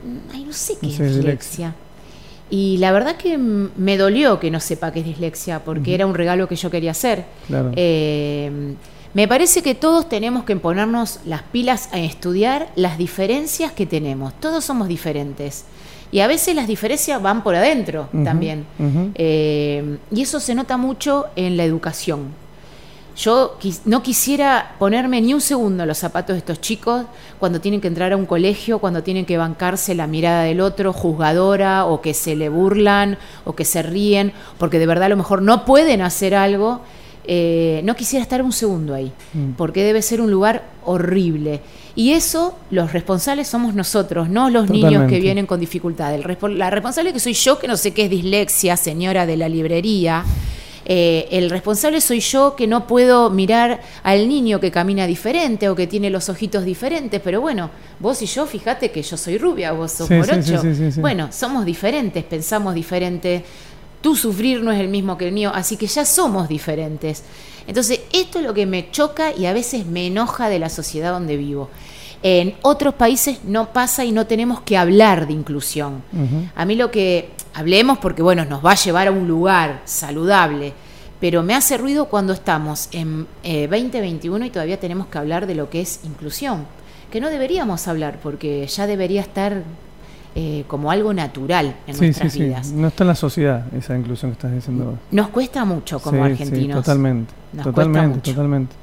mm, 0.03 0.33
ay, 0.35 0.43
no 0.43 0.51
sé 0.51 0.73
qué 0.81 0.87
No 0.87 0.91
es 0.91 0.97
sé, 0.97 1.05
es 1.05 1.15
dislexia. 1.15 1.75
Y 2.49 2.77
la 2.77 2.91
verdad 2.91 3.15
que 3.15 3.37
me 3.37 3.97
dolió 3.97 4.39
que 4.39 4.49
no 4.49 4.59
sepa 4.59 4.91
qué 4.91 4.99
es 5.01 5.05
dislexia, 5.05 5.63
porque 5.63 5.93
era 5.93 6.05
un 6.05 6.15
regalo 6.15 6.47
que 6.47 6.55
yo 6.55 6.71
quería 6.71 6.91
hacer. 6.91 7.25
Claro. 7.47 7.71
Eh, 7.75 8.75
me 9.13 9.27
parece 9.27 9.63
que 9.63 9.73
todos 9.73 10.07
tenemos 10.07 10.43
que 10.43 10.55
ponernos 10.55 11.19
las 11.25 11.41
pilas 11.41 11.89
a 11.91 11.99
estudiar 11.99 12.69
las 12.75 12.97
diferencias 12.97 13.71
que 13.71 13.85
tenemos. 13.85 14.33
Todos 14.39 14.63
somos 14.63 14.87
diferentes. 14.87 15.65
Y 16.11 16.19
a 16.19 16.27
veces 16.27 16.55
las 16.55 16.67
diferencias 16.67 17.21
van 17.21 17.43
por 17.43 17.55
adentro 17.55 18.09
también. 18.23 18.65
Eh, 19.15 19.97
y 20.11 20.21
eso 20.21 20.39
se 20.39 20.55
nota 20.55 20.77
mucho 20.77 21.25
en 21.35 21.57
la 21.57 21.63
educación. 21.63 22.33
Yo 23.19 23.57
no 23.83 24.01
quisiera 24.01 24.75
ponerme 24.79 25.19
ni 25.19 25.33
un 25.33 25.41
segundo 25.41 25.83
en 25.83 25.89
los 25.89 25.97
zapatos 25.97 26.35
de 26.35 26.37
estos 26.37 26.61
chicos 26.61 27.03
cuando 27.37 27.59
tienen 27.59 27.81
que 27.81 27.89
entrar 27.89 28.13
a 28.13 28.15
un 28.15 28.25
colegio, 28.25 28.79
cuando 28.79 29.03
tienen 29.03 29.25
que 29.25 29.37
bancarse 29.37 29.93
la 29.93 30.07
mirada 30.07 30.43
del 30.43 30.61
otro, 30.61 30.93
juzgadora, 30.93 31.85
o 31.85 31.99
que 31.99 32.13
se 32.13 32.37
le 32.37 32.47
burlan, 32.47 33.17
o 33.43 33.55
que 33.55 33.65
se 33.65 33.81
ríen, 33.83 34.31
porque 34.57 34.79
de 34.79 34.85
verdad 34.85 35.03
a 35.07 35.09
lo 35.09 35.17
mejor 35.17 35.41
no 35.41 35.65
pueden 35.65 36.01
hacer 36.01 36.33
algo. 36.33 36.79
Eh, 37.25 37.81
no 37.83 37.93
quisiera 37.97 38.23
estar 38.23 38.41
un 38.41 38.53
segundo 38.53 38.93
ahí, 38.93 39.11
Mm. 39.33 39.51
porque 39.57 39.83
debe 39.83 40.01
ser 40.01 40.21
un 40.21 40.31
lugar 40.31 40.63
horrible. 40.85 41.59
Y 41.95 42.13
eso, 42.13 42.55
los 42.71 42.93
responsables 42.93 43.49
somos 43.49 43.73
nosotros, 43.75 44.29
no 44.29 44.49
los 44.49 44.69
niños 44.69 45.09
que 45.09 45.19
vienen 45.19 45.45
con 45.45 45.59
dificultad. 45.59 46.15
El 46.15 46.23
la 46.57 46.69
responsable 46.69 47.11
que 47.11 47.19
soy 47.19 47.33
yo, 47.33 47.59
que 47.59 47.67
no 47.67 47.75
sé 47.75 47.93
qué 47.93 48.05
es 48.05 48.09
dislexia, 48.09 48.77
señora 48.77 49.25
de 49.25 49.35
la 49.35 49.49
librería. 49.49 50.23
Eh, 50.91 51.27
el 51.37 51.51
responsable 51.51 52.01
soy 52.01 52.19
yo 52.19 52.55
que 52.55 52.65
no 52.65 52.87
puedo 52.87 53.29
mirar 53.29 53.79
al 54.01 54.27
niño 54.27 54.59
que 54.59 54.71
camina 54.71 55.05
diferente 55.05 55.69
o 55.69 55.75
que 55.75 55.85
tiene 55.85 56.09
los 56.09 56.29
ojitos 56.29 56.65
diferentes, 56.65 57.21
pero 57.23 57.41
bueno, 57.41 57.69
vos 57.99 58.19
y 58.23 58.25
yo, 58.25 58.47
fíjate 58.47 58.89
que 58.89 59.03
yo 59.03 59.15
soy 59.15 59.37
rubia, 59.37 59.71
vos 59.71 59.91
sos 59.91 60.07
Sí, 60.07 60.15
morocho. 60.15 60.59
sí, 60.63 60.91
sí. 60.91 60.99
Bueno, 60.99 61.29
somos 61.31 61.63
diferentes, 61.63 62.23
pensamos 62.23 62.73
diferente, 62.73 63.43
tu 64.01 64.15
sufrir 64.15 64.63
no 64.63 64.71
es 64.71 64.79
el 64.79 64.87
mismo 64.87 65.15
que 65.15 65.27
el 65.27 65.31
mío, 65.31 65.51
así 65.53 65.77
que 65.77 65.85
ya 65.85 66.05
somos 66.05 66.49
diferentes. 66.49 67.21
Entonces, 67.67 67.99
esto 68.11 68.39
es 68.39 68.45
lo 68.45 68.55
que 68.55 68.65
me 68.65 68.89
choca 68.89 69.31
y 69.31 69.45
a 69.45 69.53
veces 69.53 69.85
me 69.85 70.07
enoja 70.07 70.49
de 70.49 70.57
la 70.57 70.69
sociedad 70.69 71.11
donde 71.11 71.37
vivo. 71.37 71.69
En 72.21 72.55
otros 72.63 72.95
países 72.95 73.39
no 73.45 73.71
pasa 73.71 74.03
y 74.03 74.11
no 74.11 74.25
tenemos 74.27 74.61
que 74.61 74.77
hablar 74.77 75.25
de 75.27 75.33
inclusión. 75.33 76.01
A 76.55 76.65
mí 76.65 76.75
lo 76.75 76.91
que 76.91 77.29
hablemos, 77.53 77.97
porque 77.99 78.21
bueno, 78.21 78.43
nos 78.45 78.63
va 78.65 78.71
a 78.71 78.75
llevar 78.75 79.07
a 79.07 79.11
un 79.11 79.27
lugar 79.27 79.81
saludable, 79.85 80.73
pero 81.21 81.43
me 81.43 81.55
hace 81.55 81.77
ruido 81.77 82.05
cuando 82.05 82.33
estamos 82.33 82.89
en 82.91 83.25
eh, 83.43 83.67
2021 83.69 84.45
y 84.45 84.49
todavía 84.49 84.79
tenemos 84.79 85.07
que 85.07 85.17
hablar 85.17 85.47
de 85.47 85.55
lo 85.55 85.69
que 85.69 85.81
es 85.81 86.01
inclusión, 86.03 86.65
que 87.11 87.21
no 87.21 87.29
deberíamos 87.29 87.87
hablar 87.87 88.19
porque 88.21 88.67
ya 88.67 88.85
debería 88.85 89.21
estar 89.21 89.63
eh, 90.35 90.63
como 90.67 90.91
algo 90.91 91.13
natural 91.13 91.75
en 91.87 91.95
Sí, 91.95 92.01
nuestras 92.05 92.33
sí. 92.33 92.43
vidas. 92.43 92.71
No 92.71 92.87
está 92.89 93.03
en 93.03 93.07
la 93.09 93.15
sociedad 93.15 93.65
esa 93.73 93.97
inclusión 93.97 94.31
que 94.31 94.33
estás 94.33 94.53
diciendo. 94.53 94.97
Nos 95.11 95.29
cuesta 95.29 95.63
mucho 95.65 95.99
como 95.99 96.23
argentinos. 96.23 96.77
totalmente, 96.83 97.33
Nos 97.53 97.63
totalmente, 97.63 98.19
totalmente. 98.31 98.75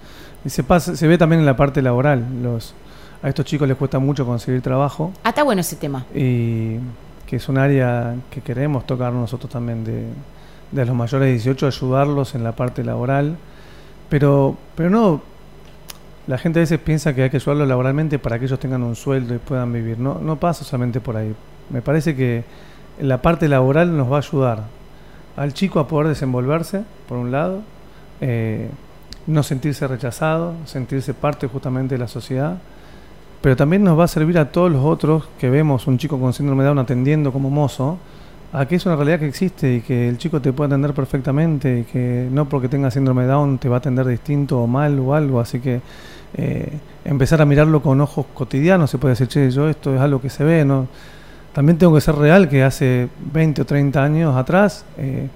Y 0.44 0.48
se 0.50 0.62
pasa, 0.62 0.96
se 0.96 1.06
ve 1.06 1.18
también 1.18 1.40
en 1.40 1.46
la 1.46 1.56
parte 1.56 1.80
laboral. 1.82 2.24
Los, 2.42 2.74
a 3.26 3.28
estos 3.28 3.44
chicos 3.44 3.66
les 3.66 3.76
cuesta 3.76 3.98
mucho 3.98 4.24
conseguir 4.24 4.62
trabajo 4.62 5.12
Ah, 5.24 5.30
está 5.30 5.42
bueno 5.42 5.60
ese 5.60 5.74
tema. 5.76 6.06
y 6.14 6.76
que 7.26 7.36
es 7.36 7.48
un 7.48 7.58
área 7.58 8.14
que 8.30 8.40
queremos 8.40 8.86
tocar 8.86 9.12
nosotros 9.12 9.50
también 9.50 9.82
de, 9.84 10.04
de 10.70 10.84
los 10.86 10.94
mayores 10.94 11.26
de 11.26 11.32
18, 11.32 11.66
ayudarlos 11.66 12.36
en 12.36 12.44
la 12.44 12.52
parte 12.52 12.84
laboral. 12.84 13.36
Pero, 14.08 14.56
pero 14.76 14.90
no, 14.90 15.20
la 16.28 16.38
gente 16.38 16.60
a 16.60 16.62
veces 16.62 16.78
piensa 16.78 17.14
que 17.16 17.24
hay 17.24 17.30
que 17.30 17.38
ayudarlos 17.38 17.66
laboralmente 17.66 18.20
para 18.20 18.38
que 18.38 18.44
ellos 18.44 18.60
tengan 18.60 18.84
un 18.84 18.94
sueldo 18.94 19.34
y 19.34 19.38
puedan 19.38 19.72
vivir. 19.72 19.98
No, 19.98 20.20
no 20.20 20.36
pasa 20.36 20.62
solamente 20.64 21.00
por 21.00 21.16
ahí. 21.16 21.34
Me 21.70 21.82
parece 21.82 22.14
que 22.14 22.44
la 23.00 23.20
parte 23.20 23.48
laboral 23.48 23.96
nos 23.96 24.08
va 24.08 24.16
a 24.16 24.20
ayudar 24.20 24.62
al 25.36 25.52
chico 25.52 25.80
a 25.80 25.88
poder 25.88 26.06
desenvolverse, 26.06 26.84
por 27.08 27.18
un 27.18 27.32
lado, 27.32 27.62
eh, 28.20 28.70
no 29.26 29.42
sentirse 29.42 29.88
rechazado, 29.88 30.54
sentirse 30.64 31.12
parte 31.12 31.48
justamente 31.48 31.96
de 31.96 31.98
la 31.98 32.06
sociedad, 32.08 32.58
pero 33.46 33.54
también 33.54 33.84
nos 33.84 33.96
va 33.96 34.02
a 34.02 34.08
servir 34.08 34.40
a 34.40 34.50
todos 34.50 34.72
los 34.72 34.84
otros 34.84 35.28
que 35.38 35.48
vemos 35.48 35.86
un 35.86 35.98
chico 35.98 36.18
con 36.18 36.32
síndrome 36.32 36.64
de 36.64 36.66
Down 36.66 36.80
atendiendo 36.80 37.30
como 37.30 37.48
mozo, 37.48 37.96
a 38.52 38.66
que 38.66 38.74
es 38.74 38.84
una 38.86 38.96
realidad 38.96 39.20
que 39.20 39.28
existe 39.28 39.72
y 39.72 39.80
que 39.82 40.08
el 40.08 40.18
chico 40.18 40.40
te 40.40 40.52
puede 40.52 40.66
atender 40.66 40.92
perfectamente 40.92 41.78
y 41.78 41.82
que 41.84 42.28
no 42.28 42.48
porque 42.48 42.68
tenga 42.68 42.90
síndrome 42.90 43.22
de 43.22 43.28
Down 43.28 43.58
te 43.58 43.68
va 43.68 43.76
a 43.76 43.78
atender 43.78 44.04
distinto 44.04 44.60
o 44.60 44.66
mal 44.66 44.98
o 44.98 45.14
algo, 45.14 45.38
así 45.38 45.60
que 45.60 45.80
eh, 46.36 46.72
empezar 47.04 47.40
a 47.40 47.44
mirarlo 47.44 47.80
con 47.82 48.00
ojos 48.00 48.26
cotidianos, 48.34 48.90
se 48.90 48.98
puede 48.98 49.12
decir, 49.12 49.28
che, 49.28 49.48
yo 49.48 49.68
esto 49.68 49.94
es 49.94 50.00
algo 50.00 50.20
que 50.20 50.28
se 50.28 50.42
ve, 50.42 50.64
¿no? 50.64 50.88
También 51.52 51.78
tengo 51.78 51.94
que 51.94 52.00
ser 52.00 52.16
real 52.16 52.48
que 52.48 52.64
hace 52.64 53.08
20 53.32 53.62
o 53.62 53.64
30 53.64 54.02
años 54.02 54.36
atrás 54.36 54.84
eh, 54.98 55.28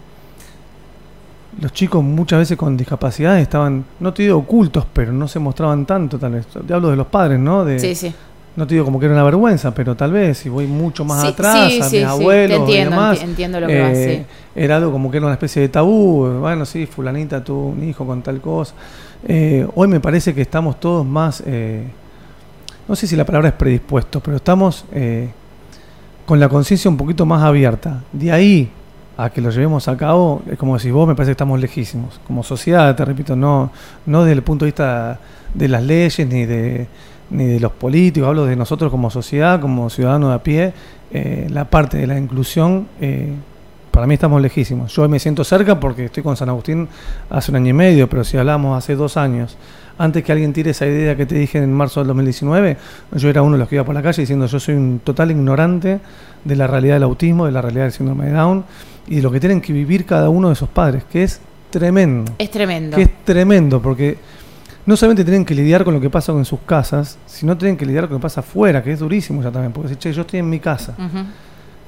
los 1.60 1.72
chicos 1.72 2.02
muchas 2.02 2.38
veces 2.40 2.56
con 2.56 2.76
discapacidades 2.76 3.42
estaban, 3.42 3.84
no 4.00 4.12
te 4.14 4.22
digo 4.22 4.38
ocultos, 4.38 4.86
pero 4.92 5.12
no 5.12 5.28
se 5.28 5.38
mostraban 5.38 5.84
tanto 5.86 6.18
tal 6.18 6.32
vez. 6.32 6.46
Te 6.66 6.72
hablo 6.72 6.90
de 6.90 6.96
los 6.96 7.06
padres, 7.06 7.38
¿no? 7.38 7.64
De, 7.64 7.78
Sí, 7.78 7.94
sí. 7.94 8.14
No 8.56 8.66
te 8.66 8.74
digo 8.74 8.84
como 8.84 8.98
que 8.98 9.06
era 9.06 9.14
una 9.14 9.22
vergüenza, 9.22 9.72
pero 9.72 9.94
tal 9.94 10.10
vez 10.12 10.38
si 10.38 10.48
voy 10.48 10.66
mucho 10.66 11.04
más 11.04 11.22
Sí, 11.22 11.28
atrás, 11.28 11.72
sí, 11.72 11.78
a 11.80 11.84
mis 11.84 11.90
sí, 11.90 12.02
abuelos 12.02 12.48
te 12.48 12.54
entiendo, 12.56 12.90
y 12.90 12.94
demás, 12.96 13.18
enti- 13.20 13.24
entiendo 13.24 13.60
lo 13.60 13.66
que 13.68 13.80
vas, 13.80 13.92
eh, 13.96 14.26
era 14.56 14.76
algo 14.76 14.90
como 14.90 15.08
que 15.10 15.18
era 15.18 15.26
una 15.26 15.34
especie 15.34 15.62
de 15.62 15.68
tabú. 15.68 16.26
Bueno, 16.40 16.66
sí, 16.66 16.84
fulanita 16.86 17.44
tuvo 17.44 17.68
un 17.68 17.88
hijo 17.88 18.04
con 18.04 18.22
tal 18.22 18.40
cosa. 18.40 18.74
Eh, 19.26 19.66
hoy 19.76 19.86
me 19.86 20.00
parece 20.00 20.34
que 20.34 20.42
estamos 20.42 20.80
todos 20.80 21.06
más, 21.06 21.42
eh, 21.46 21.84
no 22.88 22.96
sé 22.96 23.06
si 23.06 23.14
la 23.14 23.24
palabra 23.24 23.48
es 23.50 23.54
predispuestos, 23.54 24.20
pero 24.20 24.36
estamos 24.38 24.84
eh, 24.92 25.28
con 26.26 26.40
la 26.40 26.48
conciencia 26.48 26.90
un 26.90 26.96
poquito 26.96 27.24
más 27.24 27.42
abierta. 27.44 28.02
De 28.12 28.32
ahí 28.32 28.70
a 29.22 29.28
que 29.28 29.42
lo 29.42 29.50
llevemos 29.50 29.86
a 29.86 29.96
cabo, 29.98 30.42
como 30.56 30.78
decís 30.78 30.92
vos, 30.92 31.06
me 31.06 31.14
parece 31.14 31.30
que 31.30 31.32
estamos 31.32 31.60
lejísimos. 31.60 32.18
Como 32.26 32.42
sociedad, 32.42 32.96
te 32.96 33.04
repito, 33.04 33.36
no, 33.36 33.70
no 34.06 34.24
desde 34.24 34.32
el 34.32 34.42
punto 34.42 34.64
de 34.64 34.70
vista 34.70 35.20
de 35.52 35.68
las 35.68 35.82
leyes 35.82 36.26
ni 36.26 36.46
de, 36.46 36.86
ni 37.28 37.44
de 37.44 37.60
los 37.60 37.72
políticos, 37.72 38.28
hablo 38.28 38.46
de 38.46 38.56
nosotros 38.56 38.90
como 38.90 39.10
sociedad, 39.10 39.60
como 39.60 39.90
ciudadanos 39.90 40.30
de 40.30 40.34
a 40.34 40.42
pie, 40.42 40.72
eh, 41.12 41.46
la 41.50 41.66
parte 41.66 41.98
de 41.98 42.06
la 42.06 42.18
inclusión, 42.18 42.88
eh, 42.98 43.34
para 43.90 44.06
mí 44.06 44.14
estamos 44.14 44.40
lejísimos. 44.40 44.94
Yo 44.94 45.06
me 45.06 45.18
siento 45.18 45.44
cerca 45.44 45.78
porque 45.78 46.06
estoy 46.06 46.22
con 46.22 46.34
San 46.38 46.48
Agustín 46.48 46.88
hace 47.28 47.50
un 47.50 47.56
año 47.56 47.68
y 47.68 47.74
medio, 47.74 48.08
pero 48.08 48.24
si 48.24 48.38
hablamos 48.38 48.78
hace 48.78 48.94
dos 48.94 49.18
años, 49.18 49.58
antes 49.98 50.24
que 50.24 50.32
alguien 50.32 50.54
tire 50.54 50.70
esa 50.70 50.86
idea 50.86 51.14
que 51.14 51.26
te 51.26 51.34
dije 51.34 51.58
en 51.58 51.74
marzo 51.74 52.00
del 52.00 52.06
2019, 52.06 52.78
yo 53.12 53.28
era 53.28 53.42
uno 53.42 53.52
de 53.52 53.58
los 53.58 53.68
que 53.68 53.74
iba 53.74 53.84
por 53.84 53.94
la 53.94 54.00
calle 54.00 54.22
diciendo 54.22 54.46
yo 54.46 54.58
soy 54.58 54.76
un 54.76 55.00
total 55.04 55.30
ignorante 55.30 56.00
de 56.42 56.56
la 56.56 56.66
realidad 56.66 56.94
del 56.94 57.02
autismo, 57.02 57.44
de 57.44 57.52
la 57.52 57.60
realidad 57.60 57.84
del 57.84 57.92
síndrome 57.92 58.24
de 58.24 58.32
Down 58.32 58.64
y 59.10 59.16
de 59.16 59.22
lo 59.22 59.30
que 59.30 59.40
tienen 59.40 59.60
que 59.60 59.72
vivir 59.74 60.06
cada 60.06 60.30
uno 60.30 60.48
de 60.48 60.54
esos 60.54 60.68
padres, 60.70 61.04
que 61.04 61.22
es 61.24 61.40
tremendo 61.68 62.32
Es 62.38 62.50
tremendo. 62.50 62.96
que 62.96 63.02
es 63.02 63.10
tremendo, 63.24 63.80
porque 63.82 64.16
no 64.86 64.96
solamente 64.96 65.24
tienen 65.24 65.44
que 65.44 65.54
lidiar 65.54 65.84
con 65.84 65.92
lo 65.94 66.00
que 66.00 66.08
pasa 66.08 66.32
en 66.32 66.44
sus 66.46 66.60
casas, 66.60 67.18
sino 67.26 67.56
tienen 67.58 67.76
que 67.76 67.84
lidiar 67.84 68.04
con 68.04 68.14
lo 68.14 68.18
que 68.18 68.22
pasa 68.22 68.40
afuera, 68.40 68.82
que 68.82 68.92
es 68.92 68.98
durísimo 69.00 69.42
ya 69.42 69.50
también, 69.50 69.72
porque 69.72 69.90
si, 69.90 69.96
che, 69.96 70.12
yo 70.12 70.22
estoy 70.22 70.40
en 70.40 70.48
mi 70.48 70.58
casa, 70.58 70.94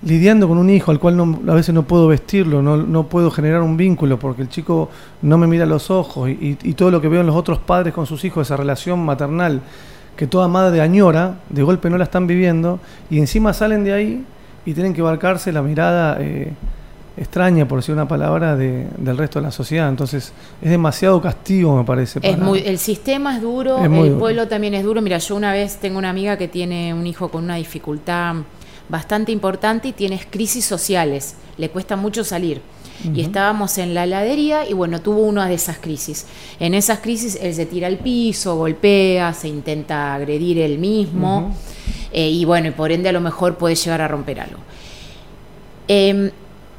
lidiando 0.05 0.49
con 0.49 0.59
un 0.59 0.69
hijo 0.69 0.91
al 0.91 0.99
cual 0.99 1.17
no- 1.17 1.41
a 1.51 1.55
veces 1.55 1.73
no 1.75 1.85
puedo 1.85 2.09
vestirlo, 2.09 2.61
no, 2.61 2.77
no 2.77 3.07
puedo 3.07 3.31
generar 3.31 3.63
un 3.63 3.77
vínculo 3.77 4.19
porque 4.19 4.43
el 4.43 4.49
chico 4.49 4.91
no 5.23 5.39
me 5.39 5.47
mira 5.47 5.63
a 5.65 5.67
los 5.67 5.91
ojos 5.93 6.29
y, 6.29 6.33
y- 6.33 6.59
y 6.71 6.73
todo 6.75 6.91
lo 6.91 7.01
que 7.01 7.07
veo 7.09 7.21
en 7.21 7.27
los 7.29 7.37
otros 7.37 7.59
padres 7.59 7.95
con 7.95 8.05
sus 8.07 8.25
hijos, 8.25 8.49
esa 8.49 8.57
relación 8.57 8.99
maternal 9.05 9.61
que 10.17 10.27
toda 10.27 10.49
madre 10.49 10.81
añora, 10.81 11.37
de 11.49 11.63
golpe 11.63 11.89
no 11.89 11.99
la 11.99 12.05
están 12.05 12.27
viviendo 12.27 12.81
y 13.11 13.19
encima 13.19 13.53
salen 13.53 13.85
de 13.85 13.93
ahí 13.93 14.25
y 14.67 14.75
tienen 14.75 14.93
que 14.93 15.03
barcarse 15.03 15.53
la 15.53 15.63
mirada 15.63 16.17
eh, 16.21 16.53
extraña, 17.17 17.67
por 17.69 17.79
decir 17.79 17.95
una 17.95 18.09
palabra, 18.09 18.57
de- 18.57 18.87
del 18.99 19.17
resto 19.19 19.39
de 19.39 19.45
la 19.47 19.51
sociedad. 19.53 19.89
Entonces 19.89 20.33
es 20.63 20.71
demasiado 20.71 21.21
castigo, 21.21 21.77
me 21.77 21.85
parece. 21.85 22.19
Es 22.23 22.35
para- 22.37 22.45
muy, 22.45 22.61
el 22.65 22.79
sistema 22.79 23.37
es 23.37 23.43
duro, 23.43 23.79
Es 23.79 23.85
el 23.85 23.93
duro. 23.93 24.19
pueblo 24.19 24.49
también 24.49 24.75
es 24.75 24.83
duro. 24.85 25.03
Mira, 25.03 25.19
yo 25.19 25.37
una 25.37 25.53
vez 25.53 25.77
tengo 25.77 25.99
una 25.99 26.11
amiga 26.11 26.37
que 26.39 26.49
tiene 26.49 26.95
un 26.95 27.07
hijo 27.07 27.29
con 27.31 27.45
una 27.45 27.57
dificultad 27.57 28.37
bastante 28.89 29.33
importante 29.33 29.89
y 29.89 29.93
tiene 29.93 30.21
crisis 30.31 30.65
sociales, 30.65 31.37
le 31.57 31.71
cuesta 31.71 31.97
mucho 31.97 32.25
salir. 32.25 32.61
Y 33.15 33.21
estábamos 33.23 33.79
en 33.79 33.95
la 33.95 34.05
heladería 34.05 34.69
y 34.69 34.75
bueno, 34.75 35.01
tuvo 35.01 35.23
una 35.23 35.49
de 35.49 35.55
esas 35.55 35.79
crisis. 35.79 36.25
En 36.61 36.73
esas 36.73 37.01
crisis 37.01 37.37
él 37.43 37.53
se 37.53 37.67
tira 37.67 37.89
al 37.89 37.97
piso, 37.99 38.55
golpea, 38.57 39.33
se 39.35 39.49
intenta 39.49 40.15
agredir 40.15 40.59
él 40.59 40.79
mismo 40.79 41.53
eh, 42.13 42.29
y 42.29 42.45
bueno, 42.45 42.69
y 42.69 42.71
por 42.71 42.93
ende 42.93 43.09
a 43.09 43.13
lo 43.13 43.21
mejor 43.21 43.57
puede 43.57 43.75
llegar 43.75 44.03
a 44.03 44.07
romper 44.09 44.39
algo. 44.41 44.59
Em, 45.89 46.31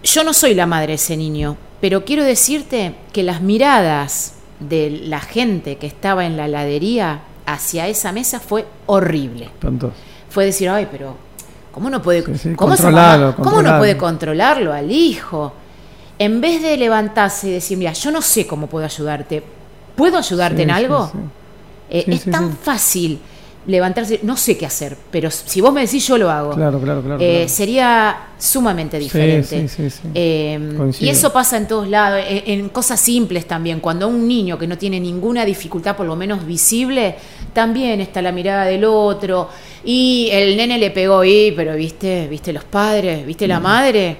yo 0.03 0.23
no 0.23 0.33
soy 0.33 0.53
la 0.53 0.65
madre 0.65 0.87
de 0.87 0.93
ese 0.95 1.17
niño, 1.17 1.57
pero 1.81 2.05
quiero 2.05 2.23
decirte 2.23 2.95
que 3.11 3.23
las 3.23 3.41
miradas 3.41 4.33
de 4.59 4.89
la 5.05 5.19
gente 5.19 5.77
que 5.77 5.87
estaba 5.87 6.25
en 6.25 6.37
la 6.37 6.45
heladería 6.45 7.21
hacia 7.45 7.87
esa 7.87 8.11
mesa 8.11 8.39
fue 8.39 8.65
horrible. 8.85 9.45
Espantoso. 9.45 9.93
Fue 10.29 10.45
decir, 10.45 10.69
ay, 10.69 10.87
pero 10.91 11.15
¿cómo 11.71 11.89
no 11.89 12.01
puede, 12.01 12.23
Sí, 12.25 12.37
sí, 12.37 12.55
¿cómo, 12.55 12.75
mamá- 12.75 13.33
cómo 13.35 13.49
no 13.49 13.53
controlalo". 13.53 13.79
puede 13.79 13.97
controlarlo 13.97 14.73
al 14.73 14.91
hijo? 14.91 15.53
En 16.19 16.39
vez 16.41 16.61
de 16.61 16.77
levantarse 16.77 17.49
y 17.49 17.51
decir, 17.51 17.77
mira, 17.77 17.91
yo 17.93 18.11
no 18.11 18.21
sé 18.21 18.47
cómo 18.47 18.67
puedo 18.67 18.85
ayudarte, 18.85 19.43
¿puedo 19.95 20.17
ayudarte 20.17 20.57
Sí, 20.57 20.63
en 20.63 20.71
algo? 20.71 21.11
Eh, 21.89 22.05
es 22.07 22.23
tan 22.31 22.55
fácil 22.55 23.19
levantarse, 23.65 24.19
no 24.23 24.35
sé 24.37 24.57
qué 24.57 24.65
hacer, 24.65 24.97
pero 25.11 25.31
si 25.31 25.61
vos 25.61 25.73
me 25.73 25.81
decís, 25.81 26.05
yo 26.07 26.17
lo 26.17 26.29
hago. 26.29 26.51
Claro, 26.51 26.79
claro, 26.79 27.01
claro. 27.01 27.21
Eh, 27.21 27.33
claro. 27.35 27.49
sería 27.49 28.17
sumamente 28.37 28.99
diferente. 28.99 29.67
sí, 29.67 29.67
sí, 29.67 29.89
sí. 29.89 30.01
Eh, 30.13 30.73
Coincido. 30.77 31.05
y 31.07 31.09
eso 31.09 31.31
pasa 31.31 31.57
en 31.57 31.67
todos 31.67 31.87
lados, 31.87 32.21
en, 32.27 32.59
en 32.59 32.69
cosas 32.69 32.99
simples 32.99 33.47
también. 33.47 33.79
Cuando 33.79 34.07
un 34.07 34.27
niño 34.27 34.57
que 34.57 34.67
no 34.67 34.77
tiene 34.77 34.99
ninguna 34.99 35.45
dificultad, 35.45 35.95
por 35.95 36.05
lo 36.05 36.15
menos 36.15 36.45
visible, 36.45 37.15
también 37.53 38.01
está 38.01 38.21
la 38.21 38.31
mirada 38.31 38.65
del 38.65 38.83
otro. 38.85 39.49
Y 39.85 40.29
el 40.31 40.55
nene 40.57 40.77
le 40.77 40.91
pegó, 40.91 41.23
y, 41.23 41.53
pero 41.55 41.75
viste, 41.75 42.27
viste 42.27 42.51
los 42.53 42.63
padres, 42.63 43.25
viste 43.25 43.45
Mm. 43.45 43.49
la 43.49 43.59
madre. 43.59 44.17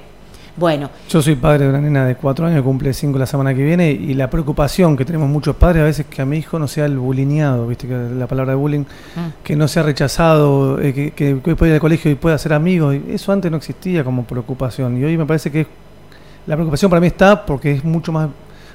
Bueno, 0.55 0.91
Yo 1.09 1.19
soy 1.19 1.35
padre 1.35 1.63
de 1.63 1.69
una 1.71 1.81
nena 1.81 2.05
de 2.05 2.15
cuatro 2.15 2.45
años, 2.45 2.61
cumple 2.63 2.93
cinco 2.93 3.17
la 3.17 3.25
semana 3.25 3.55
que 3.55 3.63
viene, 3.63 3.89
y 3.91 4.13
la 4.13 4.29
preocupación 4.29 4.95
que 4.95 5.03
tenemos 5.03 5.27
muchos 5.27 5.55
padres 5.55 5.81
a 5.81 5.85
veces 5.85 6.05
es 6.07 6.15
que 6.15 6.21
a 6.21 6.25
mi 6.25 6.37
hijo 6.37 6.59
no 6.59 6.67
sea 6.67 6.85
el 6.85 6.99
bulineado, 6.99 7.65
viste 7.65 7.87
que 7.87 7.95
la 7.95 8.27
palabra 8.27 8.51
de 8.51 8.57
bullying, 8.57 8.81
Mm. 8.81 9.43
que 9.43 9.55
no 9.55 9.67
sea 9.67 9.81
rechazado, 9.81 10.79
eh, 10.79 10.93
que, 10.93 11.11
que 11.11 11.35
pueda 11.55 11.69
ir 11.69 11.73
al 11.73 11.79
colegio 11.81 12.11
y 12.11 12.15
pueda 12.15 12.35
hacer 12.35 12.53
amigos. 12.53 12.95
y 12.95 13.13
Eso 13.13 13.31
antes 13.31 13.49
no 13.49 13.57
existía 13.57 14.03
como 14.03 14.25
preocupación, 14.25 14.95
y 14.99 15.03
hoy 15.03 15.17
me 15.17 15.25
parece 15.25 15.49
que 15.51 15.61
es- 15.61 15.67
la 16.45 16.55
preocupación 16.55 16.89
para 16.91 16.99
mí 17.01 17.07
está 17.07 17.45
porque 17.45 17.71
es 17.71 17.83
mucho 17.83 18.11
más, 18.11 18.29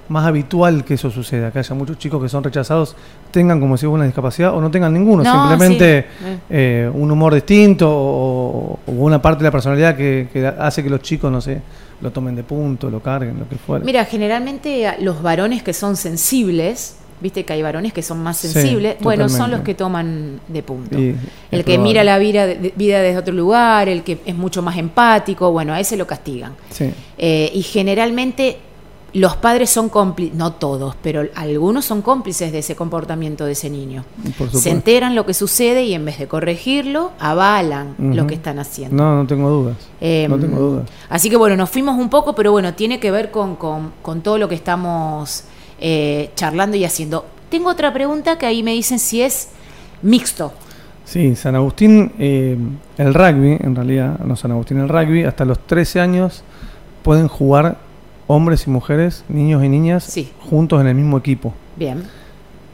más 0.08 0.24
habitual 0.26 0.84
que 0.84 0.94
eso 0.94 1.10
suceda, 1.10 1.50
que 1.50 1.58
haya 1.58 1.74
muchos 1.74 1.98
chicos 1.98 2.22
que 2.22 2.28
son 2.28 2.42
rechazados, 2.42 2.96
tengan 3.30 3.60
como 3.60 3.76
si 3.76 3.86
fuera 3.86 3.96
una 3.96 4.04
discapacidad 4.04 4.54
o 4.54 4.60
no 4.60 4.70
tengan 4.70 4.92
ninguno, 4.94 5.22
No, 5.22 5.48
simplemente 5.48 6.06
sí. 6.18 6.26
Eh. 6.50 6.90
un 6.92 7.10
humor 7.10 7.34
distinto 7.34 7.88
o, 7.90 8.78
o 8.86 8.92
una 8.92 9.20
parte 9.20 9.38
de 9.40 9.48
la 9.48 9.52
personalidad 9.52 9.96
que, 9.96 10.28
que 10.32 10.46
hace 10.46 10.82
que 10.82 10.88
los 10.90 11.02
chicos, 11.02 11.30
no 11.30 11.40
sé, 11.40 11.60
lo 12.00 12.10
tomen 12.10 12.34
de 12.36 12.42
punto, 12.44 12.88
lo 12.90 13.00
carguen, 13.00 13.38
lo 13.38 13.48
que 13.48 13.56
fuera. 13.56 13.84
Mira, 13.84 14.04
generalmente 14.04 14.94
los 15.00 15.20
varones 15.22 15.62
que 15.62 15.72
son 15.74 15.96
sensibles, 15.96 16.96
viste 17.20 17.44
que 17.44 17.52
hay 17.52 17.62
varones 17.62 17.92
que 17.92 18.02
son 18.02 18.22
más 18.22 18.36
Sí, 18.38 18.48
sensibles, 18.48 18.96
bueno, 19.00 19.28
son 19.28 19.50
los 19.50 19.60
que 19.62 19.74
toman 19.74 20.40
de 20.48 20.62
punto. 20.62 20.96
El 20.96 21.16
que 21.50 21.62
probable. 21.64 21.78
mira 21.78 22.04
la 22.04 22.18
vida, 22.18 22.46
de- 22.46 22.72
vida 22.76 23.02
desde 23.02 23.18
otro 23.18 23.34
lugar, 23.34 23.88
el 23.88 24.04
que 24.04 24.20
es 24.24 24.34
mucho 24.36 24.62
más 24.62 24.76
empático, 24.78 25.50
bueno, 25.50 25.72
a 25.74 25.80
ese 25.80 25.96
lo 25.96 26.06
castigan. 26.06 26.52
Sí, 26.70 26.90
Eh, 27.18 27.50
y 27.52 27.62
generalmente 27.62 28.58
los 29.14 29.36
padres 29.36 29.70
son 29.70 29.88
cómplices, 29.88 30.34
no 30.36 30.52
todos, 30.52 30.94
pero 31.02 31.22
algunos 31.34 31.84
son 31.86 32.02
cómplices 32.02 32.52
de 32.52 32.58
ese 32.58 32.76
comportamiento 32.76 33.46
de 33.46 33.52
ese 33.52 33.70
niño. 33.70 34.04
Se 34.52 34.70
enteran 34.70 35.14
lo 35.14 35.24
que 35.24 35.32
sucede 35.34 35.84
y 35.84 35.94
en 35.94 36.04
vez 36.04 36.18
de 36.18 36.28
corregirlo, 36.28 37.12
avalan 37.18 37.94
lo 37.98 38.26
que 38.26 38.34
están 38.34 38.58
haciendo. 38.58 38.96
No, 39.02 39.16
no 39.22 39.26
tengo 39.26 39.48
dudas. 39.48 39.76
Eh, 40.00 40.26
no 40.28 40.38
tengo 40.38 40.58
dudas. 40.60 40.88
Así 41.08 41.30
que 41.30 41.36
bueno, 41.36 41.56
nos 41.56 41.70
fuimos 41.70 41.98
un 41.98 42.10
poco, 42.10 42.34
pero 42.34 42.52
bueno, 42.52 42.74
tiene 42.74 43.00
que 43.00 43.10
ver 43.10 43.30
con, 43.30 43.56
con- 43.56 43.92
con 44.02 44.20
todo 44.20 44.36
lo 44.36 44.48
que 44.48 44.54
estamos 44.54 45.44
eh, 45.80 46.30
charlando 46.34 46.76
y 46.76 46.84
haciendo. 46.84 47.24
Tengo 47.48 47.70
otra 47.70 47.92
pregunta 47.94 48.36
que 48.36 48.44
ahí 48.44 48.62
me 48.62 48.72
dicen 48.72 48.98
si 48.98 49.22
es 49.22 49.48
mixto. 50.02 50.52
Sí, 51.06 51.34
San 51.34 51.54
Agustín, 51.56 52.12
eh, 52.18 52.58
el 52.98 53.14
rugby, 53.14 53.56
en 53.60 53.74
realidad, 53.74 54.18
no 54.18 54.36
San 54.36 54.50
Agustín, 54.52 54.78
el 54.80 54.88
rugby, 54.90 55.24
hasta 55.24 55.46
los 55.46 55.58
13 55.66 56.00
años 56.00 56.42
pueden 57.02 57.26
jugar 57.28 57.78
hombres 58.28 58.66
y 58.66 58.70
mujeres, 58.70 59.24
niños 59.28 59.64
y 59.64 59.68
niñas, 59.68 60.04
Sí. 60.04 60.30
juntos 60.48 60.80
en 60.80 60.86
el 60.86 60.94
mismo 60.94 61.18
equipo. 61.18 61.52
Bien. 61.76 62.04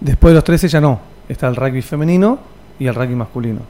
Después 0.00 0.32
de 0.32 0.34
los 0.34 0.44
13 0.44 0.68
ya 0.68 0.80
no. 0.82 1.00
Está 1.28 1.48
el 1.48 1.56
rugby 1.56 1.80
femenino 1.80 2.38
y 2.78 2.86
el 2.86 2.94
rugby 2.94 3.14
masculino. 3.14 3.60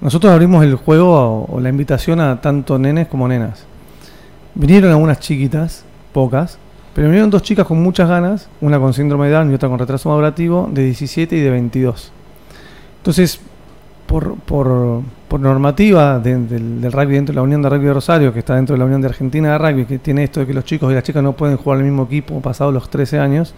Nosotros 0.00 0.32
abrimos 0.32 0.62
el 0.62 0.76
juego 0.76 1.10
o, 1.48 1.56
o 1.56 1.60
la 1.60 1.68
invitación 1.70 2.20
a 2.20 2.40
tanto 2.40 2.78
nenes 2.78 3.08
como 3.08 3.26
nenas. 3.26 3.64
Vinieron 4.54 4.92
algunas 4.92 5.18
chiquitas, 5.18 5.84
pocas, 6.12 6.58
pero 6.94 7.08
vinieron 7.08 7.30
dos 7.30 7.42
chicas 7.42 7.66
con 7.66 7.82
muchas 7.82 8.08
ganas, 8.08 8.48
una 8.60 8.78
con 8.78 8.92
síndrome 8.94 9.26
de 9.26 9.32
Down 9.32 9.50
y 9.50 9.54
otra 9.54 9.68
con 9.68 9.78
retraso 9.78 10.08
madurativo, 10.08 10.68
de 10.72 10.84
17 10.84 11.34
y 11.36 11.40
de 11.40 11.50
22. 11.50 12.12
Entonces, 12.98 13.40
por, 14.08 14.34
por, 14.38 15.02
por 15.28 15.38
normativa 15.38 16.18
de- 16.18 16.36
del, 16.38 16.80
del 16.80 16.90
rugby 16.92 17.14
dentro 17.14 17.32
de 17.32 17.36
la 17.36 17.42
Unión 17.42 17.62
de 17.62 17.68
Rugby 17.68 17.84
de 17.86 17.94
Rosario, 17.94 18.32
que 18.32 18.40
está 18.40 18.56
dentro 18.56 18.74
de 18.74 18.78
la 18.80 18.86
Unión 18.86 19.00
de 19.00 19.06
Argentina 19.08 19.52
de 19.52 19.58
Rugby, 19.58 19.84
que 19.84 19.98
tiene 20.00 20.24
esto 20.24 20.40
de 20.40 20.46
que 20.46 20.54
los 20.54 20.64
chicos 20.64 20.90
y 20.90 20.94
las 20.94 21.04
chicas 21.04 21.22
no 21.22 21.34
pueden 21.34 21.56
jugar 21.58 21.78
en 21.78 21.84
el 21.86 21.90
mismo 21.92 22.06
equipo 22.06 22.40
pasados 22.40 22.74
los 22.74 22.90
13 22.90 23.20
años, 23.20 23.54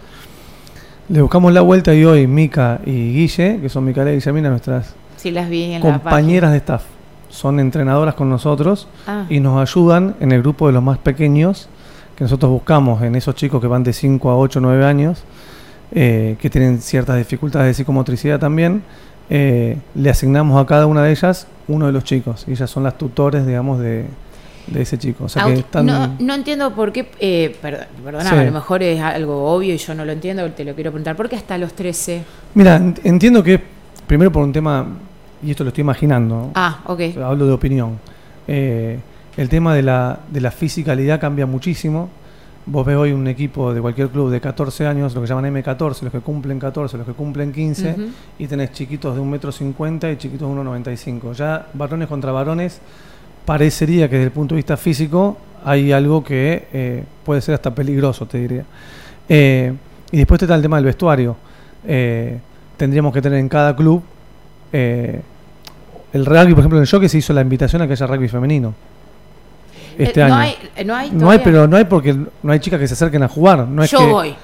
le 1.09 1.21
buscamos 1.21 1.51
la 1.53 1.61
vuelta 1.61 1.93
y 1.93 2.05
hoy 2.05 2.27
Mica 2.27 2.79
y 2.85 3.13
Guille, 3.13 3.59
que 3.61 3.69
son 3.69 3.83
Micaela 3.85 4.11
y 4.11 4.15
Guillermina, 4.15 4.49
nuestras 4.49 4.93
Sí, 5.17 5.31
las 5.31 5.49
vi 5.49 5.63
en 5.63 5.71
la 5.73 5.79
compañeras 5.81 6.51
de 6.51 6.57
staff, 6.57 6.83
son 7.29 7.59
entrenadoras 7.59 8.15
con 8.15 8.29
nosotros. 8.29 8.87
Ah, 9.07 9.25
y 9.29 9.39
nos 9.39 9.59
ayudan 9.61 10.15
en 10.19 10.31
el 10.31 10.41
grupo 10.41 10.67
de 10.67 10.73
los 10.73 10.83
más 10.83 10.97
pequeños, 10.97 11.69
que 12.15 12.23
nosotros 12.23 12.51
buscamos 12.51 13.01
en 13.03 13.15
esos 13.15 13.35
chicos 13.35 13.61
que 13.61 13.67
van 13.67 13.83
de 13.83 13.93
5 13.93 14.29
a 14.29 14.37
8 14.37 14.59
o 14.59 14.61
9 14.61 14.83
años, 14.85 15.23
eh, 15.93 16.37
que 16.39 16.49
tienen 16.49 16.81
ciertas 16.81 17.17
dificultades 17.17 17.67
de 17.67 17.73
psicomotricidad 17.75 18.39
también, 18.39 18.81
eh, 19.33 19.77
le 19.95 20.09
asignamos 20.09 20.61
a 20.61 20.65
cada 20.67 20.85
una 20.87 21.01
de 21.03 21.11
ellas 21.11 21.47
uno 21.69 21.85
de 21.85 21.93
los 21.93 22.03
chicos, 22.03 22.43
y 22.47 22.51
ellas 22.51 22.69
son 22.69 22.83
las 22.83 22.97
tutores, 22.97 23.47
digamos, 23.47 23.79
de, 23.79 24.03
de 24.67 24.81
ese 24.81 24.97
chico. 24.97 25.23
O 25.23 25.29
sea 25.29 25.45
que 25.45 25.53
Aut- 25.53 25.59
están... 25.59 25.85
no, 25.85 26.15
no 26.19 26.33
entiendo 26.35 26.71
por 26.75 26.91
qué, 26.91 27.07
eh, 27.19 27.55
perd- 27.63 27.87
perdona, 28.03 28.29
Sí. 28.29 28.35
a 28.35 28.43
lo 28.43 28.51
mejor 28.51 28.83
es 28.83 28.99
algo 29.01 29.45
obvio 29.53 29.73
y 29.73 29.77
yo 29.77 29.95
no 29.95 30.03
lo 30.03 30.11
entiendo, 30.11 30.45
te 30.51 30.65
lo 30.65 30.75
quiero 30.75 30.91
preguntar, 30.91 31.15
¿por 31.15 31.29
qué 31.29 31.37
hasta 31.37 31.57
los 31.57 31.71
13? 31.73 32.23
Mira, 32.55 32.77
ent- 32.77 32.99
entiendo 33.05 33.41
que 33.41 33.61
primero 34.05 34.31
por 34.33 34.43
un 34.43 34.51
tema, 34.51 34.85
y 35.41 35.51
esto 35.51 35.63
lo 35.63 35.69
estoy 35.69 35.81
imaginando. 35.83 36.51
Ah, 36.53 36.79
hablo 37.23 37.45
de 37.45 37.53
opinión. 37.53 37.97
Eh, 38.47 38.99
el 39.37 39.47
tema 39.47 39.73
de 39.73 39.81
la, 39.83 40.19
de 40.29 40.41
la 40.41 40.51
fisicalidad 40.51 41.21
cambia 41.21 41.45
muchísimo. 41.45 42.09
Vos 42.65 42.85
ves 42.85 42.95
hoy 42.95 43.11
un 43.11 43.27
equipo 43.27 43.73
de 43.73 43.81
cualquier 43.81 44.09
club 44.09 44.29
de 44.29 44.39
14 44.39 44.85
años, 44.85 45.15
lo 45.15 45.21
que 45.21 45.27
llaman 45.27 45.45
M14, 45.53 46.03
los 46.03 46.11
que 46.11 46.19
cumplen 46.19 46.59
14, 46.59 46.97
los 46.97 47.07
que 47.07 47.13
cumplen 47.13 47.51
15, 47.51 47.91
Ujú. 47.91 48.01
y 48.37 48.47
tenés 48.47 48.71
chiquitos 48.71 49.15
de 49.15 49.21
1,50 49.21 50.03
m 50.03 50.13
y 50.13 50.17
chiquitos 50.17 50.47
de 50.47 50.61
1,95 50.61 51.33
Ya 51.33 51.67
varones 51.73 52.07
contra 52.07 52.31
varones, 52.31 52.79
parecería 53.45 54.07
que 54.07 54.17
desde 54.17 54.27
el 54.27 54.31
punto 54.31 54.53
de 54.53 54.57
vista 54.57 54.77
físico 54.77 55.37
hay 55.65 55.91
algo 55.91 56.23
que 56.23 56.67
eh, 56.71 57.03
puede 57.25 57.41
ser 57.41 57.55
hasta 57.55 57.73
peligroso, 57.73 58.27
te 58.27 58.37
diría. 58.37 58.63
Eh, 59.27 59.73
y 60.11 60.17
después 60.17 60.41
está 60.41 60.53
el 60.55 60.61
tema 60.61 60.77
del 60.77 60.85
vestuario. 60.85 61.35
Eh, 61.85 62.39
tendríamos 62.77 63.13
que 63.13 63.21
tener 63.21 63.39
en 63.39 63.49
cada 63.49 63.75
club 63.75 64.03
eh, 64.71 65.21
el 66.13 66.25
rugby, 66.25 66.51
por 66.53 66.59
ejemplo, 66.59 66.77
en 66.77 66.83
el 66.83 66.89
jockey 66.89 67.07
se 67.07 67.17
hizo 67.17 67.33
la 67.33 67.41
invitación 67.41 67.81
a 67.81 67.87
que 67.87 67.93
haya 67.93 68.05
rugby 68.05 68.27
femenino. 68.27 68.73
Este 69.97 70.19
Eh, 70.19 70.23
año. 70.23 70.35
No 70.35 70.41
hay, 70.41 70.55
eh, 70.75 70.83
no 70.85 70.95
hay, 70.95 71.11
No 71.11 71.29
hay, 71.29 71.39
pero 71.43 71.67
no 71.67 71.77
hay 71.77 71.85
porque 71.85 72.13
no 72.13 72.51
hay 72.51 72.59
chicas 72.59 72.79
que 72.79 72.87
se 72.87 72.93
acerquen 72.93 73.23
a 73.23 73.27
jugar. 73.27 73.67
No 73.67 73.83
es 73.83 73.91
yo 73.91 73.99
que, 73.99 74.05
voy, 74.05 74.35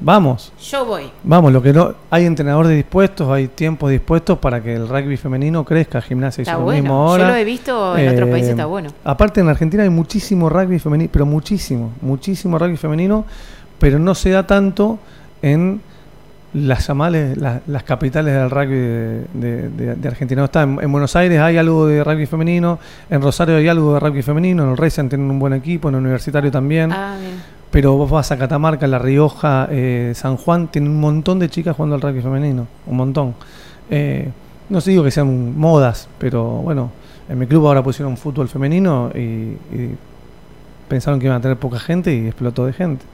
Vamos, 0.00 0.52
yo 0.70 0.84
voy. 0.84 1.10
vamos, 1.24 1.52
lo 1.52 1.62
que 1.62 1.72
no 1.72 1.94
hay 2.10 2.24
entrenadores 2.26 2.70
dispuestos, 2.76 3.28
hay 3.30 3.48
tiempos 3.48 3.90
dispuestos 3.90 4.38
para 4.38 4.62
que 4.62 4.74
el 4.74 4.86
rugby 4.88 5.16
femenino 5.16 5.64
crezca, 5.64 6.00
gimnasia 6.02 6.42
Está 6.42 6.52
hizo 6.52 6.60
lo 6.60 6.70
mismo 6.72 6.94
bueno. 6.94 7.10
ahora. 7.10 7.24
Yo 7.24 7.30
lo 7.30 7.36
he 7.36 7.44
visto 7.44 7.96
en 7.96 8.08
otros 8.14 8.28
Eh, 8.28 8.30
países, 8.32 8.50
está 8.50 8.66
bueno. 8.66 8.90
Aparte 9.02 9.40
en 9.40 9.48
Argentina 9.48 9.82
hay 9.82 9.88
muchísimo 9.88 10.48
rugby 10.50 10.78
femenino, 10.78 11.10
pero 11.12 11.24
muchísimo, 11.26 11.90
muchísimo 12.02 12.58
rugby 12.58 12.76
femenino, 12.76 13.24
pero 13.78 13.98
no 13.98 14.14
se 14.14 14.30
da 14.30 14.46
tanto 14.46 14.98
en 15.42 15.80
las 16.54 16.86
llamales, 16.86 17.36
la- 17.36 17.60
las 17.66 17.82
capitales 17.82 18.32
del 18.34 18.50
rugby 18.50 18.74
de, 18.76 19.26
de- 19.34 19.68
de- 19.70 19.94
de 19.96 20.08
Argentina. 20.08 20.44
Está 20.44 20.62
en, 20.62 20.78
en 20.82 20.90
Buenos 20.90 21.14
Aires 21.16 21.40
hay 21.40 21.56
algo 21.58 21.86
de 21.86 22.02
rugby 22.02 22.26
femenino, 22.26 22.78
en 23.10 23.20
Rosario 23.22 23.56
hay 23.56 23.68
algo 23.68 23.94
de 23.94 24.00
rugby 24.00 24.22
femenino, 24.22 24.64
en 24.64 24.70
el 24.70 24.76
Racing 24.76 25.08
tienen 25.08 25.30
un 25.30 25.38
buen 25.38 25.52
equipo, 25.52 25.88
en 25.88 25.96
el 25.96 26.00
Universitario 26.00 26.50
también. 26.50 26.90
Ah. 26.92 27.16
Pero 27.70 27.96
vos 27.98 28.10
vas 28.10 28.32
a 28.32 28.38
Catamarca, 28.38 28.86
La 28.86 28.98
Rioja, 28.98 29.68
eh, 29.70 30.12
San 30.14 30.38
Juan, 30.38 30.68
tienen 30.68 30.90
un 30.90 31.00
montón 31.00 31.38
de 31.38 31.50
chicas 31.50 31.76
jugando 31.76 31.96
al 31.96 32.00
rugby 32.00 32.22
femenino, 32.22 32.66
un 32.86 32.96
montón. 32.96 33.34
Eh, 33.90 34.30
no 34.70 34.80
sé 34.80 34.90
digo 34.92 35.04
que 35.04 35.10
sean 35.10 35.58
modas, 35.58 36.08
pero 36.18 36.44
bueno, 36.46 36.90
en 37.28 37.38
mi 37.38 37.46
club 37.46 37.66
ahora 37.66 37.82
pusieron 37.82 38.16
fútbol 38.16 38.48
femenino 38.48 39.10
y, 39.14 39.18
y 39.18 39.94
pensaron 40.88 41.20
que 41.20 41.26
iban 41.26 41.36
a 41.38 41.40
tener 41.42 41.58
poca 41.58 41.78
gente 41.78 42.14
y 42.14 42.26
explotó 42.26 42.64
de 42.64 42.72
gente 42.72 43.04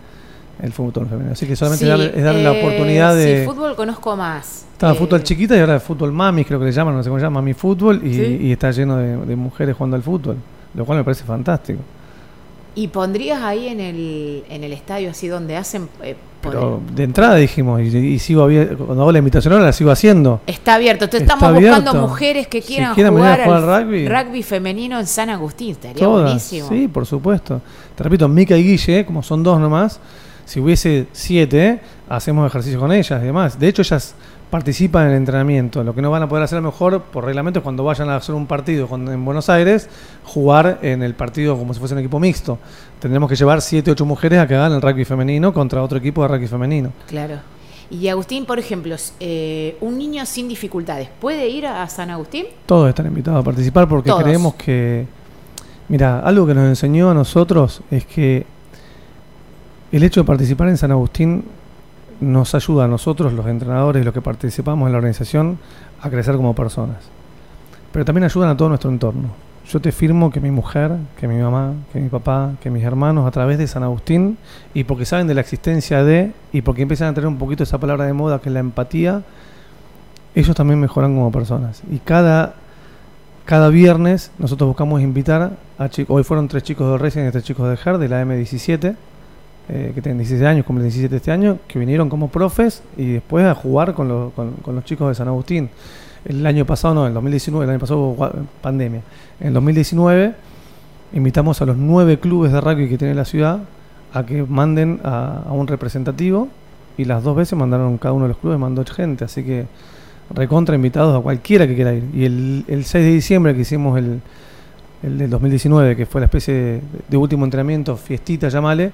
el 0.62 0.72
fútbol 0.72 1.07
femenino. 1.09 1.32
Así 1.32 1.46
que 1.46 1.57
solamente 1.57 1.84
Sí, 1.84 1.90
darle- 1.90 2.12
es 2.16 2.22
darle 2.24 2.42
la 2.42 2.52
eh, 2.55 2.61
oportunidad 2.61 3.14
de... 3.16 3.40
Sí, 3.40 3.46
fútbol 3.46 3.74
conozco 3.76 4.16
más. 4.16 4.66
Estaba 4.72 4.92
Eh, 4.92 4.96
fútbol 4.96 5.22
chiquita 5.22 5.57
y 5.57 5.61
ahora 5.61 5.78
fútbol 5.80 6.12
mamis, 6.12 6.46
creo 6.46 6.59
que 6.59 6.66
le 6.66 6.72
llaman, 6.72 6.94
no 6.96 7.02
sé 7.02 7.09
cómo 7.09 7.18
se 7.18 7.24
llama, 7.26 7.40
mami 7.40 7.55
fútbol, 7.55 8.00
y, 8.05 8.14
Sí. 8.14 8.38
y 8.42 8.52
está 8.52 8.70
lleno 8.70 8.96
de, 8.96 9.16
de 9.18 9.36
mujeres 9.36 9.76
jugando 9.76 9.96
al 9.96 10.02
fútbol, 10.02 10.36
lo 10.74 10.84
cual 10.84 10.98
me 10.98 11.05
parece 11.05 11.24
fantástico. 11.24 11.80
¿Y 12.76 12.88
pondrías 12.88 13.40
ahí 13.40 13.68
en 13.68 13.78
el, 13.78 14.42
en 14.50 14.64
el 14.64 14.72
estadio 14.72 15.11
así 15.11 15.28
donde 15.28 15.57
hacen... 15.57 15.88
eh, 16.02 16.16
Pero 16.42 16.80
de 16.92 17.05
entrada 17.05 17.36
dijimos, 17.36 17.80
y, 17.80 17.96
y 17.96 18.18
sigo 18.18 18.48
cuando 18.48 19.02
hago 19.02 19.12
la 19.12 19.18
invitación 19.18 19.52
ahora 19.55 19.66
la 19.66 19.72
sigo 19.72 19.92
haciendo. 19.92 20.40
Está 20.48 20.74
abierto. 20.74 21.05
Entonces 21.05 21.22
estamos 21.30 21.55
buscando 21.55 21.94
mujeres 21.94 22.48
que 22.48 22.61
Si 22.61 22.74
quieran 22.74 22.96
venir 22.96 23.07
a 23.09 23.12
jugar, 23.12 23.44
jugar 23.44 23.62
al 23.62 23.84
al 23.94 24.26
rugby. 24.26 24.42
femenino 24.42 24.98
en 24.98 25.07
San 25.07 25.30
Agustín. 25.30 25.70
Estaría 25.70 26.02
Todas, 26.05 26.24
buenísimo. 26.24 26.68
sí, 26.68 26.88
por 26.88 27.07
supuesto. 27.07 27.61
Te 27.94 28.02
repito, 28.02 28.28
Mica 28.28 28.57
y 28.57 28.64
Guille, 28.64 29.07
como 29.07 29.22
son 29.22 29.44
dos 29.44 29.61
nomás, 29.61 30.00
si 30.45 30.61
hubiese 30.61 31.07
siete, 31.12 31.80
hacemos 32.09 32.47
ejercicio 32.47 32.78
con 32.78 32.92
ellas 32.92 33.22
y 33.22 33.26
demás. 33.26 33.59
De 33.59 33.68
hecho, 33.68 33.82
ellas 33.82 34.14
participan 34.51 35.07
en 35.07 35.11
el 35.11 35.16
entrenamiento. 35.16 35.82
Lo 35.82 35.95
que 35.95 36.03
no 36.03 36.11
van 36.11 36.22
a 36.22 36.28
poder 36.28 36.45
hacer 36.45 36.59
a 36.59 36.61
lo 36.61 36.68
mejor 36.68 37.03
por 37.03 37.24
reglamento 37.24 37.59
es 37.59 37.62
cuando 37.64 37.82
vayan 37.82 38.09
a 38.09 38.16
hacer 38.16 38.34
un 38.34 38.47
partido 38.47 38.88
en 38.92 39.24
Buenos 39.24 39.49
Aires, 39.49 39.88
jugar 40.24 40.78
en 40.82 41.03
el 41.03 41.14
partido 41.14 41.59
como 41.59 41.74
si 41.74 41.80
fuese 41.80 41.95
un 41.95 42.01
equipo 42.01 42.20
mixto. 42.20 42.59
Tendremos 43.01 43.28
que 43.28 43.36
llevar 43.36 43.61
siete, 43.62 43.90
ocho 43.90 44.05
mujeres 44.05 44.38
a 44.38 44.47
que 44.47 44.55
hagan 44.55 44.72
el 44.72 44.80
rugby 44.80 45.05
femenino 45.05 45.53
contra 45.53 45.82
otro 45.82 45.99
equipo 45.99 46.22
de 46.22 46.28
rugby 46.28 46.47
femenino. 46.47 46.92
Claro. 47.09 47.38
Y 47.90 48.09
Agustín, 48.09 48.47
por 48.47 48.59
ejemplo, 48.59 48.97
eh, 49.20 49.76
un 49.80 49.99
niño 49.99 50.24
sin 50.24 50.49
dificultades, 50.49 51.09
¿puede 51.20 51.49
ir 51.49 51.66
a 51.66 51.88
San 51.88 52.11
Agustín? 52.11 52.47
Todos 52.66 52.88
están 52.88 53.07
invitados 53.07 53.40
a 53.40 53.45
participar 53.45 53.88
porque 53.88 54.11
Todos. 54.11 54.22
creemos 54.22 54.55
que, 54.55 55.07
mira, 55.88 56.20
algo 56.20 56.47
que 56.47 56.55
nos 56.55 56.66
enseñó 56.66 57.11
a 57.11 57.14
nosotros 57.14 57.82
es 57.90 58.07
que 58.07 58.47
el 59.97 60.03
hecho 60.03 60.22
de 60.22 60.26
participar 60.26 60.68
en 60.68 60.76
San 60.76 60.90
Agustín 60.90 61.45
nos 62.20 62.55
ayuda 62.57 62.86
a 62.86 62.88
nosotros, 62.88 63.32
los 63.32 63.47
entrenadores 63.47 64.05
los 64.05 64.12
que 64.12 64.20
participamos 64.20 64.86
en 64.86 64.92
la 64.92 64.99
organización, 64.99 65.59
a 66.01 66.11
crecer 66.11 66.34
como 66.34 66.53
personas. 66.53 66.97
Pero 67.92 68.05
también 68.05 68.24
ayudan 68.24 68.51
a 68.51 68.57
todo 68.57 68.68
nuestro 68.70 68.90
entorno. 68.90 69.28
Yo 69.68 69.80
te 69.80 69.92
firmo 69.92 70.32
que 70.32 70.40
mi 70.40 70.51
mujer, 70.51 70.90
que 71.18 71.28
mi 71.28 71.40
mamá, 71.40 71.74
que 71.92 72.01
mi 72.01 72.09
papá, 72.09 72.55
que 72.61 72.70
mis 72.70 72.82
hermanos, 72.82 73.24
a 73.24 73.30
través 73.30 73.57
de 73.57 73.68
San 73.68 73.84
Agustín, 73.84 74.36
y 74.74 74.82
porque 74.82 75.05
saben 75.05 75.28
de 75.28 75.34
la 75.34 75.42
existencia 75.42 76.03
de, 76.03 76.32
y 76.53 76.62
porque 76.62 76.82
empiezan 76.82 77.09
a 77.09 77.14
tener 77.14 77.28
un 77.28 77.38
poquito 77.38 77.62
esa 77.62 77.78
palabra 77.78 78.05
de 78.05 78.14
moda 78.14 78.40
que 78.40 78.49
es 78.49 78.53
la 78.53 78.61
empatía, 78.61 79.22
ellos 80.34 80.57
también 80.57 80.80
mejoran 80.80 81.14
como 81.14 81.30
personas. 81.30 81.82
Y 81.88 81.99
cada, 81.99 82.55
cada 83.45 83.68
viernes 83.68 84.32
nosotros 84.40 84.66
buscamos 84.66 85.03
invitar 85.03 85.53
a 85.78 85.88
chicos, 85.88 86.16
hoy 86.16 86.24
fueron 86.24 86.49
tres 86.49 86.64
chicos 86.64 86.90
de 86.90 86.99
Racing 86.99 87.28
y 87.28 87.30
tres 87.30 87.45
chicos 87.45 87.70
de 87.70 87.76
GER, 87.76 87.99
de 87.99 88.09
la 88.09 88.24
M17, 88.24 88.97
eh, 89.68 89.92
que 89.94 90.02
tienen 90.02 90.18
16 90.18 90.42
años, 90.46 90.66
cumplen 90.66 90.84
17 90.84 91.16
este 91.16 91.30
año, 91.32 91.58
que 91.66 91.78
vinieron 91.78 92.08
como 92.08 92.28
profes 92.28 92.82
y 92.96 93.12
después 93.14 93.44
a 93.46 93.54
jugar 93.54 93.94
con, 93.94 94.08
los- 94.08 94.32
con- 94.34 94.52
con 94.62 94.74
los 94.74 94.84
chicos 94.84 95.08
de 95.08 95.14
San 95.14 95.28
Agustín. 95.28 95.70
El 96.24 96.44
año 96.46 96.64
pasado, 96.64 96.94
no, 96.94 97.06
el 97.06 97.14
2019, 97.14 97.64
el 97.64 97.70
año 97.70 97.78
pasado 97.80 98.00
hubo 98.00 98.30
pandemia. 98.62 99.00
En 99.40 99.48
el 99.48 99.54
2019 99.54 100.34
invitamos 101.12 101.60
a 101.62 101.66
los 101.66 101.76
nueve 101.76 102.18
clubes 102.18 102.52
de 102.52 102.60
rugby 102.60 102.88
que 102.88 102.98
tiene 102.98 103.14
la 103.14 103.24
ciudad 103.24 103.60
a 104.12 104.24
que 104.26 104.42
manden 104.42 105.00
a, 105.04 105.42
a 105.48 105.52
un 105.52 105.66
representativo 105.66 106.48
y 106.96 107.04
las 107.04 107.22
dos 107.22 107.36
veces 107.36 107.58
mandaron 107.58 107.98
cada 107.98 108.12
uno 108.12 108.24
de 108.24 108.28
los 108.30 108.38
clubes, 108.38 108.58
mandó 108.58 108.84
gente, 108.84 109.24
así 109.24 109.42
que 109.42 109.66
recontra 110.34 110.74
invitados 110.76 111.18
a 111.18 111.22
cualquiera 111.22 111.66
que 111.66 111.74
quiera 111.74 111.92
ir. 111.92 112.04
Y 112.14 112.24
el, 112.24 112.64
el 112.68 112.84
6 112.84 113.04
de 113.04 113.10
diciembre 113.12 113.54
que 113.54 113.60
hicimos 113.62 113.98
el, 113.98 114.20
el 115.02 115.18
del 115.18 115.30
2019, 115.30 115.96
que 115.96 116.06
fue 116.06 116.20
la 116.20 116.26
especie 116.26 116.54
de, 116.54 116.80
de 117.08 117.16
último 117.16 117.44
entrenamiento, 117.44 117.96
fiestita, 117.96 118.48
llamale, 118.48 118.92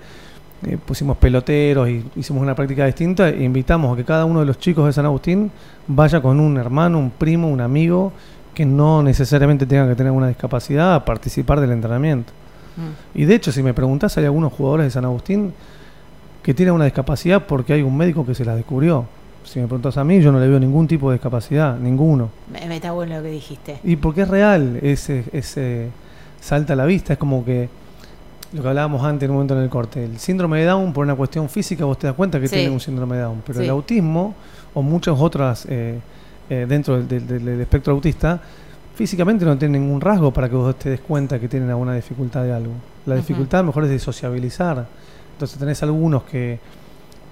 eh, 0.67 0.77
pusimos 0.85 1.17
peloteros 1.17 1.89
y 1.89 2.05
hicimos 2.17 2.43
una 2.43 2.55
práctica 2.55 2.85
distinta 2.85 3.31
e 3.31 3.43
invitamos 3.43 3.93
a 3.93 3.97
que 3.97 4.05
cada 4.05 4.27
uno 4.27 4.41
de 4.41 4.47
los 4.47 4.59
chicos 4.59 4.87
de 4.87 4.93
San 4.93 5.07
Agustín 5.07 5.51
vaya 5.87 6.21
con 6.21 6.39
un 6.39 6.59
hermano, 6.59 6.99
un 6.99 7.11
primo, 7.11 7.49
un 7.49 7.61
amigo 7.61 8.13
que 8.53 8.67
no 8.67 9.03
necesariamente 9.03 9.65
tenga 9.65 9.89
que 9.89 9.95
tener 9.95 10.13
una 10.13 10.29
discapacidad 10.29 10.95
a 10.95 11.05
participar 11.05 11.61
del 11.61 11.73
entrenamiento. 11.73 12.33
Mm. 12.77 13.21
Y 13.21 13.25
de 13.25 13.35
hecho, 13.37 13.53
si 13.53 13.63
me 13.63 13.73
preguntás, 13.73 14.19
hay 14.19 14.27
algunos 14.27 14.53
jugadores 14.53 14.87
de 14.87 14.91
San 14.91 15.05
Agustín 15.07 15.55
que 16.43 16.53
tienen 16.53 16.75
una 16.75 16.85
discapacidad 16.85 17.47
porque 17.47 17.73
hay 17.73 17.83
un 17.83 17.97
médico 17.97 18.27
que 18.27 18.35
se 18.35 18.45
la 18.45 18.55
descubrió. 18.55 19.07
Si 19.45 19.59
me 19.61 19.67
preguntas 19.67 19.97
a 19.97 20.05
mí, 20.05 20.21
yo 20.21 20.31
no 20.31 20.39
le 20.39 20.47
veo 20.47 20.61
ningún 20.61 20.87
tipo 20.87 21.11
de 21.11 21.15
discapacidad, 21.15 21.79
ninguno. 21.79 22.29
Me, 22.53 22.67
me 22.67 22.77
está 22.77 22.93
bueno 22.93 23.17
lo 23.17 23.23
que 23.23 23.31
dijiste. 23.31 23.79
Y 23.83 23.97
porque 23.97 24.23
es 24.23 24.29
real, 24.29 24.79
ese, 24.83 25.25
ese 25.33 25.89
salta 26.41 26.75
a 26.75 26.77
la 26.77 26.85
vista, 26.85 27.15
es 27.15 27.19
como 27.19 27.45
que 27.45 27.69
lo 28.53 28.63
que 28.63 28.69
hablábamos 28.69 29.05
antes 29.05 29.25
en 29.27 29.31
un 29.31 29.37
momento 29.37 29.57
en 29.57 29.63
el 29.63 29.69
corte, 29.71 30.05
el 30.05 30.19
síndrome 30.19 30.59
de 30.61 30.67
Down, 30.67 30.93
por 30.93 31.05
una 31.05 31.15
cuestión 31.15 31.49
física, 31.49 31.85
vos 31.85 31.99
te 31.99 32.07
das 32.09 32.17
cuenta 32.17 32.41
que 32.41 32.49
Sí. 32.49 32.57
tiene 32.57 32.71
un 32.71 32.81
síndrome 32.81 33.17
de 33.17 33.23
Down, 33.23 33.43
pero 33.47 33.59
Sí. 33.61 33.65
el 33.65 33.71
autismo 33.71 34.35
o 34.75 34.83
muchas 34.83 35.17
otras 35.19 35.67
eh, 35.69 35.99
eh, 36.49 36.67
dentro 36.69 36.97
del, 36.97 37.07
del- 37.07 37.27
del- 37.27 37.45
del 37.45 37.61
espectro 37.61 37.93
autista, 37.93 38.41
físicamente 38.97 39.45
no 39.45 39.57
tienen 39.57 39.83
ningún 39.83 40.01
rasgo 40.01 40.33
para 40.33 40.49
que 40.49 40.57
vos 40.57 40.77
te 40.79 40.91
des 40.91 41.01
cuenta 41.01 41.39
que 41.39 41.49
tienen 41.49 41.71
alguna 41.71 41.95
dificultad 41.95 42.43
de 42.43 42.53
algo. 42.53 42.73
La 43.07 43.15
dificultad 43.15 43.63
mejor 43.65 43.85
es 43.85 43.91
de 43.91 43.99
sociabilizar. 43.99 44.85
Entonces 45.35 45.57
tenés 45.59 45.83
algunos 45.85 46.25
que, 46.25 46.59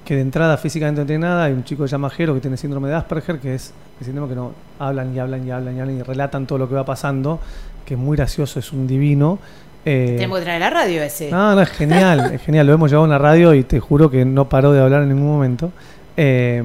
que 0.04 0.14
de 0.14 0.20
entrada 0.22 0.56
físicamente 0.56 1.00
no 1.02 1.06
tienen 1.06 1.22
nada, 1.22 1.44
hay 1.44 1.52
un 1.52 1.64
chico 1.64 1.82
que 1.82 1.88
se 1.88 1.92
llama 1.92 2.08
Jero 2.10 2.32
que 2.32 2.40
tiene 2.40 2.56
síndrome 2.56 2.88
de 2.88 2.94
Asperger, 2.94 3.38
que 3.40 3.54
es 3.56 3.74
el 4.00 4.06
síndrome 4.06 4.28
que 4.30 4.36
no 4.36 4.52
hablan 4.78 5.14
y 5.14 5.18
hablan 5.18 5.46
y 5.46 5.50
hablan 5.50 5.76
y 5.76 5.80
hablan 5.80 5.96
y 5.98 6.02
relatan 6.02 6.46
todo 6.46 6.58
lo 6.58 6.68
que 6.68 6.74
va 6.76 6.84
pasando, 6.86 7.40
que 7.84 7.94
es 7.94 8.00
muy 8.00 8.16
gracioso, 8.16 8.58
es 8.60 8.72
un 8.72 8.86
divino. 8.86 9.38
Eh, 9.84 10.14
Tenemos 10.16 10.38
que 10.38 10.44
traer 10.44 10.60
la 10.60 10.70
radio 10.70 11.02
ese. 11.02 11.30
no, 11.30 11.54
no, 11.54 11.60
es 11.62 11.70
genial, 11.70 12.32
es 12.34 12.42
genial. 12.42 12.66
Lo 12.66 12.72
hemos 12.74 12.90
llevado 12.90 13.06
en 13.06 13.10
la 13.10 13.18
radio 13.18 13.54
y 13.54 13.62
te 13.64 13.80
juro 13.80 14.10
que 14.10 14.24
no 14.24 14.48
paró 14.48 14.72
de 14.72 14.80
hablar 14.80 15.02
en 15.02 15.08
ningún 15.10 15.26
momento. 15.28 15.70
Eh, 16.16 16.62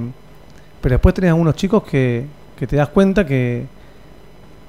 pero 0.82 0.94
después 0.96 1.16
tenés 1.16 1.30
algunos 1.30 1.56
chicos 1.56 1.84
que, 1.84 2.26
que 2.58 2.68
te 2.68 2.76
das 2.76 2.90
cuenta 2.90 3.26
que, 3.26 3.66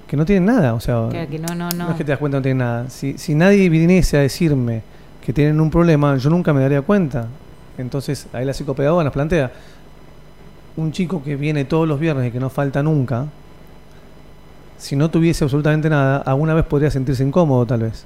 que 0.06 0.16
no 0.16 0.24
tienen 0.24 0.44
nada. 0.46 0.74
O 0.74 0.80
sea, 0.80 1.08
Claro 1.10 1.28
que 1.28 1.38
no, 1.38 1.54
no, 1.54 1.68
no. 1.70 1.84
no 1.86 1.90
es 1.90 1.96
que 1.96 2.04
te 2.04 2.12
das 2.12 2.18
cuenta 2.18 2.36
que 2.36 2.40
no 2.40 2.42
tienen 2.42 2.58
nada. 2.58 2.90
Si, 2.90 3.18
si 3.18 3.34
nadie 3.34 3.68
viniese 3.68 4.18
a 4.18 4.20
decirme 4.20 4.82
que 5.24 5.32
tienen 5.32 5.60
un 5.60 5.70
problema, 5.70 6.16
yo 6.16 6.30
nunca 6.30 6.52
me 6.52 6.60
daría 6.60 6.82
cuenta. 6.82 7.26
Entonces, 7.78 8.28
ahí 8.32 8.44
la 8.44 8.52
psicopedagoga 8.52 9.02
nos 9.02 9.12
plantea, 9.12 9.50
un 10.76 10.92
chico 10.92 11.22
que 11.24 11.34
viene 11.34 11.64
todos 11.64 11.88
los 11.88 11.98
viernes 11.98 12.28
y 12.28 12.30
que 12.30 12.38
no 12.38 12.50
falta 12.50 12.82
nunca, 12.82 13.26
si 14.78 14.96
no 14.96 15.08
tuviese 15.10 15.44
absolutamente 15.44 15.88
nada, 15.88 16.18
alguna 16.18 16.54
vez 16.54 16.64
podría 16.66 16.90
sentirse 16.90 17.24
incómodo 17.24 17.64
tal 17.66 17.80
vez, 17.82 18.04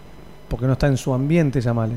porque 0.49 0.67
no 0.67 0.73
está 0.73 0.87
en 0.87 0.97
su 0.97 1.13
ambiente, 1.13 1.61
llamale. 1.61 1.95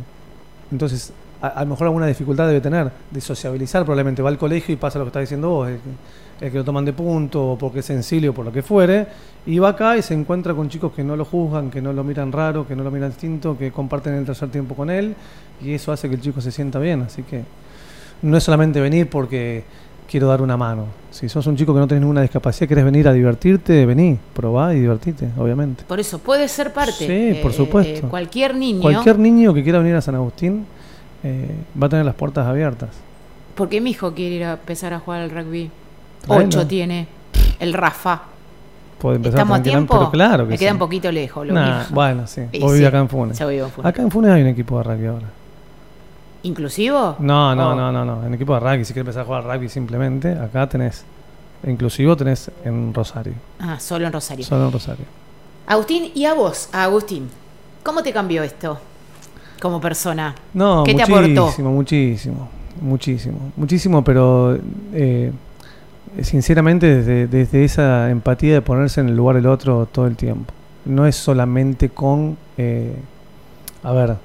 Entonces, 0.71 1.11
a, 1.41 1.63
lo 1.63 1.71
mejor 1.71 1.87
alguna 1.87 2.05
dificultad 2.07 2.47
debe 2.47 2.61
tener 2.61 2.91
de 3.09 3.21
sociabilizar, 3.21 3.83
probablemente 3.83 4.21
va 4.21 4.29
al 4.29 4.37
colegio 4.37 4.73
y 4.73 4.77
pasa 4.77 4.99
lo 4.99 5.05
que 5.05 5.09
estás 5.09 5.21
diciendo 5.21 5.49
vos, 5.49 5.69
el, 5.69 5.75
que- 5.77 6.45
el 6.45 6.51
que 6.51 6.57
lo 6.57 6.63
toman 6.63 6.85
de 6.85 6.93
punto 6.93 7.51
o 7.51 7.57
porque 7.57 7.79
es 7.79 7.85
sensible 7.85 8.29
o 8.29 8.33
por 8.33 8.45
lo 8.45 8.51
que 8.51 8.61
fuere, 8.63 9.07
y 9.45 9.59
va 9.59 9.69
acá 9.69 9.97
y 9.97 10.01
se 10.01 10.13
encuentra 10.13 10.53
con 10.53 10.69
chicos 10.69 10.91
que 10.93 11.03
no 11.03 11.15
lo 11.15 11.23
juzgan, 11.25 11.69
que 11.69 11.81
no 11.81 11.93
lo 11.93 12.03
miran 12.03 12.31
raro, 12.31 12.67
que 12.67 12.75
no 12.75 12.83
lo 12.83 12.89
miran 12.91 13.09
distinto, 13.09 13.57
que 13.57 13.71
comparten 13.71 14.13
el 14.15 14.25
tercer 14.25 14.49
tiempo 14.49 14.75
con 14.75 14.89
él, 14.89 15.15
y 15.63 15.73
eso 15.73 15.91
hace 15.91 16.09
que 16.09 16.15
el 16.15 16.21
chico 16.21 16.41
se 16.41 16.51
sienta 16.51 16.79
bien. 16.79 17.01
Así 17.03 17.23
que 17.23 17.43
no 18.23 18.37
es 18.37 18.43
solamente 18.43 18.79
venir 18.81 19.09
porque 19.09 19.63
quiero 20.11 20.27
dar 20.27 20.41
una 20.41 20.57
mano. 20.57 20.87
Si 21.09 21.29
sos 21.29 21.47
un 21.47 21.55
chico 21.55 21.73
que 21.73 21.79
no 21.79 21.87
tenés 21.87 22.01
ninguna 22.01 22.21
discapacidad, 22.21 22.67
querés 22.67 22.83
venir 22.83 23.07
a 23.07 23.13
divertirte, 23.13 23.85
vení, 23.85 24.19
probá 24.33 24.75
y 24.75 24.81
divertite, 24.81 25.29
obviamente. 25.37 25.85
Por 25.87 26.01
eso, 26.01 26.19
puede 26.19 26.49
ser 26.49 26.73
parte. 26.73 27.07
Sí, 27.07 27.39
por 27.41 27.53
supuesto. 27.53 28.09
cualquier 28.09 28.53
niño. 28.55 28.81
Cualquier 28.81 29.17
niño 29.17 29.53
que 29.53 29.63
quiera 29.63 29.79
venir 29.79 29.95
a 29.95 30.01
San 30.01 30.15
Agustín 30.15 30.65
eh, 31.23 31.49
va 31.81 31.87
a 31.87 31.89
tener 31.89 32.05
las 32.05 32.15
puertas 32.15 32.45
abiertas. 32.45 32.89
Porque 33.55 33.79
mi 33.79 33.91
hijo 33.91 34.13
quiere 34.13 34.35
ir 34.35 34.43
a 34.43 34.53
empezar 34.53 34.93
a 34.93 34.99
jugar 34.99 35.21
al 35.21 35.29
rugby. 35.29 35.71
Ocho 36.27 36.67
tiene. 36.67 37.07
El 37.59 37.73
Rafa. 37.73 38.23
Puede 38.99 39.15
empezar 39.15 39.39
¿Estamos 39.39 39.59
a 39.59 39.63
tiempo? 39.63 39.97
pero 39.97 40.11
claro 40.11 40.43
que 40.45 40.51
Me 40.51 40.57
queda 40.57 40.69
sí. 40.69 40.73
un 40.73 40.79
poquito 40.79 41.11
lejos. 41.11 41.47
Lo 41.47 41.53
Nah, 41.53 41.85
bueno, 41.89 42.27
sí. 42.27 42.41
Y 42.51 42.59
Vos 42.59 42.71
sí, 42.71 42.75
vivís 42.75 42.87
acá 42.87 42.99
en 42.99 43.09
Funes. 43.09 43.39
Yo 43.39 43.47
vivo 43.47 43.65
en 43.65 43.71
Funes. 43.71 43.89
Acá 43.89 44.01
en 44.01 44.11
Funes 44.11 44.31
hay 44.31 44.41
un 44.41 44.47
equipo 44.49 44.77
de 44.77 44.83
rugby 44.83 45.05
ahora. 45.07 45.27
¿Inclusivo? 46.43 47.15
No, 47.19 47.55
no, 47.55 47.71
Oh. 47.71 47.75
no, 47.75 47.91
no, 47.91 48.03
no. 48.05 48.25
En 48.25 48.33
equipo 48.33 48.53
de 48.55 48.59
rugby, 48.61 48.85
si 48.85 48.93
quieres 48.93 49.07
empezar 49.15 49.21
a 49.23 49.25
jugar 49.25 49.43
rugby 49.45 49.69
simplemente, 49.69 50.31
acá 50.31 50.67
tenés, 50.67 51.03
inclusivo 51.67 52.15
tenés 52.17 52.49
en 52.65 52.93
Rosario. 52.93 53.33
Ah, 53.59 53.79
solo 53.79 54.07
en 54.07 54.13
Rosario. 54.13 54.43
Solo 54.45 54.65
en 54.65 54.71
Rosario. 54.71 55.05
Agustín, 55.67 56.11
y 56.15 56.25
a 56.25 56.33
vos, 56.33 56.69
a 56.73 56.83
Agustín, 56.85 57.29
¿cómo 57.83 58.01
te 58.01 58.11
cambió 58.11 58.41
esto 58.43 58.79
como 59.61 59.79
persona? 59.79 60.33
No, 60.53 60.83
¿Qué 60.83 60.95
te 60.95 61.05
muchísimo, 61.05 61.17
aportó? 61.17 61.61
muchísimo, 61.71 62.49
muchísimo, 62.81 63.51
muchísimo, 63.55 64.03
pero 64.03 64.57
eh, 64.93 65.31
sinceramente 66.23 66.87
desde, 66.87 67.27
desde 67.27 67.63
esa 67.63 68.09
empatía 68.09 68.55
de 68.55 68.61
ponerse 68.61 68.99
en 69.01 69.09
el 69.09 69.15
lugar 69.15 69.35
del 69.35 69.45
otro 69.47 69.85
todo 69.85 70.07
el 70.07 70.15
tiempo. 70.15 70.51
No 70.85 71.05
es 71.05 71.15
solamente 71.15 71.89
con, 71.89 72.37
eh, 72.57 72.95
a 73.83 73.91
ver, 73.91 74.15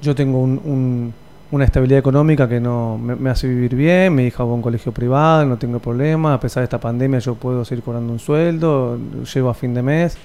yo 0.00 0.14
tengo 0.14 0.38
un- 0.40 0.60
un- 0.64 1.14
una 1.52 1.64
estabilidad 1.64 1.98
económica 1.98 2.48
que 2.48 2.60
no 2.60 2.96
me, 2.96 3.16
me 3.16 3.28
hace 3.30 3.48
vivir 3.48 3.74
bien, 3.74 4.14
mi 4.14 4.24
hija 4.24 4.44
va 4.44 4.50
a 4.50 4.54
un 4.54 4.62
colegio 4.62 4.92
privado, 4.92 5.44
no 5.46 5.56
tengo 5.58 5.78
problema, 5.80 6.34
a 6.34 6.40
pesar 6.40 6.60
de 6.60 6.64
esta 6.64 6.78
pandemia 6.78 7.18
yo 7.18 7.34
puedo 7.34 7.64
seguir 7.64 7.82
cobrando 7.82 8.12
un 8.12 8.18
sueldo, 8.20 8.98
llego 9.34 9.48
a 9.50 9.54
fin 9.54 9.74
de 9.74 9.82
mes. 9.82 10.16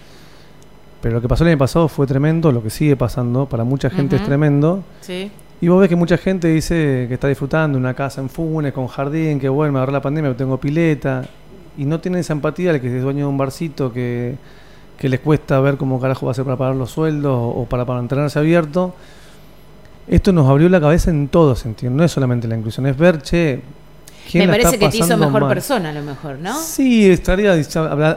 Pero 1.02 1.16
lo 1.16 1.22
que 1.22 1.28
pasó 1.28 1.44
el 1.44 1.50
año 1.52 1.58
pasado 1.60 1.88
fue 1.88 2.08
tremendo, 2.08 2.52
lo 2.52 2.64
que 2.64 2.70
sigue 2.70 2.96
pasando, 2.96 3.46
para 3.48 3.64
mucha 3.64 3.90
gente 3.90 4.16
es 4.16 4.24
tremendo. 4.26 4.84
Sí. 5.02 5.32
Y 5.62 5.68
vos 5.68 5.80
ves 5.80 5.90
que 5.90 5.96
mucha 5.96 6.18
gente 6.18 6.48
dice 6.48 7.06
que 7.08 7.14
está 7.14 7.28
disfrutando 7.28 7.78
una 7.78 7.94
casa 7.94 8.22
en 8.22 8.30
Funes, 8.30 8.74
con 8.74 8.88
jardín, 8.88 9.40
que 9.40 9.48
bueno, 9.50 9.74
me 9.74 9.80
agarró 9.80 9.92
la 9.94 10.02
pandemia, 10.02 10.36
tengo 10.36 10.58
pileta. 10.60 11.24
Y 11.78 11.86
no 11.86 12.00
tienen 12.00 12.22
esa 12.22 12.34
empatía 12.34 12.72
al 12.72 12.82
que 12.82 12.96
es 12.96 13.04
dueño 13.04 13.26
de 13.26 13.30
un 13.30 13.38
barcito 13.38 13.92
que, 13.94 14.36
que 14.98 15.10
les 15.10 15.20
cuesta 15.20 15.60
ver 15.60 15.78
cómo 15.78 16.00
carajo 16.00 16.26
va 16.26 16.32
a 16.32 16.36
ser 16.36 16.44
para 16.46 16.58
pagar 16.58 16.76
los 16.76 16.90
sueldos 16.92 17.32
o, 17.34 17.50
o 17.62 17.66
para, 17.66 17.86
para 17.86 18.00
mantenerse 18.00 18.40
abierto. 18.40 18.96
Esto 20.08 20.32
nos 20.32 20.48
abrió 20.50 20.70
la 20.70 20.80
cabeza 20.80 21.10
en 21.10 21.28
todo 21.28 21.56
sentido. 21.56 21.92
No 21.92 22.04
es 22.04 22.12
solamente 22.12 22.48
la 22.48 22.56
inclusión, 22.58 22.86
es 22.86 22.96
ver, 22.98 23.22
che, 23.22 23.60
¿quién 24.30 24.46
Me 24.46 24.52
parece 24.54 24.78
que 24.78 24.90
te 24.90 24.98
hizo 24.98 25.18
mejor 25.18 25.42
mal? 25.42 25.50
persona, 25.50 25.90
a 25.90 25.94
lo 25.94 26.04
mejor, 26.04 26.38
¿no? 26.40 26.60
Sí, 26.62 27.10
estaría 27.10 27.54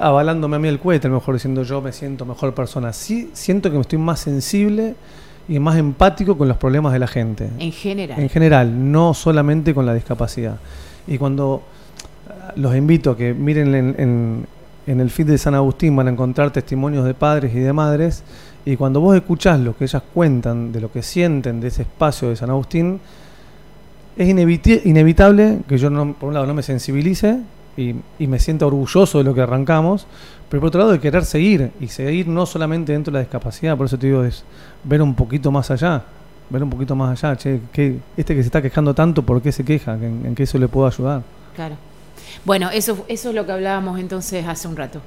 avalándome 0.00 0.56
a 0.56 0.58
mí 0.58 0.68
el 0.68 0.78
cohete, 0.80 1.06
a 1.06 1.10
lo 1.10 1.16
mejor 1.16 1.34
diciendo 1.34 1.62
yo 1.62 1.80
me 1.80 1.92
siento 1.92 2.26
mejor 2.26 2.54
persona. 2.54 2.92
Sí, 2.92 3.30
siento 3.32 3.70
que 3.70 3.76
me 3.76 3.82
estoy 3.82 3.98
más 3.98 4.20
sensible 4.20 4.94
y 5.48 5.58
más 5.58 5.76
empático 5.78 6.36
con 6.36 6.46
los 6.46 6.58
problemas 6.58 6.92
de 6.92 6.98
la 6.98 7.06
gente. 7.06 7.48
En 7.58 7.72
general. 7.72 8.20
En 8.20 8.28
general, 8.28 8.92
no 8.92 9.14
solamente 9.14 9.72
con 9.72 9.86
la 9.86 9.94
discapacidad. 9.94 10.56
Y 11.06 11.16
cuando 11.16 11.62
ah, 12.28 12.52
los 12.56 12.76
invito 12.76 13.12
a 13.12 13.16
que 13.16 13.32
miren 13.32 13.74
en, 13.74 13.94
en- 13.98 14.46
en 14.86 15.00
el 15.00 15.10
feed 15.10 15.26
de 15.26 15.36
San 15.38 15.54
Agustín, 15.54 15.94
van 15.96 16.06
a 16.08 16.10
encontrar 16.10 16.50
testimonios 16.50 17.04
de 17.04 17.12
padres 17.12 17.54
y 17.54 17.58
de 17.58 17.72
madres. 17.74 18.22
Y 18.68 18.76
cuando 18.76 19.00
vos 19.00 19.16
escuchás 19.16 19.58
lo 19.60 19.74
que 19.74 19.84
ellas 19.84 20.02
cuentan 20.12 20.72
de 20.72 20.82
lo 20.82 20.92
que 20.92 21.02
sienten 21.02 21.58
de 21.58 21.68
ese 21.68 21.82
espacio 21.82 22.28
de 22.28 22.36
San 22.36 22.50
Agustín, 22.50 23.00
es 24.14 24.28
inevitable 24.28 25.60
que 25.66 25.78
yo, 25.78 25.88
no, 25.88 26.12
por 26.12 26.28
un 26.28 26.34
lado, 26.34 26.44
no 26.44 26.52
me 26.52 26.62
sensibilice 26.62 27.38
y, 27.78 27.94
me 28.26 28.38
sienta 28.38 28.66
orgulloso 28.66 29.16
de 29.16 29.24
lo 29.24 29.32
que 29.32 29.40
arrancamos, 29.40 30.06
pero 30.50 30.60
por 30.60 30.68
otro 30.68 30.80
lado, 30.80 30.92
de 30.92 31.00
querer 31.00 31.24
seguir 31.24 31.70
y 31.80 31.88
seguir 31.88 32.28
no 32.28 32.44
solamente 32.44 32.92
dentro 32.92 33.10
de 33.10 33.14
la 33.14 33.20
discapacidad, 33.20 33.74
por 33.74 33.86
eso 33.86 33.98
te 33.98 34.08
digo, 34.08 34.22
es 34.22 34.44
ver 34.84 35.00
un 35.00 35.14
poquito 35.14 35.50
más 35.50 35.70
allá, 35.70 36.02
ver 36.50 36.62
un 36.62 36.68
poquito 36.68 36.94
más 36.94 37.24
allá, 37.24 37.38
che, 37.38 37.60
este 38.18 38.34
que 38.34 38.42
se 38.42 38.48
está 38.48 38.60
quejando 38.60 38.92
tanto, 38.92 39.22
¿por 39.22 39.40
qué 39.40 39.50
se 39.50 39.64
queja? 39.64 39.94
¿En, 39.94 40.26
en 40.26 40.34
qué 40.34 40.42
eso 40.42 40.58
le 40.58 40.68
puedo 40.68 40.86
ayudar? 40.86 41.22
Claro. 41.56 41.76
Bueno, 42.44 42.68
eso, 42.68 43.06
eso 43.08 43.30
es 43.30 43.34
lo 43.34 43.46
que 43.46 43.52
hablábamos 43.52 43.98
entonces 43.98 44.46
hace 44.46 44.68
un 44.68 44.76
rato. 44.76 45.00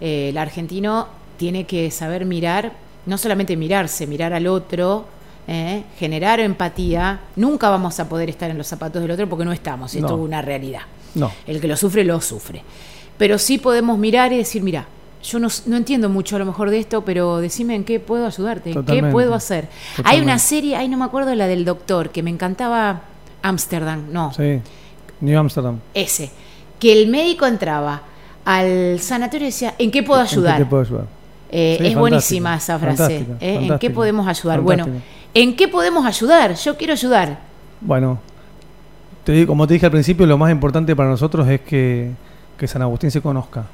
Eh, 0.00 0.28
el 0.28 0.38
argentino 0.38 1.08
tiene 1.36 1.64
que 1.64 1.90
saber 1.90 2.24
mirar, 2.24 2.86
no 3.08 3.18
solamente 3.18 3.56
mirarse, 3.56 4.06
mirar 4.06 4.32
al 4.32 4.46
otro, 4.46 5.06
eh, 5.48 5.82
generar 5.98 6.38
empatía. 6.40 7.20
Nunca 7.36 7.70
vamos 7.70 7.98
a 7.98 8.08
poder 8.08 8.28
estar 8.30 8.50
en 8.50 8.58
los 8.58 8.66
zapatos 8.66 9.02
del 9.02 9.10
otro 9.10 9.28
porque 9.28 9.44
no 9.44 9.52
estamos, 9.52 9.94
esto 9.94 10.08
No. 10.08 10.14
es 10.16 10.20
una 10.20 10.42
realidad. 10.42 10.82
No, 11.14 11.32
El 11.46 11.60
que 11.60 11.66
lo 11.66 11.76
sufre, 11.76 12.04
lo 12.04 12.20
sufre. 12.20 12.62
Pero 13.16 13.38
sí 13.38 13.58
podemos 13.58 13.98
mirar 13.98 14.32
y 14.32 14.36
decir, 14.36 14.62
mira, 14.62 14.86
yo 15.24 15.38
no, 15.40 15.48
no 15.66 15.76
entiendo 15.76 16.08
mucho 16.08 16.36
a 16.36 16.38
lo 16.38 16.44
mejor 16.44 16.70
de 16.70 16.78
esto, 16.78 17.02
pero 17.04 17.38
decime 17.38 17.74
en 17.74 17.82
qué 17.84 17.98
puedo 17.98 18.26
ayudarte, 18.26 18.68
en 18.70 18.74
qué 18.76 18.80
Totalmente. 18.82 19.10
puedo 19.12 19.34
hacer. 19.34 19.64
Hay 19.64 19.96
Totalmente. 19.96 20.24
una 20.24 20.38
serie, 20.38 20.76
ay, 20.76 20.88
no 20.88 20.96
me 20.98 21.04
acuerdo 21.06 21.34
la 21.34 21.46
del 21.48 21.64
doctor, 21.64 22.10
que 22.10 22.22
me 22.22 22.30
encantaba, 22.30 23.00
Ámsterdam, 23.42 24.12
no, 24.12 24.32
sí. 24.34 24.60
New 25.20 25.38
Amsterdam. 25.38 25.80
ese, 25.94 26.30
que 26.78 26.92
el 26.92 27.08
médico 27.08 27.46
entraba 27.46 28.02
al 28.44 29.00
sanatorio 29.00 29.46
y 29.46 29.50
decía, 29.50 29.74
¿en 29.78 29.90
qué 29.90 30.02
puedo 30.04 30.20
¿En 30.20 30.26
qué 30.28 30.32
ayudar? 30.34 30.58
te 30.58 30.66
puedo 30.66 30.82
ayudar? 30.82 31.06
Eh, 31.50 31.76
Sí, 31.80 31.86
es 31.86 31.96
buenísima 31.96 32.54
esa 32.56 32.78
frase. 32.78 32.96
fantástica, 33.20 33.36
¿eh? 33.40 33.66
¿En 33.66 33.78
qué 33.78 33.90
podemos 33.90 34.26
ayudar? 34.26 34.60
Bueno. 34.60 34.86
¿en 35.34 35.56
qué 35.56 35.68
podemos 35.68 36.04
ayudar? 36.06 36.54
Yo 36.54 36.76
quiero 36.76 36.92
ayudar. 36.94 37.38
Bueno, 37.80 38.18
te 39.24 39.32
digo, 39.32 39.48
como 39.48 39.66
te 39.66 39.74
dije 39.74 39.86
al 39.86 39.92
principio, 39.92 40.26
lo 40.26 40.38
más 40.38 40.50
importante 40.50 40.96
para 40.96 41.08
nosotros 41.08 41.46
es 41.48 41.60
que, 41.60 42.10
que 42.56 42.66
San 42.66 42.82
Agustín 42.82 43.10
se 43.10 43.20
conozca. 43.20 43.64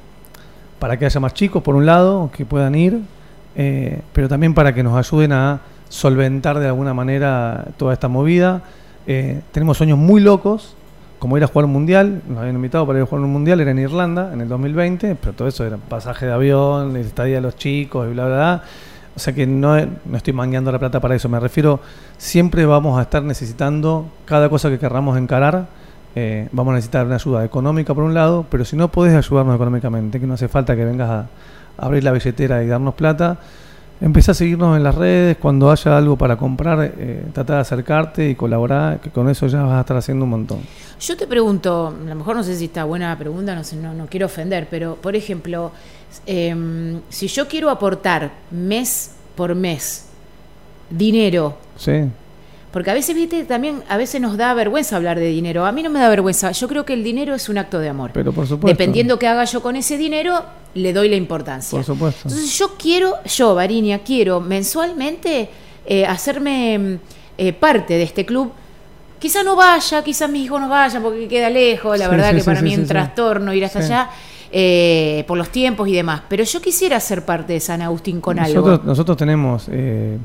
Para 0.79 0.99
que 0.99 1.05
haya 1.05 1.19
más 1.19 1.33
chicos, 1.33 1.63
por 1.63 1.75
un 1.75 1.85
lado, 1.85 2.29
que 2.35 2.45
puedan 2.45 2.75
ir, 2.75 2.99
eh, 3.55 4.01
pero 4.13 4.27
también 4.27 4.53
para 4.53 4.73
que 4.73 4.83
nos 4.83 4.97
ayuden 4.97 5.31
a 5.31 5.61
solventar 5.89 6.59
de 6.59 6.67
alguna 6.67 6.93
manera 6.93 7.65
toda 7.77 7.93
esta 7.93 8.07
movida. 8.07 8.61
Eh, 9.07 9.41
tenemos 9.51 9.77
sueños 9.77 9.97
muy 9.97 10.19
locos, 10.21 10.75
como 11.25 11.37
ir 11.37 11.43
a 11.43 11.47
jugar 11.47 11.65
un 11.65 11.71
mundial. 11.71 12.21
Nos 12.27 12.37
habían 12.37 12.55
invitado 12.55 12.85
para 12.85 12.99
ir 12.99 13.03
a 13.03 13.07
jugar 13.07 13.23
un 13.23 13.33
mundial, 13.33 13.59
era 13.59 13.71
en 13.71 13.79
Irlanda 13.79 14.31
en 14.31 14.41
el 14.41 14.47
2020, 14.47 15.15
pero 15.15 15.33
todo 15.33 15.47
eso 15.47 15.65
era 15.65 15.77
pasaje 15.77 16.27
de 16.27 16.31
avión, 16.31 16.95
estadía 16.97 17.37
de 17.37 17.41
los 17.41 17.55
chicos 17.55 18.07
y 18.07 18.13
bla, 18.13 18.27
bla, 18.27 18.35
bla. 18.35 18.63
O 19.15 19.19
sea 19.19 19.33
que 19.33 19.47
no, 19.47 19.75
estoy 19.75 20.33
mangueando 20.33 20.71
la 20.71 20.77
plata 20.77 20.99
para 20.99 21.15
eso, 21.15 21.27
me 21.27 21.39
refiero, 21.39 21.79
siempre 22.19 22.67
vamos 22.67 22.99
a 22.99 23.01
estar 23.01 23.23
necesitando 23.23 24.05
cada 24.25 24.49
cosa 24.49 24.69
que 24.69 24.77
querramos 24.77 25.17
encarar, 25.17 25.65
eh, 26.13 26.47
vamos 26.51 26.73
a 26.73 26.75
necesitar 26.75 27.07
una 27.07 27.15
ayuda 27.15 27.43
económica 27.43 27.95
por 27.95 28.03
un 28.03 28.13
lado, 28.13 28.45
pero 28.51 28.63
si 28.63 28.75
no 28.75 28.89
podés 28.89 29.15
ayudarnos 29.15 29.55
económicamente, 29.55 30.19
que 30.19 30.27
no 30.27 30.35
hace 30.35 30.47
falta 30.47 30.75
que 30.75 30.85
vengas 30.85 31.09
a 31.09 31.27
abrir 31.77 32.03
la 32.03 32.11
billetera 32.11 32.63
y 32.63 32.67
darnos 32.67 32.93
plata, 32.93 33.39
empezá 34.01 34.31
a 34.31 34.35
seguirnos 34.35 34.77
en 34.77 34.83
las 34.83 34.95
redes, 34.95 35.37
cuando 35.37 35.71
haya 35.71 35.97
algo 35.97 36.17
para 36.17 36.37
comprar, 36.37 36.93
eh, 36.97 37.23
trata 37.33 37.55
de 37.55 37.59
acercarte 37.59 38.29
y 38.29 38.35
colaborar, 38.35 38.99
que 38.99 39.09
con 39.09 39.29
eso 39.29 39.47
ya 39.47 39.63
vas 39.63 39.73
a 39.73 39.81
estar 39.81 39.97
haciendo 39.97 40.25
un 40.25 40.31
montón. 40.31 40.59
Yo 40.99 41.17
te 41.17 41.27
pregunto, 41.27 41.87
a 41.87 42.09
lo 42.09 42.15
mejor 42.15 42.35
no 42.35 42.43
sé 42.43 42.55
si 42.55 42.65
está 42.65 42.83
buena 42.83 43.09
la 43.09 43.17
pregunta, 43.17 43.55
no 43.55 43.63
sé, 43.63 43.75
no, 43.75 43.93
no 43.93 44.07
quiero 44.07 44.25
ofender, 44.25 44.67
pero 44.69 44.95
por 44.95 45.15
ejemplo, 45.15 45.71
em, 46.25 47.01
si 47.09 47.27
yo 47.27 47.47
quiero 47.47 47.69
aportar 47.69 48.31
mes 48.51 49.11
por 49.35 49.55
mes 49.55 50.05
dinero, 50.89 51.57
Sí, 51.77 51.91
porque 52.75 52.91
a 52.91 52.93
veces, 52.93 53.15
viste, 53.15 53.45
también 53.45 53.83
a 53.87 53.95
veces 53.95 54.19
nos 54.19 54.35
da 54.35 54.53
vergüenza 54.53 54.97
hablar 54.97 55.17
de 55.17 55.27
dinero. 55.27 55.65
A 55.65 55.71
mí 55.71 55.81
no 55.81 55.89
me 55.89 55.97
da 55.97 56.09
vergüenza. 56.09 56.51
Yo 56.51 56.67
creo 56.67 56.83
que 56.83 56.91
el 56.91 57.05
dinero 57.05 57.33
es 57.33 57.47
un 57.47 57.57
acto 57.57 57.79
de 57.79 57.87
amor. 57.87 58.11
pero 58.13 58.33
por 58.33 58.45
supuesto. 58.45 58.67
Dependiendo 58.67 59.17
qué 59.17 59.29
haga 59.29 59.45
yo 59.45 59.61
con 59.61 59.77
ese 59.77 59.97
dinero, 59.97 60.43
le 60.73 60.91
doy 60.91 61.07
la 61.07 61.15
importancia. 61.15 61.77
Por 61.77 61.85
supuesto. 61.85 62.27
Entonces 62.27 62.59
yo 62.59 62.75
quiero, 62.77 63.13
yo, 63.23 63.55
Varinia, 63.55 63.99
quiero 63.99 64.41
mensualmente 64.41 65.47
eh, 65.85 66.05
hacerme 66.05 66.77
mm, 66.77 66.95
eh, 67.37 67.53
parte 67.53 67.93
de 67.93 68.03
este 68.03 68.25
club. 68.25 68.51
Quizá 69.19 69.41
no 69.41 69.55
vaya, 69.55 70.03
quizás 70.03 70.29
mis 70.29 70.43
hijos 70.43 70.59
no 70.59 70.67
vayan 70.67 71.01
porque 71.01 71.29
queda 71.29 71.49
lejos, 71.49 71.97
la 71.97 72.07
Sí, 72.07 72.11
verdad 72.11 72.31
sí, 72.31 72.37
que 72.39 72.43
para 72.43 72.59
sí, 72.59 72.65
mí 72.65 72.73
es 72.73 72.79
un 72.79 72.87
trastorno 72.87 73.53
ir 73.53 73.63
hasta 73.63 73.79
allá 73.79 74.09
eh, 74.51 75.23
por 75.29 75.37
los 75.37 75.47
tiempos 75.47 75.87
y 75.87 75.93
demás. 75.93 76.23
Pero 76.27 76.43
yo 76.43 76.59
quisiera 76.61 76.99
ser 76.99 77.23
parte 77.23 77.53
de 77.53 77.61
San 77.61 77.81
Agustín 77.81 78.19
con 78.19 78.35
nosotros, 78.35 78.67
algo. 78.67 78.83
Nosotros 78.85 79.15
tenemos 79.15 79.69
eh, 79.71 80.17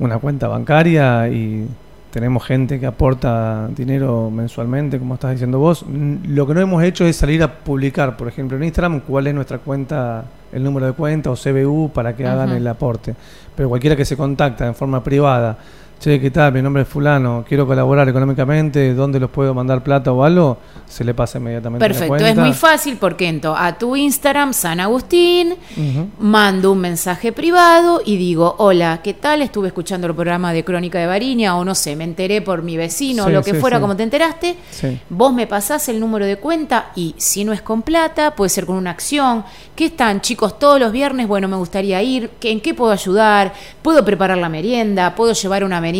una 0.00 0.18
cuenta 0.18 0.48
bancaria 0.48 1.28
y 1.28 1.68
tenemos 2.14 2.44
gente 2.44 2.78
que 2.78 2.86
aporta 2.86 3.66
dinero 3.74 4.30
mensualmente, 4.30 5.00
como 5.00 5.14
estás 5.14 5.32
diciendo 5.32 5.58
vos. 5.58 5.84
Lo 6.28 6.46
que 6.46 6.54
no 6.54 6.60
hemos 6.60 6.80
hecho 6.84 7.04
es 7.04 7.16
salir 7.16 7.42
a 7.42 7.52
publicar, 7.52 8.16
por 8.16 8.28
ejemplo, 8.28 8.56
en 8.56 8.62
Instagram, 8.62 9.00
cuál 9.00 9.26
es 9.26 9.34
nuestra 9.34 9.58
cuenta, 9.58 10.24
el 10.52 10.62
número 10.62 10.86
de 10.86 10.92
cuenta 10.92 11.32
o 11.32 11.34
CBU 11.34 11.90
para 11.92 12.14
que 12.14 12.24
hagan 12.24 12.50
el 12.50 12.68
aporte. 12.68 13.16
Pero 13.56 13.68
cualquiera 13.68 13.96
que 13.96 14.04
se 14.04 14.16
contacta 14.16 14.64
en 14.64 14.76
forma 14.76 15.02
privada, 15.02 15.58
che, 16.04 16.20
¿qué 16.20 16.30
tal? 16.30 16.52
Mi 16.52 16.60
nombre 16.60 16.82
es 16.82 16.88
fulano, 16.88 17.42
quiero 17.48 17.66
colaborar 17.66 18.06
económicamente, 18.06 18.92
¿dónde 18.92 19.18
los 19.18 19.30
puedo 19.30 19.54
mandar 19.54 19.82
plata 19.82 20.12
o 20.12 20.22
algo? 20.22 20.58
Se 20.86 21.02
le 21.02 21.14
pasa 21.14 21.38
inmediatamente 21.38 21.82
la 21.82 21.94
Perfecto, 21.94 22.26
es 22.26 22.36
muy 22.36 22.52
fácil 22.52 22.98
porque 23.00 23.26
entro 23.26 23.56
a 23.56 23.78
tu 23.78 23.96
Instagram, 23.96 24.52
San 24.52 24.80
Agustín, 24.80 25.54
mando 26.18 26.72
un 26.72 26.80
mensaje 26.80 27.32
privado 27.32 28.02
y 28.04 28.18
digo, 28.18 28.54
hola, 28.58 29.00
¿qué 29.02 29.14
tal? 29.14 29.40
Estuve 29.40 29.68
escuchando 29.68 30.06
el 30.06 30.14
programa 30.14 30.52
de 30.52 30.62
Crónica 30.62 30.98
de 30.98 31.06
Variña 31.06 31.56
o 31.56 31.64
no 31.64 31.74
sé, 31.74 31.96
me 31.96 32.04
enteré 32.04 32.42
por 32.42 32.62
mi 32.62 32.76
vecino 32.76 33.24
o 33.24 33.30
lo 33.30 33.42
que 33.42 33.52
sí, 33.52 33.56
fuera 33.56 33.78
sí. 33.78 33.80
como 33.80 33.96
te 33.96 34.02
enteraste. 34.02 34.56
Vos 35.08 35.32
me 35.32 35.46
pasás 35.46 35.88
el 35.88 36.00
número 36.00 36.26
de 36.26 36.36
cuenta 36.36 36.90
y 36.94 37.14
si 37.16 37.46
no 37.46 37.54
es 37.54 37.62
con 37.62 37.80
plata, 37.80 38.34
puede 38.34 38.50
ser 38.50 38.66
con 38.66 38.76
una 38.76 38.90
acción. 38.90 39.42
¿Qué 39.74 39.86
están, 39.86 40.20
chicos? 40.20 40.58
Todos 40.58 40.78
los 40.78 40.92
viernes, 40.92 41.26
bueno, 41.26 41.48
me 41.48 41.56
gustaría 41.56 42.02
ir. 42.02 42.28
¿Qué- 42.38 42.52
¿En 42.52 42.60
qué 42.60 42.74
puedo 42.74 42.92
ayudar? 42.92 43.54
¿Puedo 43.80 44.04
preparar 44.04 44.36
la 44.36 44.50
merienda? 44.50 45.14
¿Puedo 45.14 45.32
llevar 45.32 45.64
una 45.64 45.80
merienda? 45.80 45.93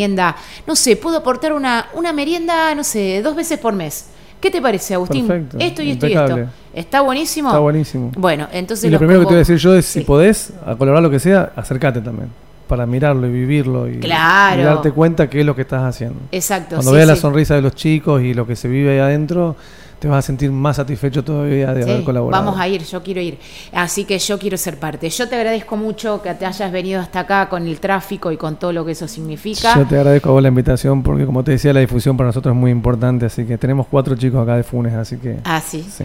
No 0.66 0.76
sé, 0.76 0.96
¿puedo 0.96 1.18
aportar 1.18 1.52
una, 1.52 1.86
una 1.94 2.12
merienda, 2.12 2.74
no 2.74 2.84
sé, 2.84 3.22
dos 3.22 3.34
veces 3.34 3.58
por 3.58 3.74
mes? 3.74 4.06
¿Qué 4.40 4.50
te 4.50 4.60
parece, 4.60 4.92
Agustín? 4.94 5.26
Perfecto, 5.26 5.56
esto 5.58 5.82
y 5.82 5.90
esto 5.92 6.06
y 6.06 6.12
esto. 6.12 6.38
¿Está 6.74 7.00
buenísimo? 7.00 7.48
Está 7.48 7.60
buenísimo. 7.60 8.12
Bueno, 8.16 8.46
entonces 8.52 8.84
Y 8.84 8.90
lo 8.90 8.98
primero 8.98 9.20
que 9.20 9.24
te 9.26 9.30
voy 9.30 9.36
a 9.36 9.38
decir 9.38 9.56
yo 9.56 9.74
es, 9.74 9.86
si 9.86 10.00
podés, 10.00 10.52
a 10.66 10.74
colaborar 10.76 11.02
lo 11.02 11.10
que 11.10 11.18
sea, 11.18 11.52
acércate 11.56 12.00
también. 12.00 12.28
Para 12.68 12.84
mirarlo 12.84 13.26
y 13.26 13.30
vivirlo 13.30 13.88
y, 13.88 14.00
Claro. 14.00 14.60
y 14.60 14.64
darte 14.64 14.90
cuenta 14.90 15.28
qué 15.30 15.40
es 15.40 15.46
lo 15.46 15.54
que 15.54 15.62
estás 15.62 15.82
haciendo. 15.82 16.18
Exacto. 16.32 16.76
Cuando 16.76 16.90
sí, 16.90 16.96
veas 16.96 17.08
la 17.08 17.16
sonrisa 17.16 17.54
de 17.54 17.62
los 17.62 17.74
chicos 17.74 18.22
y 18.22 18.34
lo 18.34 18.46
que 18.46 18.56
se 18.56 18.68
vive 18.68 18.92
ahí 18.92 18.98
adentro, 18.98 19.56
te 20.04 20.08
vas 20.10 20.18
a 20.18 20.26
sentir 20.26 20.52
más 20.52 20.76
satisfecho 20.76 21.24
todavía 21.24 21.72
de 21.72 21.82
Sí, 21.82 21.90
haber 21.90 22.04
colaborado. 22.04 22.44
Vamos 22.44 22.60
a 22.60 22.68
ir, 22.68 22.82
yo 22.84 23.02
quiero 23.02 23.22
ir. 23.22 23.38
Así 23.72 24.04
que 24.04 24.18
yo 24.18 24.38
quiero 24.38 24.58
ser 24.58 24.78
parte. 24.78 25.08
Yo 25.08 25.26
te 25.30 25.34
agradezco 25.34 25.78
mucho 25.78 26.20
que 26.20 26.34
te 26.34 26.44
hayas 26.44 26.70
venido 26.70 27.00
hasta 27.00 27.20
acá 27.20 27.48
con 27.48 27.66
el 27.66 27.80
tráfico 27.80 28.30
y 28.30 28.36
con 28.36 28.56
todo 28.56 28.70
lo 28.74 28.84
que 28.84 28.92
eso 28.92 29.08
significa. 29.08 29.74
Yo 29.78 29.86
te 29.86 29.96
agradezco 29.96 30.28
a 30.28 30.32
vos 30.32 30.42
la 30.42 30.48
invitación 30.48 31.02
porque 31.02 31.24
como 31.24 31.42
te 31.42 31.52
decía 31.52 31.72
la 31.72 31.80
difusión 31.80 32.18
para 32.18 32.26
nosotros 32.26 32.54
es 32.54 32.60
muy 32.60 32.70
importante, 32.70 33.24
así 33.24 33.46
que 33.46 33.56
tenemos 33.56 33.86
cuatro 33.86 34.14
chicos 34.14 34.42
acá 34.42 34.56
de 34.56 34.62
Funes, 34.62 34.92
así 34.92 35.16
que 35.16 35.38
Ah, 35.42 35.62
sí. 35.66 35.82
sí. 35.90 36.04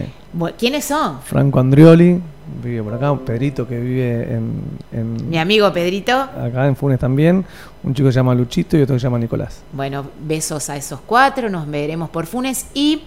¿Quiénes 0.58 0.86
son? 0.86 1.20
Franco 1.20 1.60
Andrioli 1.60 2.22
vive 2.64 2.82
por 2.82 2.94
acá, 2.94 3.12
un 3.12 3.18
Pedrito 3.20 3.68
que 3.68 3.78
vive 3.78 4.22
en, 4.34 4.62
en- 4.92 5.28
Mi 5.28 5.38
amigo 5.38 5.70
Pedrito. 5.74 6.12
acá 6.14 6.66
en 6.66 6.74
Funes 6.74 6.98
también, 6.98 7.44
un 7.84 7.94
chico 7.94 8.08
que 8.08 8.12
se 8.12 8.16
llama 8.18 8.34
Luchito 8.34 8.76
y 8.78 8.82
otro 8.82 8.94
que 8.96 9.00
se 9.00 9.04
llama 9.06 9.18
Nicolás. 9.18 9.60
Bueno, 9.74 10.04
besos 10.26 10.70
a 10.70 10.76
esos 10.76 11.00
cuatro, 11.04 11.50
nos 11.50 11.68
veremos 11.70 12.08
por 12.10 12.24
Funes 12.26 12.66
y 12.74 13.02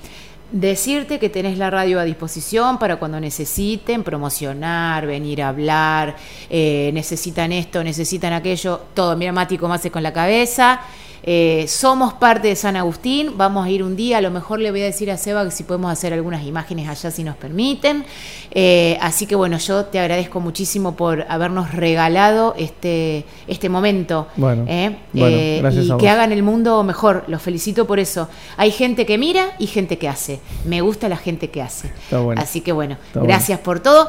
decirte 0.53 1.17
que 1.19 1.29
tenés 1.29 1.57
la 1.57 1.71
radio 1.71 1.99
a 1.99 2.03
disposición 2.03 2.77
para 2.77 2.97
cuando 2.97 3.19
necesiten 3.19 4.03
promocionar, 4.03 5.07
venir 5.07 5.41
a 5.41 5.49
hablar, 5.49 6.15
eh, 6.49 6.91
necesitan 6.93 7.51
esto, 7.51 7.83
necesitan 7.83 8.33
aquello, 8.33 8.79
todo. 8.93 9.17
Mira, 9.17 9.33
Mati, 9.33 9.57
cómo 9.57 9.73
hace 9.73 9.89
con 9.89 10.03
la 10.03 10.13
cabeza. 10.13 10.81
Eh, 11.25 11.65
somos 11.69 12.13
parte 12.13 12.49
de 12.49 12.55
San 12.55 12.75
Agustín, 12.75 13.31
vamos 13.37 13.65
a 13.65 13.69
ir 13.69 13.81
un 13.81 13.95
día, 13.95 14.17
a 14.17 14.21
lo 14.21 14.29
mejor 14.29 14.59
le 14.59 14.71
voy 14.71 14.81
a 14.81 14.85
decir 14.85 15.09
a 15.09 15.17
Seba 15.17 15.45
que 15.45 15.51
si 15.51 15.63
podemos 15.63 15.89
hacer 15.91 16.11
algunas 16.11 16.43
imágenes 16.45 16.89
allá 16.89 17.11
si 17.11 17.23
nos 17.23 17.37
permiten. 17.37 18.03
Eh, 18.51 18.97
así 19.01 19.25
que 19.25 19.35
bueno, 19.35 19.57
yo 19.57 19.85
te 19.85 19.99
agradezco 19.99 20.39
muchísimo 20.41 20.95
por 20.95 21.25
habernos 21.29 21.71
regalado 21.73 22.55
este, 22.57 23.25
este 23.47 23.69
momento. 23.69 24.27
Bueno, 24.35 24.65
¿eh? 24.67 24.97
bueno, 25.13 25.37
Eh, 25.37 25.59
gracias 25.61 25.85
y 25.85 25.91
a 25.91 25.97
que 25.97 26.03
vos. 26.05 26.11
hagan 26.11 26.31
el 26.33 26.43
mundo 26.43 26.83
mejor, 26.83 27.23
los 27.27 27.41
felicito 27.41 27.87
por 27.87 27.99
eso. 27.99 28.27
Hay 28.57 28.71
gente 28.71 29.05
que 29.05 29.17
mira 29.17 29.53
y 29.59 29.67
gente 29.67 29.97
que 29.97 30.09
hace. 30.09 30.41
Me 30.65 30.81
gusta 30.81 31.07
la 31.07 31.17
gente 31.17 31.49
que 31.49 31.61
hace. 31.61 31.87
Está 31.87 32.19
bueno. 32.19 32.41
Así 32.41 32.59
que 32.61 32.73
bueno, 32.73 32.95
Está 33.07 33.19
bueno. 33.19 33.33
gracias 33.33 33.59
por 33.59 33.79
todo. 33.79 34.01